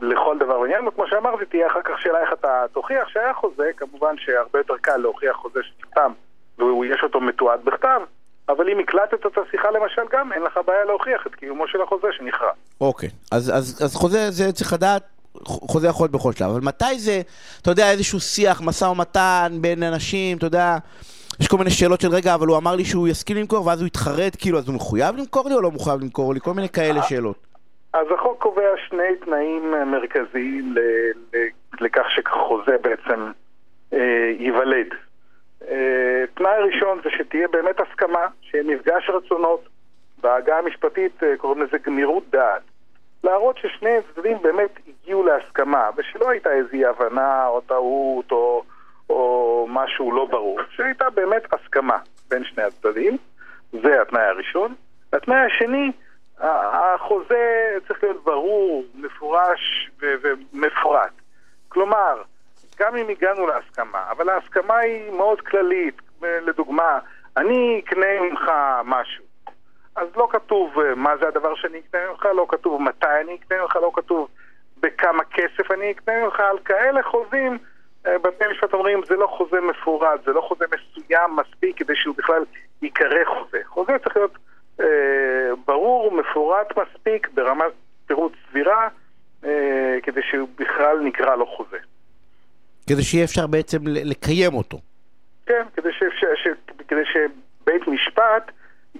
לכל 0.00 0.36
דבר 0.38 0.60
ועניין, 0.60 0.88
וכמו 0.88 1.06
שאמרתי, 1.06 1.44
תהיה 1.44 1.66
אחר 1.66 1.82
כך 1.84 2.00
שאלה 2.02 2.20
איך 2.20 2.32
אתה 2.32 2.64
תוכיח 2.72 3.08
שהיה 3.08 3.34
חוזה, 3.34 3.70
כמובן 3.76 4.14
שהרבה 4.18 4.58
יותר 4.58 4.76
קל 4.80 4.96
להוכיח 4.96 5.36
חוזה 5.36 5.60
שסתם, 5.62 6.12
ויש 6.58 7.00
אותו 7.02 7.20
מתועד 7.20 7.64
בכתב, 7.64 8.00
אבל 8.48 8.68
אם 8.68 8.78
הקלטת 8.78 9.26
את 9.26 9.38
השיחה 9.38 9.70
למשל 9.70 10.02
גם, 10.12 10.32
אין 10.32 10.42
לך 10.42 10.60
בעיה 10.66 10.84
להוכיח 10.84 11.26
את 11.26 11.34
קיומו 11.34 11.68
של 11.68 11.82
החוזה 11.82 12.08
שנכרה. 12.12 12.50
אוקיי, 12.80 13.08
אז, 13.32 13.50
אז, 13.54 13.82
אז 13.84 13.94
חוזה 13.94 14.30
זה 14.30 14.52
צריך 14.52 14.72
לדעת, 14.72 15.02
חוזה 15.44 15.88
יכול 15.88 16.04
להיות 16.04 16.12
בכל 16.12 16.32
שלב, 16.32 16.50
אבל 16.50 16.60
מתי 16.60 16.98
זה, 16.98 17.20
אתה 17.62 17.70
יודע, 17.70 17.90
איזשהו 17.90 18.20
שיח, 18.20 18.62
משא 18.62 18.84
ומתן 18.84 19.52
בין 19.60 19.82
אנשים, 19.82 20.36
אתה 20.36 20.46
יודע, 20.46 20.76
יש 21.40 21.48
כל 21.48 21.56
מיני 21.56 21.70
שאלות 21.70 22.00
של 22.00 22.08
רגע, 22.08 22.34
אבל 22.34 22.46
הוא 22.46 22.56
אמר 22.56 22.76
לי 22.76 22.84
שהוא 22.84 23.08
יסכים 23.08 23.36
למכור, 23.36 23.66
ואז 23.66 23.80
הוא 23.80 23.86
יתחרט, 23.86 24.36
כאילו, 24.38 24.58
אז 24.58 24.68
הוא 24.68 24.74
מחויב 24.74 25.16
למכור 25.16 25.48
לי 25.48 25.54
או 25.54 25.60
לא 25.60 25.70
מחויב 25.70 26.00
למכור 26.00 26.34
לי? 26.34 26.40
כל 26.40 26.52
מיני 26.54 26.68
כאלה 26.68 27.02
שאלות. 27.02 27.36
אז 27.92 28.06
החוק 28.14 28.42
קובע 28.42 28.62
שני 28.88 29.16
תנאים 29.24 29.74
אה, 29.74 29.84
מרכזיים 29.84 30.74
לכך 31.80 32.06
שחוזה 32.08 32.76
בעצם 32.82 33.30
אה, 33.92 34.32
ייוולד. 34.38 34.86
אה, 35.62 36.24
תנאי 36.34 36.58
ראשון 36.72 37.00
זה 37.04 37.10
שתהיה 37.10 37.48
באמת 37.48 37.80
הסכמה, 37.80 38.26
שיהיה 38.40 38.64
מפגש 38.64 39.10
רצונות. 39.10 39.68
בעגה 40.20 40.58
המשפטית 40.58 41.22
אה, 41.22 41.36
קוראים 41.36 41.62
לזה 41.62 41.78
גמירות 41.78 42.30
דעת. 42.30 42.62
להראות 43.24 43.58
ששני 43.58 43.96
הצדדים 43.96 44.38
באמת 44.42 44.70
הגיעו 44.88 45.22
להסכמה, 45.22 45.90
ושלא 45.96 46.30
הייתה 46.30 46.50
איזו 46.52 46.88
הבנה 46.88 47.46
או 47.46 47.60
טעות 47.60 48.32
או, 48.32 48.62
או 49.10 49.66
משהו 49.70 50.12
לא 50.12 50.24
ברור, 50.24 50.60
שהייתה 50.70 51.10
באמת 51.10 51.52
הסכמה 51.52 51.98
בין 52.28 52.44
שני 52.44 52.62
הצדדים. 52.62 53.16
זה 53.72 54.02
התנאי 54.02 54.22
הראשון. 54.22 54.74
התנאי 55.12 55.36
השני, 55.36 55.92
החוזה 56.38 57.74
צריך 57.88 58.02
להיות 58.02 58.24
ברור, 58.24 58.84
מפורש 58.94 59.90
ומפורט. 60.00 61.12
כלומר, 61.68 62.22
גם 62.78 62.96
אם 62.96 63.08
הגענו 63.08 63.46
להסכמה, 63.46 64.04
אבל 64.10 64.28
ההסכמה 64.28 64.76
היא 64.76 65.10
מאוד 65.10 65.40
כללית. 65.40 66.00
לדוגמה, 66.22 66.98
אני 67.36 67.82
אקנה 67.84 68.20
ממך 68.20 68.50
משהו. 68.84 69.24
אז 69.96 70.08
לא 70.16 70.28
כתוב 70.30 70.80
אה, 70.80 70.94
מה 70.94 71.16
זה 71.16 71.28
הדבר 71.28 71.54
שאני 71.54 71.78
אקנה 71.78 72.00
ממך, 72.10 72.24
לא 72.24 72.46
כתוב 72.48 72.82
מתי 72.82 73.20
אני 73.24 73.34
אקנה 73.34 73.62
ממך, 73.62 73.76
לא 73.76 73.90
כתוב 73.94 74.28
בכמה 74.80 75.24
כסף 75.24 75.70
אני 75.70 75.90
אקנה 75.90 76.24
ממך, 76.24 76.40
על 76.40 76.58
כאלה 76.58 77.02
חוזים, 77.02 77.58
אה, 78.06 78.18
בתי 78.18 78.44
משפט 78.50 78.72
אומרים 78.72 79.00
זה 79.08 79.14
לא 79.16 79.26
חוזה 79.26 79.60
מפורט, 79.60 80.24
זה 80.24 80.32
לא 80.32 80.40
חוזה 80.40 80.64
מסוים 80.74 81.36
מספיק 81.36 81.78
כדי 81.78 81.96
שהוא 81.96 82.14
בכלל 82.18 82.44
ייקרא 82.82 83.24
חוזה. 83.24 83.58
חוזה 83.64 83.92
צריך 84.04 84.16
להיות 84.16 84.38
אה, 84.80 84.86
ברור, 85.66 86.12
מפורט 86.12 86.78
מספיק, 86.78 87.28
ברמת 87.34 87.72
פירוט 88.06 88.32
סבירה, 88.50 88.88
אה, 89.44 89.96
כדי 90.02 90.22
שהוא 90.22 90.48
בכלל 90.58 91.00
נקרא 91.00 91.36
לו 91.36 91.46
חוזה. 91.46 91.78
כדי 92.86 93.02
שיהיה 93.02 93.24
אפשר 93.24 93.46
בעצם 93.46 93.78
לקיים 93.84 94.54
אותו. 94.54 94.78
כן, 95.46 95.62
כדי, 95.76 95.92
ש, 95.92 96.02
ש, 96.34 96.48
כדי 96.88 97.02
שבית 97.04 97.88
משפט 97.88 98.50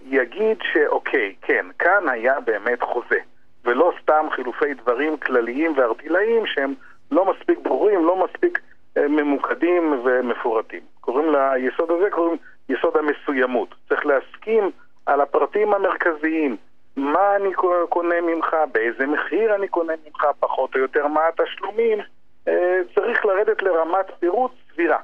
יגיד 0.04 0.58
שאוקיי, 0.72 1.34
כן, 1.42 1.66
כאן 1.78 2.08
היה 2.08 2.40
באמת 2.40 2.82
חוזה, 2.82 3.18
ולא 3.64 3.92
סתם 4.02 4.26
חילופי 4.34 4.74
דברים 4.74 5.16
כלליים 5.16 5.72
וערטילאיים 5.76 6.46
שהם 6.46 6.74
לא 7.10 7.32
מספיק 7.32 7.58
ברורים, 7.58 8.04
לא 8.04 8.24
מספיק 8.24 8.58
אה, 8.96 9.08
ממוקדים 9.08 10.00
ומפורטים. 10.04 10.80
קוראים 11.00 11.34
ליסוד 11.34 11.90
הזה, 11.90 12.10
קוראים 12.10 12.36
יסוד 12.68 12.96
המסוימות. 12.96 13.74
צריך 13.88 14.06
להסכים 14.06 14.70
על 15.06 15.20
הפרטים 15.20 15.74
המרכזיים. 15.74 16.56
מה 16.96 17.36
אני 17.36 17.52
קונה 17.88 18.20
ממך, 18.22 18.56
באיזה 18.72 19.06
מחיר 19.06 19.54
אני 19.54 19.68
קונה 19.68 19.92
ממך, 20.06 20.26
פחות 20.40 20.74
או 20.74 20.80
יותר 20.80 21.06
מה 21.06 21.20
התשלומים. 21.28 21.98
אה, 22.48 22.78
צריך 22.94 23.24
לרדת 23.24 23.62
לרמת 23.62 24.06
פירוט 24.18 24.52
סבירה. 24.72 24.98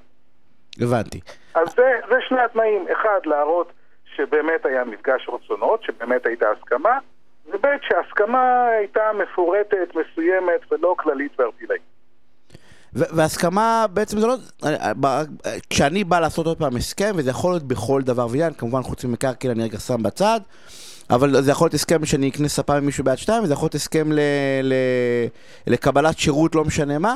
הבנתי. 0.80 1.20
אז 1.54 1.68
זה, 1.76 2.00
זה 2.08 2.16
שני 2.28 2.40
התנאים. 2.40 2.86
אחד, 2.92 3.20
להראות 3.24 3.72
שבאמת 4.16 4.66
היה 4.66 4.84
מפגש 4.84 5.28
רצונות, 5.28 5.82
שבאמת 5.82 6.26
הייתה 6.26 6.46
הסכמה, 6.50 6.98
וב' 7.46 7.66
שההסכמה 7.82 8.66
הייתה 8.66 9.10
מפורטת, 9.22 9.88
מסוימת 9.94 10.72
ולא 10.72 10.94
כללית 10.98 11.40
וערטילאית. 11.40 11.82
ו- 12.94 13.16
והסכמה 13.16 13.86
בעצם 13.90 14.18
זה 14.18 14.26
לא... 14.26 14.34
כשאני 15.70 16.04
בא 16.04 16.20
לעשות 16.20 16.46
עוד 16.46 16.58
פעם 16.58 16.76
הסכם, 16.76 17.12
וזה 17.16 17.30
יכול 17.30 17.52
להיות 17.52 17.62
בכל 17.62 18.02
דבר 18.02 18.26
ועניין, 18.30 18.52
כמובן 18.52 18.82
חוץ 18.82 19.04
ממקרקעין 19.04 19.52
אני 19.52 19.62
רגע 19.62 19.78
שם 19.78 20.02
בצד, 20.02 20.40
אבל 21.14 21.28
זה 21.42 21.50
יכול 21.50 21.64
להיות 21.64 21.74
הסכם 21.74 22.04
שאני 22.04 22.28
אקנה 22.28 22.48
ספה 22.48 22.80
ממישהו 22.80 23.04
ביד 23.04 23.16
שתיים, 23.16 23.42
וזה 23.42 23.52
יכול 23.52 23.66
להיות 23.66 23.74
הסכם 23.74 24.12
ל- 24.12 24.20
ל- 24.62 25.26
לקבלת 25.66 26.18
שירות, 26.18 26.54
לא 26.54 26.64
משנה 26.64 26.98
מה. 26.98 27.14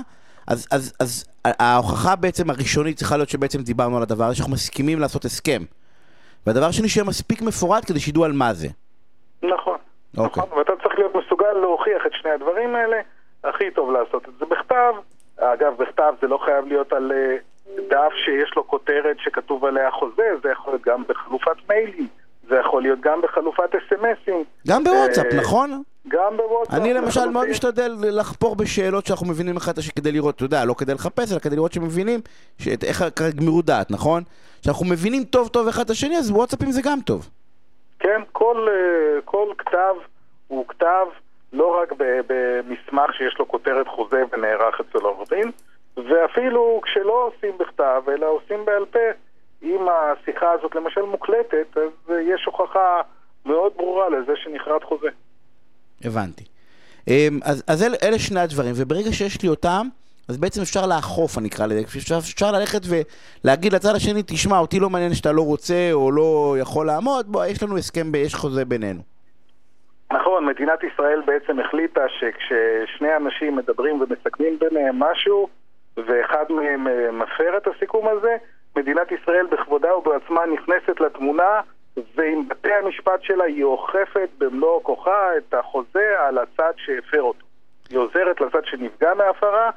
אז, 0.48 0.68
אז, 0.72 0.92
אז 1.00 1.24
ההוכחה 1.44 2.16
בעצם 2.16 2.50
הראשונית 2.50 2.96
צריכה 2.96 3.16
להיות 3.16 3.28
שבעצם 3.28 3.62
דיברנו 3.62 3.96
על 3.96 4.02
הדבר 4.02 4.24
הזה, 4.24 4.34
שאנחנו 4.34 4.52
מסכימים 4.52 5.00
לעשות 5.00 5.24
הסכם. 5.24 5.62
והדבר 6.46 6.66
השני 6.66 6.88
שיהיה 6.88 7.04
מספיק 7.06 7.42
מפורט 7.42 7.84
כדי 7.86 8.00
שידעו 8.00 8.24
על 8.24 8.32
מה 8.32 8.52
זה. 8.52 8.68
נכון. 9.42 9.78
אוקיי. 10.18 10.42
נכון, 10.42 10.58
ואתה 10.58 10.72
צריך 10.82 10.98
להיות 10.98 11.14
מסוגל 11.14 11.52
להוכיח 11.52 12.06
את 12.06 12.12
שני 12.12 12.30
הדברים 12.30 12.74
האלה. 12.74 12.96
הכי 13.44 13.70
טוב 13.70 13.90
לעשות 13.90 14.28
את 14.28 14.34
זה 14.38 14.44
בכתב. 14.46 14.92
אגב, 15.38 15.72
בכתב 15.78 16.14
זה 16.20 16.26
לא 16.26 16.38
חייב 16.44 16.66
להיות 16.66 16.92
על 16.92 17.12
אה, 17.12 17.36
דף 17.90 18.12
שיש 18.24 18.56
לו 18.56 18.66
כותרת 18.66 19.16
שכתוב 19.18 19.64
עליה 19.64 19.90
חוזה, 19.90 20.28
זה 20.42 20.50
יכול 20.50 20.72
להיות 20.72 20.82
גם 20.82 21.02
בחלופת 21.08 21.56
מיילים, 21.68 22.08
זה 22.48 22.56
יכול 22.56 22.82
להיות 22.82 23.00
גם 23.00 23.20
בחלופת 23.22 23.70
אסמסים. 23.74 24.44
גם 24.68 24.84
בוואטסאפ, 24.84 25.26
אה, 25.32 25.40
נכון? 25.40 25.82
גם 26.08 26.36
בוואטסאפ. 26.36 26.80
אני 26.80 26.94
למשל 26.94 27.30
מאוד. 27.30 27.48
משתדל 27.48 27.92
לחפור 28.00 28.56
בשאלות 28.56 29.06
שאנחנו 29.06 29.26
מבינים 29.26 29.56
אחד 29.56 29.72
את 29.72 29.78
השני 29.78 29.92
כדי 29.92 30.12
לראות, 30.12 30.34
אתה 30.36 30.44
יודע, 30.44 30.64
לא 30.64 30.74
כדי 30.74 30.94
לחפש, 30.94 31.32
אלא 31.32 31.38
כדי 31.38 31.56
לראות 31.56 31.72
שמבינים 31.72 32.20
איך 32.82 33.04
גמירות 33.36 33.64
דעת, 33.64 33.90
נכון? 33.90 34.22
שאנחנו 34.62 34.86
מבינים 34.86 35.24
טוב 35.24 35.48
טוב 35.48 35.68
אחד 35.68 35.84
את 35.84 35.90
השני, 35.90 36.18
אז 36.18 36.30
וואטסאפים 36.30 36.70
זה 36.70 36.80
גם 36.84 36.98
טוב. 37.00 37.28
כן, 37.98 38.20
כל, 38.32 38.68
אה, 38.70 39.20
כל 39.24 39.52
כתב 39.58 39.94
הוא 40.48 40.64
כתב 40.68 41.06
לא 41.52 41.80
רק 41.82 41.92
במסמך 41.98 43.14
שיש 43.14 43.38
לו 43.38 43.48
כותרת 43.48 43.88
חוזה 43.88 44.22
ונערך 44.32 44.80
אצל 44.80 45.04
עורך 45.04 45.28
דין, 45.28 45.50
ואפילו 45.96 46.80
כשלא 46.84 47.26
עושים 47.26 47.58
בכתב, 47.58 48.02
אלא 48.08 48.26
עושים 48.26 48.64
בעל 48.64 48.84
פה, 48.84 48.98
אם 49.62 49.86
השיחה 49.88 50.52
הזאת 50.52 50.74
למשל 50.74 51.02
מוקלטת, 51.02 51.76
אז 51.76 52.16
יש 52.20 52.44
הוכחה 52.44 53.00
מאוד 53.46 53.72
ברורה 53.76 54.08
לזה 54.08 54.32
שנכרת 54.36 54.84
חוזה. 54.84 55.08
הבנתי. 56.16 56.44
אמ, 57.08 57.38
אז, 57.44 57.64
אז 57.68 57.82
אל, 57.82 57.94
אלה 58.02 58.18
שני 58.18 58.40
הדברים, 58.40 58.72
וברגע 58.76 59.12
שיש 59.12 59.42
לי 59.42 59.48
אותם, 59.48 59.86
אז 60.28 60.38
בעצם 60.38 60.60
אפשר 60.62 60.86
לאכוף, 60.86 61.38
אני 61.38 61.48
אקרא 61.48 61.66
לזה, 61.66 61.80
אפשר, 61.80 62.18
אפשר 62.18 62.52
ללכת 62.52 62.80
ולהגיד 63.44 63.72
לצד 63.72 63.94
השני, 63.96 64.22
תשמע, 64.26 64.58
אותי 64.58 64.80
לא 64.80 64.90
מעניין 64.90 65.14
שאתה 65.14 65.32
לא 65.32 65.42
רוצה 65.42 65.88
או 65.92 66.12
לא 66.12 66.56
יכול 66.60 66.86
לעמוד, 66.86 67.32
בוא, 67.32 67.44
יש 67.44 67.62
לנו 67.62 67.76
הסכם, 67.76 68.14
יש 68.14 68.34
חוזה 68.34 68.64
בינינו. 68.64 69.00
נכון, 70.12 70.46
מדינת 70.46 70.84
ישראל 70.84 71.22
בעצם 71.26 71.60
החליטה 71.60 72.00
שכששני 72.08 73.16
אנשים 73.16 73.56
מדברים 73.56 74.00
ומסכמים 74.00 74.58
ביניהם 74.58 74.98
משהו, 74.98 75.48
ואחד 75.96 76.44
מהם 76.50 76.88
אה, 76.88 77.12
מפר 77.12 77.56
את 77.56 77.66
הסיכום 77.66 78.08
הזה, 78.08 78.36
מדינת 78.76 79.12
ישראל 79.12 79.46
בכבודה 79.46 79.96
ובעצמה 79.96 80.40
נכנסת 80.46 81.00
לתמונה, 81.00 81.60
ועם 82.14 82.48
בתי 82.48 82.72
המשפט 82.72 83.22
שלה 83.22 83.44
היא 83.44 83.64
אוכפת 83.64 84.28
במלוא 84.38 84.80
כוחה 84.82 85.36
את 85.36 85.54
החוזה 85.54 86.20
על 86.20 86.38
הצד 86.38 86.72
שהפר 86.76 87.22
אותו. 87.22 87.46
היא 87.90 87.98
עוזרת 87.98 88.40
לצד 88.40 88.64
שנפגע 88.64 89.14
מההפרה, 89.14 89.70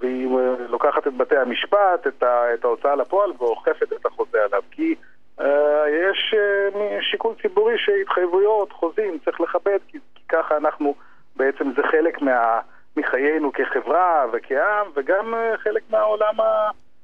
והיא 0.00 0.28
אה, 0.38 0.54
לוקחת 0.68 1.06
את 1.06 1.16
בתי 1.16 1.36
המשפט, 1.36 2.06
את, 2.06 2.64
ההוצאה 2.64 2.94
לפועל, 2.94 3.32
ואוכפת 3.38 3.92
את 3.92 4.06
החוזה 4.06 4.44
עליו. 4.44 4.62
כי 4.70 4.94
uh, 5.40 5.44
יש 5.88 6.34
uh, 6.34 6.78
שיקול 7.10 7.34
ציבורי 7.42 7.78
שהתחייבויות, 7.78 8.72
חוזים, 8.72 9.18
צריך 9.24 9.40
לכבד, 9.40 9.78
כי, 9.88 9.98
כי 10.14 10.22
ככה 10.28 10.56
אנחנו, 10.56 10.94
בעצם 11.36 11.72
זה 11.76 11.82
חלק 11.82 12.22
מה, 12.22 12.60
מחיינו 12.96 13.52
כחברה 13.52 14.26
וכעם, 14.32 14.86
וגם 14.94 15.34
uh, 15.34 15.56
חלק 15.58 15.82
מהעולם 15.90 16.34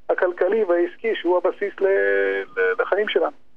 הכלכלי 0.08 0.64
והעסקי, 0.64 1.14
שהוא 1.14 1.36
הבסיס 1.36 1.80
ל, 1.80 1.86
ל, 2.56 2.82
לחיים 2.82 3.08
שלנו. 3.08 3.49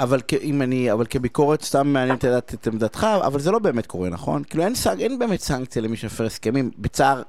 אבל 0.00 0.18
אם 0.42 0.62
אני, 0.62 0.92
אבל 0.92 1.04
כביקורת 1.10 1.60
סתם 1.60 1.86
מעניין 1.86 2.16
לדעת 2.22 2.54
את 2.54 2.66
עמדתך, 2.66 3.06
אבל 3.26 3.38
זה 3.38 3.50
לא 3.50 3.58
באמת 3.58 3.86
קורה, 3.86 4.08
נכון? 4.08 4.42
כאילו 4.44 4.64
אין, 4.64 4.72
אין 5.00 5.18
באמת 5.18 5.40
סנקציה 5.40 5.82
למי 5.82 5.96
שמפר 5.96 6.24
הסכמים, 6.24 6.70
בצער 6.78 7.22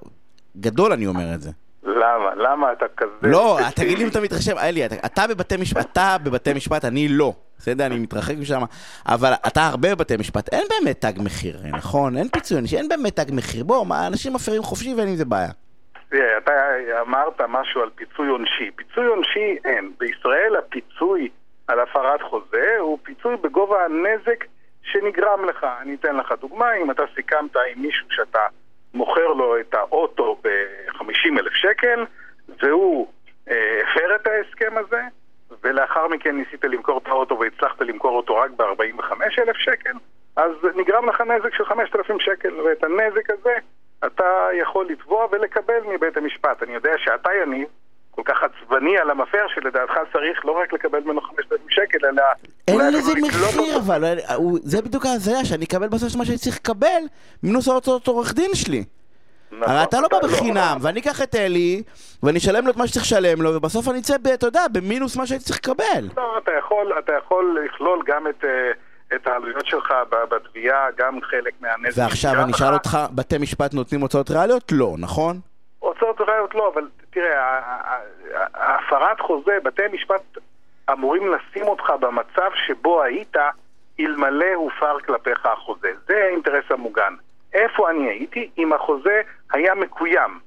גדול 0.57 0.91
אני 0.91 1.07
אומר 1.07 1.33
את 1.35 1.41
זה. 1.41 1.51
למה? 1.83 2.35
למה 2.35 2.71
אתה 2.71 2.85
כזה... 2.97 3.11
לא, 3.21 3.59
תגיד 3.75 3.97
לי 3.97 4.03
אם 4.03 4.09
אתה 4.09 4.21
מתרשם, 4.21 4.57
אלי, 4.57 4.85
אתה, 4.85 4.95
אתה 5.05 5.21
בבתי 5.29 5.57
משפט, 5.57 5.85
אתה 5.91 6.15
בבתי 6.23 6.53
משפט, 6.53 6.85
אני 6.85 7.07
לא. 7.07 7.33
בסדר, 7.57 7.85
אני 7.85 7.99
מתרחק 7.99 8.33
משם, 8.39 8.61
אבל 9.07 9.33
אתה 9.47 9.67
הרבה 9.67 9.95
בבתי 9.95 10.17
משפט, 10.17 10.53
אין 10.53 10.63
באמת 10.69 11.01
תג 11.01 11.13
מחיר, 11.23 11.57
נכון? 11.71 12.17
אין 12.17 12.27
פיצוי 12.27 12.57
אין 12.77 12.89
באמת 12.89 13.19
תג 13.19 13.33
מחיר. 13.33 13.63
בוא, 13.63 13.85
אנשים 14.07 14.33
מפרים 14.33 14.61
חופשי 14.61 14.93
ואין 14.93 15.07
עם 15.07 15.15
זה 15.15 15.25
בעיה. 15.25 15.51
תראה, 16.09 16.37
אתה 16.37 16.51
אמרת 17.01 17.41
משהו 17.49 17.81
על 17.81 17.89
פיצוי 17.95 18.27
עונשי. 18.27 18.71
פיצוי 18.75 19.05
עונשי 19.07 19.57
אין. 19.65 19.91
בישראל 19.99 20.55
הפיצוי 20.55 21.29
על 21.67 21.79
הפרת 21.79 22.21
חוזה 22.21 22.77
הוא 22.79 22.97
פיצוי 23.03 23.35
בגובה 23.37 23.85
הנזק 23.85 24.45
שנגרם 24.83 25.45
לך. 25.45 25.65
אני 25.81 25.95
אתן 25.95 26.15
לך 26.15 26.33
דוגמה, 26.41 26.73
אם 26.73 26.91
אתה 26.91 27.03
סיכמת 27.15 27.55
עם 27.55 27.81
מישהו 27.81 28.07
שאתה 28.09 28.39
מוכר 28.93 29.27
לו 29.27 29.59
את 29.59 29.73
האוטו 29.73 30.37
ב-50 30.43 31.39
אלף 31.39 31.53
שקל, 31.53 32.05
והוא 32.63 33.07
אה, 33.49 33.81
הפר 33.83 34.15
את 34.15 34.27
ההסכם 34.27 34.77
הזה, 34.77 35.01
ולאחר 35.63 36.07
מכן 36.07 36.37
ניסית 36.37 36.63
למכור 36.63 36.97
את 36.97 37.07
האוטו 37.07 37.39
והצלחת 37.39 37.81
למכור 37.81 38.17
אותו 38.17 38.35
רק 38.35 38.51
ב-45 38.51 39.13
אלף 39.39 39.55
שקל, 39.57 39.93
אז 40.35 40.51
נגרם 40.75 41.09
לך 41.09 41.21
נזק 41.21 41.55
של 41.55 41.65
5,000 41.65 42.19
שקל, 42.19 42.61
ואת 42.61 42.83
הנזק 42.83 43.29
הזה 43.29 43.53
אתה 44.05 44.47
יכול 44.53 44.87
לתבוע 44.89 45.27
ולקבל 45.31 45.79
מבית 45.93 46.17
המשפט. 46.17 46.63
אני 46.63 46.73
יודע 46.73 46.91
שאתה, 46.97 47.29
יניב, 47.43 47.67
כל 48.11 48.21
כך 48.25 48.43
עצבני 48.43 48.97
על 48.97 49.09
המפר, 49.09 49.47
שלדעתך 49.55 49.93
צריך 50.13 50.45
לא 50.45 50.51
רק 50.51 50.73
לקבל 50.73 50.99
ממנו 50.99 51.21
5,000 51.21 51.69
שקל, 51.69 52.05
אלא... 52.05 52.23
אין 52.67 52.79
לזה 52.93 53.11
מחיר 54.01 54.35
אבל, 54.35 54.59
זה 54.63 54.81
בדיוק 54.81 55.05
ההזיה, 55.05 55.45
שאני 55.45 55.65
אקבל 55.65 55.87
בסוף 55.87 56.15
מה 56.15 56.25
שאני 56.25 56.37
צריך 56.37 56.55
לקבל 56.55 57.01
מינוס 57.43 57.67
ההוצאות 57.67 58.07
עורך 58.07 58.33
דין 58.33 58.49
שלי. 58.53 58.83
נכון, 59.51 59.75
הרי 59.75 59.83
אתה 59.83 60.01
לא 60.01 60.07
בא 60.11 60.17
בחינם, 60.23 60.77
ואני 60.81 60.99
אקח 60.99 61.21
את 61.21 61.35
אלי, 61.35 61.83
ואני 62.23 62.37
אשלם 62.37 62.65
לו 62.65 62.71
את 62.71 62.77
מה 62.77 62.87
שצריך 62.87 63.05
לשלם 63.05 63.41
לו, 63.41 63.55
ובסוף 63.55 63.89
אני 63.89 63.99
אצא, 63.99 64.15
אתה 64.33 64.47
יודע, 64.47 64.67
במינוס 64.71 65.17
מה 65.17 65.27
שהייתי 65.27 65.45
צריך 65.45 65.57
לקבל. 65.57 66.09
לא, 66.17 66.37
אתה 66.37 66.51
יכול, 66.59 66.93
אתה 66.99 67.13
יכול 67.13 67.57
לכלול 67.65 68.03
גם 68.05 68.27
את... 68.27 68.45
אה, 68.45 68.71
את 69.15 69.27
העלויות 69.27 69.65
שלך 69.65 69.93
בתביעה, 70.29 70.87
גם 70.97 71.19
חלק 71.21 71.53
מהנזק. 71.61 72.01
ועכשיו 72.01 72.33
אני 72.43 72.51
אשאל 72.51 72.73
אותך, 72.73 72.97
בתי 73.15 73.37
משפט 73.37 73.73
נותנים 73.73 74.01
הוצאות 74.01 74.31
ריאליות? 74.31 74.71
לא, 74.71 74.95
נכון? 74.97 75.39
הוצאות 75.79 76.21
ריאליות 76.21 76.55
לא, 76.55 76.71
אבל 76.73 76.87
תראה, 77.09 77.59
הפרת 78.53 79.19
חוזה, 79.21 79.57
בתי 79.63 79.81
משפט 79.93 80.37
אמורים 80.91 81.33
לשים 81.33 81.67
אותך 81.67 81.89
במצב 81.99 82.51
שבו 82.67 83.03
היית 83.03 83.35
אלמלא 84.05 84.53
הופר 84.55 84.99
כלפיך 84.99 85.45
החוזה. 85.45 85.91
זה 86.07 86.23
האינטרס 86.23 86.65
המוגן. 86.69 87.13
איפה 87.53 87.89
אני 87.89 88.09
הייתי? 88.09 88.49
אם 88.57 88.73
החוזה 88.73 89.21
היה 89.51 89.75
מקוים. 89.75 90.39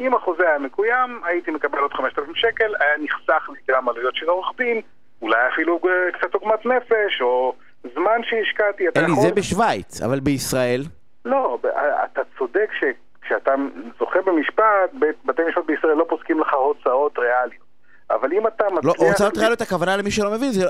אם 0.00 0.14
החוזה 0.14 0.48
היה 0.48 0.58
מקוים, 0.58 1.20
הייתי 1.24 1.50
מקבל 1.50 1.78
עוד 1.78 1.92
5,000 1.92 2.34
שקל, 2.34 2.72
היה 2.80 2.98
נחסך 2.98 3.48
לי 3.48 3.60
גם 3.68 3.88
עלויות 3.88 4.16
של 4.16 4.28
עורך 4.28 4.52
דין, 4.56 4.80
אולי 5.22 5.48
אפילו 5.52 5.80
אה, 5.84 6.12
קצת 6.18 6.34
עוגמת 6.34 6.66
נפש, 6.66 7.20
או 7.20 7.54
זמן 7.94 8.20
שהשקעתי. 8.22 8.84
אלי, 8.96 9.12
יכול... 9.12 9.22
זה 9.22 9.34
בשוויץ, 9.34 10.02
אבל 10.02 10.20
בישראל? 10.20 10.82
לא, 11.24 11.58
אתה 12.04 12.20
צודק 12.38 12.70
ש... 12.80 12.84
כשאתה 13.22 13.54
זוכה 13.98 14.22
במשפט, 14.22 14.90
בתי 15.24 15.42
משפט 15.48 15.64
בישראל 15.66 15.94
לא 15.94 16.06
פוסקים 16.08 16.40
לך 16.40 16.54
הוצאות 16.54 17.18
ריאליות. 17.18 17.71
אבל 18.12 18.32
אם 18.32 18.46
אתה 18.46 18.64
מצליח... 18.70 19.00
לא, 19.00 19.06
הוצאות 19.08 19.38
ריאליות 19.38 19.60
הכוונה 19.60 19.96
למי 19.96 20.10
שלא 20.10 20.30
מבין, 20.30 20.52
זה 20.52 20.64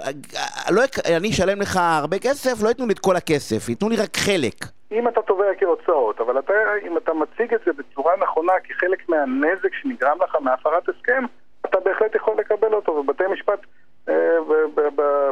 לא, 0.71 0.83
אני 1.17 1.31
אשלם 1.31 1.61
לך 1.61 1.77
הרבה 1.83 2.19
כסף, 2.19 2.63
לא 2.63 2.69
ייתנו 2.69 2.87
לי 2.87 2.93
את 2.93 2.99
כל 2.99 3.17
הכסף, 3.17 3.69
ייתנו 3.69 3.89
לי 3.89 3.97
רק 3.97 4.17
חלק. 4.17 4.55
אם 4.93 5.09
אתה 5.09 5.23
תובע 5.23 5.45
כהוצאות, 5.59 6.21
אבל 6.21 6.39
אתה, 6.39 6.53
אם 6.87 6.97
אתה 6.97 7.13
מציג 7.15 7.55
את 7.55 7.61
זה 7.67 7.73
בצורה 7.73 8.13
נכונה 8.23 8.53
כחלק 8.65 9.09
מהנזק 9.09 9.75
שנגרם 9.83 10.19
לך 10.23 10.37
מהפרת 10.41 10.89
הסכם, 10.89 11.25
אתה 11.67 11.81
בהחלט 11.81 12.15
יכול 12.15 12.35
לקבל 12.39 12.75
אותו, 12.75 12.93
ובתי 12.93 13.25
משפט 13.33 13.61
אה, 14.09 14.39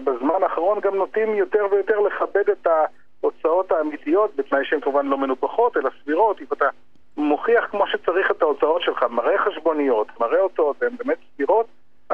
בזמן 0.05 0.43
האחרון 0.43 0.81
גם 0.81 0.95
נוטים 0.95 1.35
יותר 1.35 1.67
ויותר 1.71 2.01
לכבד 2.01 2.51
את 2.53 2.67
ההוצאות 2.67 3.73
האמיתיות, 3.73 4.37
בתנאי 4.37 4.65
שהן 4.65 4.81
כמובן 4.81 5.07
לא 5.07 5.19
מנופחות, 5.19 5.77
אלא 5.77 5.91
סבירות, 6.03 6.41
אם 6.41 6.47
אתה 6.53 6.69
מוכיח 7.17 7.65
כמו 7.71 7.87
שצריך 7.87 8.31
את 8.31 8.43
ההוצאות 8.43 8.83
שלך, 8.83 9.03
מראה 9.11 9.39
חשבוניות, 9.39 10.07
מראה 10.21 10.41
הוצאות, 10.41 10.83
הן 10.83 10.97
באמת 10.99 11.19
סבירות, 11.35 11.67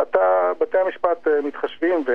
אתה, 0.03 0.53
בתי 0.61 0.78
המשפט 0.78 1.28
אה, 1.28 1.32
מתחשבים 1.42 2.05
ו... 2.07 2.12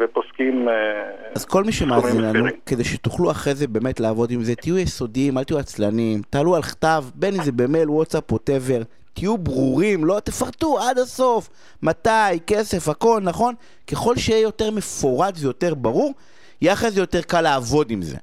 ופוסקים... 0.00 0.68
אה, 0.68 1.10
אז 1.34 1.44
כל 1.44 1.64
מי 1.64 1.72
שמאזין 1.72 2.22
לנו, 2.22 2.46
כדי 2.66 2.84
שתוכלו 2.84 3.30
אחרי 3.30 3.54
זה 3.54 3.66
באמת 3.68 4.00
לעבוד 4.00 4.30
עם 4.30 4.42
זה, 4.42 4.54
תהיו 4.54 4.78
יסודיים, 4.78 5.38
אל 5.38 5.44
תהיו 5.44 5.58
עצלנים, 5.58 6.22
תעלו 6.30 6.56
על 6.56 6.62
כתב, 6.62 7.04
בין 7.14 7.34
אם 7.34 7.42
זה 7.42 7.52
במייל, 7.52 7.90
וואטסאפ, 7.90 8.32
ווטאבר, 8.32 8.82
תהיו 9.14 9.38
ברורים, 9.38 10.04
לא 10.04 10.20
תפרטו 10.20 10.78
עד 10.78 10.98
הסוף, 10.98 11.48
מתי, 11.82 12.40
כסף, 12.46 12.88
הכל, 12.88 13.20
נכון? 13.22 13.54
ככל 13.90 14.16
שיהיה 14.16 14.40
יותר 14.40 14.70
מפורט 14.70 15.34
ויותר 15.40 15.74
ברור, 15.74 16.14
יהיה 16.62 16.72
אחרי 16.72 16.90
זה 16.90 17.00
יותר 17.00 17.22
קל 17.22 17.40
לעבוד 17.40 17.90
עם 17.90 18.02
זה. 18.02 18.16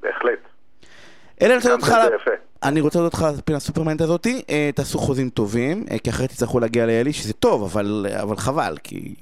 בהחלט. 0.00 0.38
אלה 1.42 1.48
אני 1.48 1.56
רוצה 1.56 1.74
לדעת 1.74 2.20
לך... 2.20 2.30
אני 2.62 2.80
רוצה 2.80 3.00
לדעת 3.00 3.14
לך 3.14 3.26
פינה 3.44 3.60
סופרמנט 3.60 4.00
הזאתי, 4.00 4.42
אה, 4.50 4.70
תעשו 4.74 4.98
חוזים 4.98 5.30
טובים, 5.30 5.84
אה, 5.90 5.98
כי 5.98 6.10
אחרי 6.10 6.28
תצטרכו 6.28 6.60
להגיע 6.60 6.86
לאלי, 6.86 7.12
שזה 7.12 7.32
טוב, 7.32 7.62
אבל, 7.62 8.06
אבל 8.22 8.36
חבל, 8.36 8.76
כי... 8.82 9.14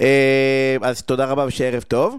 אה, 0.00 0.76
אז 0.82 1.02
תודה 1.02 1.24
רבה 1.24 1.44
ושערב 1.48 1.82
טוב. 1.82 2.18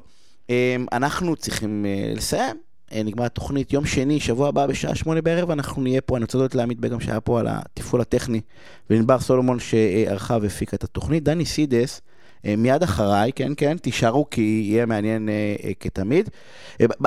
אנחנו 0.92 1.36
צריכים 1.36 1.86
לסיים. 2.16 2.56
נגמר 2.96 3.26
התוכנית, 3.26 3.74
יום 3.74 3.86
שני, 3.86 4.20
שבוע 4.20 4.50
הבא 4.50 4.66
בשעה 4.66 4.96
שמונה 4.96 5.22
בערב, 5.22 5.52
אנחנו 5.52 5.82
נהיה 5.82 6.02
פה, 6.02 6.18
אני 6.18 6.24
רוצה 6.24 6.38
לדעת 6.38 6.56
לעמית 6.56 6.80
בגם 6.80 7.00
שהיה 7.00 7.20
פה 7.20 7.40
על 7.40 7.48
התפעול 7.50 8.02
הטכני, 8.02 8.42
ולנבר 8.90 9.20
סולומון 9.20 9.60
שערכה 9.60 10.38
והפיקה 10.42 10.76
את 10.76 10.84
התוכנית. 10.84 11.24
דני 11.24 11.46
סידס, 11.46 12.02
אה, 12.02 12.09
מיד 12.44 12.84
אחריי, 12.84 13.32
כן, 13.36 13.52
כן, 13.58 13.78
תישארו 13.78 14.30
כי 14.30 14.42
יהיה 14.42 14.86
מעניין 14.86 15.30
אה, 15.30 15.56
אה, 15.64 15.72
כתמיד. 15.80 16.30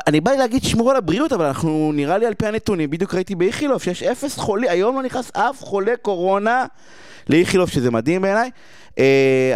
אני 0.07 0.21
בא 0.21 0.33
להגיד 0.33 0.63
שמור 0.63 0.91
על 0.91 0.97
הבריאות, 0.97 1.33
אבל 1.33 1.45
אנחנו 1.45 1.93
נראה 1.95 2.19
לי 2.19 2.27
על 2.27 2.35
פי 2.35 2.47
הנתונים, 2.47 2.91
בדיוק 2.91 3.15
ראיתי 3.15 3.35
באיכילוב 3.35 3.83
שיש 3.83 4.03
אפס 4.03 4.39
חולי, 4.39 4.69
היום 4.69 4.97
לא 4.97 5.03
נכנס 5.03 5.31
אף 5.37 5.61
חולה 5.61 5.97
קורונה 6.03 6.67
לאיכילוב, 7.29 7.69
שזה 7.69 7.91
מדהים 7.91 8.23
בעיניי. 8.23 8.51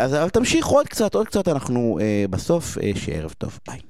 אז 0.00 0.16
תמשיך 0.32 0.66
עוד 0.66 0.88
קצת, 0.88 1.14
עוד 1.14 1.26
קצת, 1.26 1.48
אנחנו 1.48 1.98
בסוף, 2.30 2.78
שערב 2.94 3.34
טוב, 3.38 3.58
ביי. 3.68 3.78